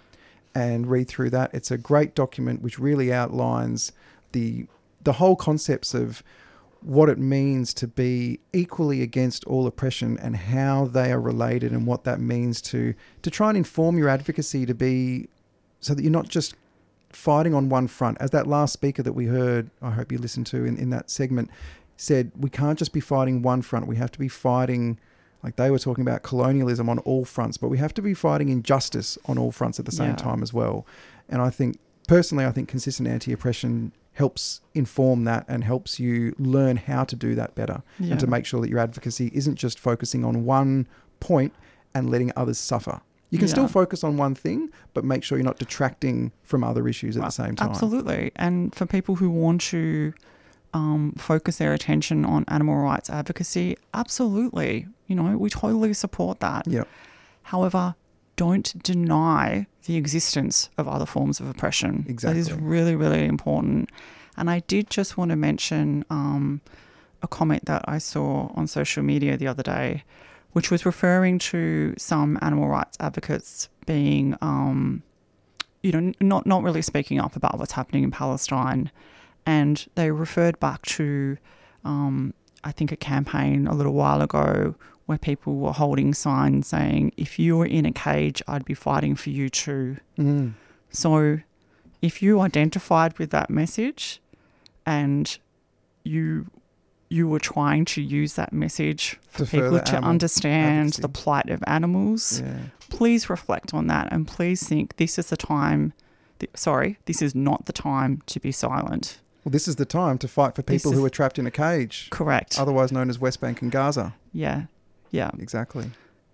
and 0.55 0.87
read 0.87 1.07
through 1.07 1.29
that. 1.29 1.51
It's 1.53 1.71
a 1.71 1.77
great 1.77 2.15
document 2.15 2.61
which 2.61 2.79
really 2.79 3.13
outlines 3.13 3.91
the 4.31 4.65
the 5.01 5.13
whole 5.13 5.37
concepts 5.37 5.93
of 5.93 6.21
what 6.81 7.09
it 7.09 7.17
means 7.17 7.73
to 7.73 7.87
be 7.87 8.39
equally 8.53 9.01
against 9.01 9.43
all 9.45 9.67
oppression 9.67 10.17
and 10.19 10.35
how 10.35 10.85
they 10.85 11.11
are 11.11 11.19
related 11.19 11.71
and 11.71 11.85
what 11.85 12.03
that 12.05 12.19
means 12.19 12.61
to 12.61 12.93
to 13.21 13.29
try 13.29 13.49
and 13.49 13.57
inform 13.57 13.97
your 13.97 14.07
advocacy 14.09 14.65
to 14.65 14.73
be 14.73 15.27
so 15.81 15.93
that 15.93 16.01
you're 16.03 16.11
not 16.11 16.27
just 16.29 16.55
fighting 17.09 17.53
on 17.53 17.69
one 17.69 17.87
front. 17.87 18.17
As 18.21 18.29
that 18.31 18.47
last 18.47 18.71
speaker 18.73 19.03
that 19.03 19.13
we 19.13 19.25
heard 19.25 19.69
i 19.81 19.91
hope 19.91 20.11
you 20.11 20.17
listened 20.17 20.45
to 20.47 20.63
in, 20.65 20.77
in 20.77 20.89
that 20.91 21.09
segment 21.09 21.49
said 21.97 22.31
we 22.37 22.49
can't 22.49 22.79
just 22.79 22.93
be 22.93 22.99
fighting 23.01 23.41
one 23.41 23.61
front. 23.61 23.87
We 23.87 23.97
have 23.97 24.11
to 24.11 24.19
be 24.19 24.29
fighting 24.29 24.99
like 25.43 25.55
they 25.57 25.71
were 25.71 25.79
talking 25.79 26.01
about 26.01 26.21
colonialism 26.23 26.87
on 26.89 26.99
all 26.99 27.25
fronts 27.25 27.57
but 27.57 27.67
we 27.69 27.77
have 27.77 27.93
to 27.95 28.01
be 28.01 28.13
fighting 28.13 28.49
injustice 28.49 29.17
on 29.25 29.37
all 29.37 29.51
fronts 29.51 29.79
at 29.79 29.85
the 29.85 29.91
same 29.91 30.11
Yeah. 30.11 30.15
time 30.15 30.41
as 30.43 30.53
well. 30.53 30.85
And 31.27 31.41
i 31.41 31.49
think 31.49 31.77
personally 32.07 32.45
i 32.45 32.51
think 32.51 32.67
consistent 32.69 33.07
anti-oppression 33.07 33.91
helps 34.19 34.59
inform 34.73 35.23
that 35.23 35.45
and 35.47 35.63
helps 35.63 35.97
you 35.99 36.35
learn 36.37 36.75
how 36.75 37.03
to 37.05 37.15
do 37.15 37.33
that 37.35 37.55
better 37.55 37.81
Yeah. 37.99 38.11
and 38.11 38.19
to 38.19 38.27
make 38.27 38.45
sure 38.45 38.59
that 38.61 38.69
your 38.69 38.79
advocacy 38.79 39.31
isn't 39.33 39.55
just 39.55 39.79
focusing 39.79 40.25
on 40.25 40.43
one 40.45 40.87
point 41.21 41.53
and 41.95 42.09
letting 42.09 42.31
others 42.35 42.57
suffer. 42.57 42.99
You 43.31 43.37
can 43.39 43.47
still 43.47 43.67
focus 43.67 44.03
on 44.03 44.17
one 44.17 44.35
thing, 44.35 44.69
but 44.93 45.05
make 45.05 45.23
sure 45.23 45.37
you're 45.37 45.45
not 45.45 45.59
detracting 45.59 46.31
from 46.43 46.63
other 46.63 46.87
issues 46.87 47.15
at 47.15 47.23
the 47.23 47.29
same 47.29 47.55
time. 47.55 47.69
Absolutely. 47.69 48.31
And 48.35 48.73
for 48.75 48.85
people 48.85 49.15
who 49.15 49.29
want 49.29 49.61
to 49.73 50.13
um, 50.73 51.13
focus 51.17 51.57
their 51.57 51.73
attention 51.73 52.25
on 52.25 52.43
animal 52.49 52.75
rights 52.75 53.09
advocacy, 53.09 53.77
absolutely. 53.93 54.87
You 55.07 55.15
know, 55.15 55.37
we 55.37 55.49
totally 55.49 55.93
support 55.93 56.39
that. 56.41 56.67
Yep. 56.67 56.87
However, 57.43 57.95
don't 58.39 58.81
deny 58.81 59.67
the 59.83 59.97
existence 59.97 60.69
of 60.77 60.87
other 60.87 61.05
forms 61.05 61.41
of 61.41 61.49
oppression. 61.49 62.05
Exactly. 62.07 62.41
That 62.41 62.49
is 62.49 62.53
really, 62.53 62.95
really 62.95 63.25
important. 63.25 63.89
And 64.37 64.49
I 64.49 64.59
did 64.61 64.89
just 64.89 65.17
want 65.17 65.31
to 65.31 65.35
mention 65.35 66.05
um, 66.09 66.61
a 67.21 67.27
comment 67.27 67.65
that 67.65 67.83
I 67.85 67.97
saw 67.97 68.49
on 68.55 68.65
social 68.65 69.03
media 69.03 69.35
the 69.35 69.47
other 69.47 69.61
day, 69.61 70.05
which 70.53 70.71
was 70.71 70.85
referring 70.85 71.37
to 71.51 71.93
some 71.97 72.39
animal 72.41 72.69
rights 72.69 72.95
advocates 73.01 73.67
being, 73.85 74.37
um, 74.41 75.03
you 75.83 75.91
know, 75.91 76.13
not 76.21 76.45
not 76.45 76.63
really 76.63 76.81
speaking 76.81 77.19
up 77.19 77.35
about 77.35 77.59
what's 77.59 77.73
happening 77.73 78.05
in 78.05 78.11
Palestine, 78.11 78.89
and 79.45 79.85
they 79.95 80.11
referred 80.11 80.57
back 80.61 80.81
to, 80.83 81.37
um, 81.83 82.33
I 82.63 82.71
think, 82.71 82.93
a 82.93 82.95
campaign 82.95 83.67
a 83.67 83.75
little 83.75 83.93
while 83.93 84.21
ago 84.21 84.75
where 85.09 85.17
people 85.17 85.55
were 85.57 85.71
holding 85.73 86.13
signs 86.13 86.67
saying, 86.67 87.11
"If 87.17 87.39
you 87.39 87.57
were 87.57 87.65
in 87.65 87.85
a 87.85 87.91
cage, 87.91 88.41
I'd 88.47 88.63
be 88.63 88.75
fighting 88.75 89.15
for 89.15 89.31
you 89.31 89.49
too." 89.49 89.97
Mm. 90.19 90.53
So, 90.91 91.39
if 92.01 92.21
you 92.21 92.39
identified 92.39 93.17
with 93.17 93.31
that 93.31 93.49
message, 93.49 94.21
and 94.85 95.37
you 96.03 96.45
you 97.11 97.27
were 97.27 97.39
trying 97.39 97.85
to 97.85 98.01
use 98.03 98.33
that 98.35 98.53
message 98.53 99.17
for 99.31 99.43
To 99.43 99.49
people 99.49 99.79
to 99.79 99.91
animal 99.95 100.09
understand 100.11 100.89
advocacy. 100.89 101.01
the 101.01 101.09
plight 101.09 101.49
of 101.49 101.63
animals, 101.65 102.41
Yeah. 102.41 102.53
please 102.89 103.31
reflect 103.31 103.73
on 103.73 103.87
that 103.87 104.09
and 104.13 104.27
please 104.27 104.61
think 104.67 104.97
this 104.97 105.17
is 105.17 105.29
the 105.31 105.37
time. 105.37 105.93
Th- 106.37 106.51
sorry, 106.55 106.99
this 107.05 107.23
is 107.23 107.33
not 107.33 107.65
the 107.65 107.73
time 107.73 108.21
to 108.27 108.39
be 108.39 108.51
silent. 108.51 109.17
Well, 109.43 109.49
this 109.51 109.67
is 109.67 109.77
the 109.77 109.85
time 109.85 110.19
to 110.19 110.27
fight 110.27 110.53
for 110.53 110.61
people 110.61 110.91
who 110.91 111.03
are 111.03 111.09
trapped 111.09 111.39
in 111.39 111.47
a 111.47 111.51
cage. 111.51 112.09
Correct. 112.11 112.59
Otherwise 112.59 112.91
known 112.91 113.09
as 113.09 113.17
West 113.17 113.41
Bank 113.41 113.63
and 113.63 113.71
Gaza. 113.71 114.13
Yeah. 114.31 114.65
Yeah. 115.11 115.31
Exactly. 115.39 115.89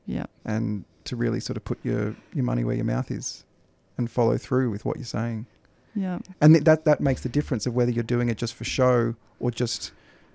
Yeah. 0.06 0.26
And 0.44 0.86
to 1.06 1.16
really 1.16 1.40
sort 1.40 1.58
of 1.58 1.66
put 1.66 1.80
your, 1.84 2.16
your 2.34 2.44
money 2.44 2.64
where 2.64 2.76
your 2.76 2.86
mouth 2.86 3.12
is 3.12 3.44
and 3.98 4.10
follow 4.10 4.38
through 4.38 4.70
with 4.70 4.86
what 4.86 4.98
you're 4.98 5.06
saying. 5.06 5.46
Yeah. 5.96 6.20
And 6.42 6.54
th- 6.54 6.66
that 6.66 6.86
that 6.86 7.00
makes 7.00 7.22
the 7.22 7.30
difference 7.30 7.66
of 7.66 7.74
whether 7.74 7.92
you're 7.92 8.04
doing 8.04 8.30
it 8.30 8.38
just 8.38 8.54
for 8.54 8.66
show 8.66 9.16
or 9.40 9.52
just 9.52 9.92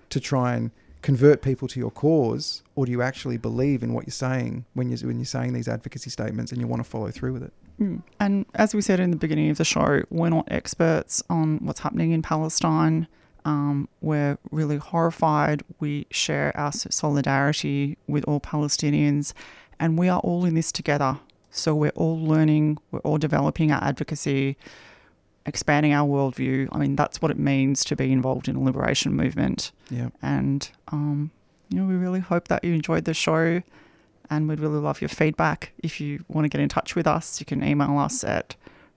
to 0.09 0.21
try 0.21 0.55
and 0.55 0.71
convert 1.03 1.43
people 1.43 1.69
to 1.69 1.81
your 1.81 1.91
cause, 1.91 2.63
or 2.75 2.87
do 2.87 2.93
you 2.93 3.03
actually 3.03 3.37
believe 3.37 3.83
in 3.83 3.93
what 3.93 4.07
you're 4.07 4.13
saying 4.13 4.65
when 4.75 4.89
you're 4.89 4.99
when 5.07 5.19
you're 5.19 5.25
saying 5.25 5.53
these 5.53 5.69
advocacy 5.69 6.11
statements 6.11 6.53
and 6.53 6.61
you 6.61 6.67
want 6.67 6.83
to 6.83 6.89
follow 6.89 7.11
through 7.11 7.33
with 7.33 7.43
it. 7.43 7.53
Mm. 7.81 8.03
And 8.19 8.47
as 8.55 8.75
we 8.75 8.83
said 8.83 9.01
in 9.01 9.11
the 9.11 9.17
beginning 9.17 9.51
of 9.51 9.59
the 9.59 9.65
show, 9.65 10.03
we're 10.11 10.31
not 10.31 10.47
experts 10.51 11.23
on 11.31 11.59
what's 11.65 11.81
happening 11.81 12.13
in 12.13 12.23
Palestine. 12.23 13.07
Um, 13.45 13.89
we're 14.01 14.39
really 14.51 14.77
horrified. 14.77 15.63
We 15.79 16.07
share 16.11 16.57
our 16.57 16.73
solidarity 16.73 17.97
with 18.07 18.25
all 18.25 18.41
Palestinians, 18.41 19.33
and 19.79 19.99
we 19.99 20.09
are 20.09 20.21
all 20.21 20.45
in 20.45 20.55
this 20.55 20.73
together. 20.73 21.19
So 21.51 21.75
we're 21.75 21.91
all 21.91 22.19
learning, 22.19 22.79
we're 22.91 23.01
all 23.01 23.19
developing 23.19 23.73
our 23.73 23.83
advocacy, 23.83 24.57
expanding 25.47 25.93
our 25.93 26.07
worldview. 26.07 26.69
I 26.71 26.79
mean, 26.79 26.97
that's 26.97 27.21
what 27.21 27.31
it 27.31 27.39
means 27.39 27.85
to 27.85 27.97
be 27.97 28.13
involved 28.13 28.49
in 28.49 28.57
a 28.57 28.63
liberation 28.63 29.15
movement. 29.15 29.73
Yeah. 29.91 30.11
And, 30.23 30.71
um, 30.89 31.31
you 31.69 31.81
know, 31.81 31.87
we 31.87 31.95
really 31.95 32.21
hope 32.21 32.49
that 32.49 32.63
you 32.63 32.73
enjoyed 32.73 33.05
the 33.05 33.15
show 33.15 33.63
and 34.31 34.49
we'd 34.49 34.61
really 34.61 34.79
love 34.79 35.01
your 35.01 35.09
feedback. 35.09 35.73
If 35.83 36.01
you 36.01 36.25
want 36.29 36.45
to 36.45 36.49
get 36.49 36.61
in 36.61 36.69
touch 36.69 36.95
with 36.95 37.07
us, 37.07 37.41
you 37.41 37.47
can 37.47 37.65
email 37.65 37.99
us 37.99 38.23
at 38.23 38.55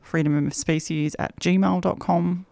freedomofspecies 0.08 1.16
at 1.18 1.38
gmail.com. 1.40 2.46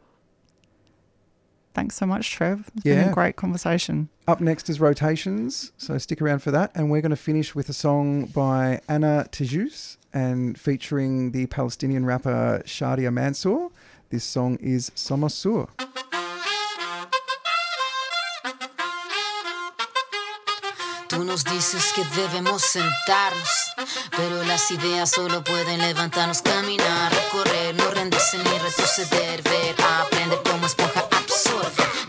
Thanks 1.73 1.95
so 1.95 2.05
much, 2.05 2.31
Trev. 2.31 2.69
It's 2.75 2.83
been 2.83 3.09
a 3.09 3.13
great 3.13 3.37
conversation. 3.37 4.09
Up 4.27 4.41
next 4.41 4.69
is 4.69 4.79
rotations, 4.79 5.71
so 5.77 5.97
stick 5.97 6.21
around 6.21 6.39
for 6.39 6.51
that. 6.51 6.71
And 6.75 6.91
we're 6.91 7.01
going 7.01 7.11
to 7.11 7.15
finish 7.15 7.55
with 7.55 7.69
a 7.69 7.73
song 7.73 8.25
by 8.25 8.81
Ana 8.89 9.27
Tijoux 9.31 9.97
and 10.13 10.57
featuring 10.59 11.31
the 11.31 11.45
Palestinian 11.47 12.05
rapper 12.05 12.61
Shadia 12.65 13.11
Mansour. 13.11 13.69
This 14.09 14.25
song 14.25 14.57
is 14.59 14.91
Somos 14.95 15.31
Sur. 15.31 15.69
Tú 21.07 21.25
nos 21.25 21.43
dices 21.43 21.91
que 21.93 22.05
debemos 22.15 22.61
sentarnos, 22.61 23.73
pero 24.15 24.43
las 24.45 24.71
ideas 24.71 25.09
solo 25.09 25.43
pueden 25.43 25.79
levantarnos, 25.79 26.41
caminar, 26.41 27.11
recorrer, 27.11 27.75
no 27.75 27.91
rendirse 27.91 28.37
ni 28.37 28.59
retroceder, 28.59 29.41
ver, 29.43 29.75
aprender 29.81 30.39
como 30.49 30.65
esponja 30.65 31.00
absorbe. 31.00 31.00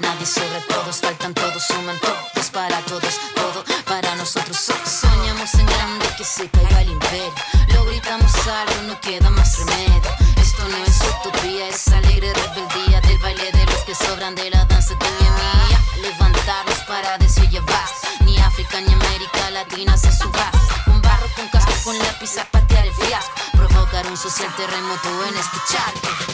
Nadie 0.02 0.26
sobre 0.26 0.60
todos, 0.68 0.96
faltan 1.00 1.32
todos, 1.34 1.62
suman 1.66 1.98
todos 2.00 2.50
para 2.52 2.78
todos, 2.90 3.14
todo 3.34 3.64
para 3.86 4.14
nosotros. 4.16 4.56
So- 4.56 4.74
Soñamos 4.84 5.54
en 5.54 5.66
grande 5.66 6.06
que 6.18 6.24
se 6.24 6.48
caiga 6.50 6.80
el 6.82 6.90
imperio, 6.90 7.32
lo 7.74 7.84
gritamos 7.86 8.32
alto, 8.46 8.82
no 8.88 9.00
queda 9.00 9.30
más 9.30 9.58
remedio. 9.58 10.02
Esto 10.36 10.62
no 10.68 10.76
es 10.84 10.98
utopía, 11.10 11.68
es 11.68 11.88
alegre 11.88 12.32
rebeldía 12.34 13.00
del 13.00 13.18
baile 13.18 13.50
de 13.52 13.64
los 13.66 13.80
que 13.86 13.94
sobran 13.94 14.34
de 14.34 14.50
la 14.50 14.64
danza 14.66 14.94
tuya 14.98 15.10
y 15.20 15.30
mía. 15.68 15.78
Levantarnos 16.02 16.78
para 16.86 17.16
decir 17.18 17.48
ya 17.50 17.60
basta. 17.62 18.08
Ni 18.24 18.38
África 18.38 18.80
ni 18.80 18.92
América 18.92 19.50
Latina 19.50 19.96
se 19.96 20.12
subasta. 20.12 20.58
Con 20.84 21.00
barro, 21.00 21.26
con 21.36 21.48
casco, 21.48 21.72
con 21.84 21.98
lápiz 21.98 22.36
a 22.38 22.44
patear 22.44 22.86
el 22.86 22.92
fiasco. 22.94 23.32
Provocar 23.52 24.06
un 24.08 24.16
social 24.16 24.52
terremoto 24.56 25.08
en 25.28 25.36
este 25.36 25.58
charco. 25.70 26.31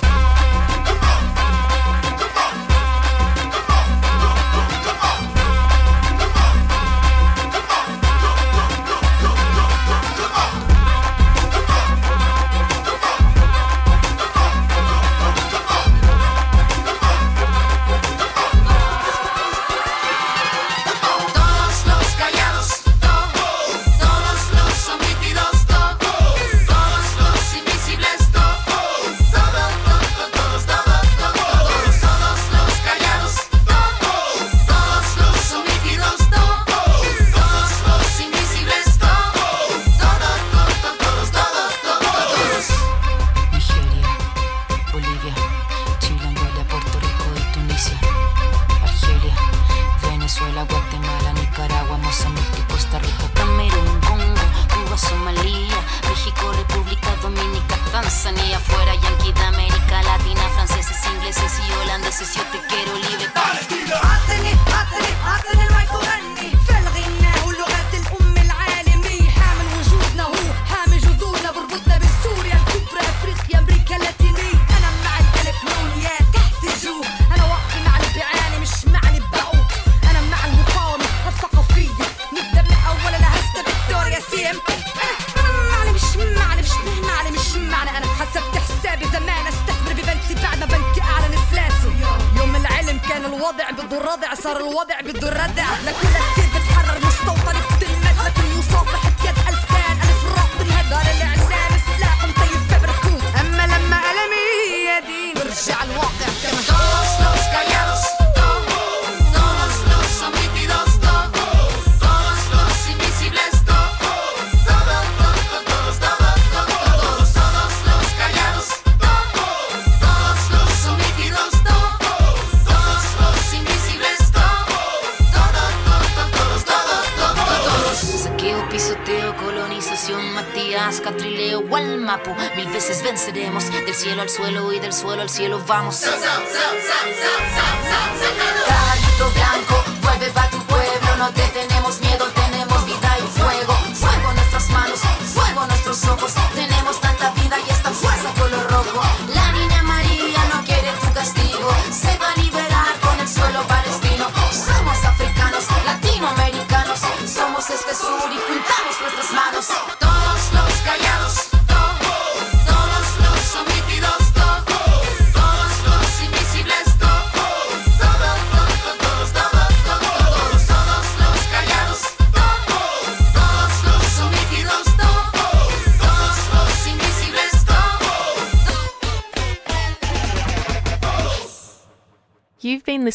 vamos. 135.69 136.18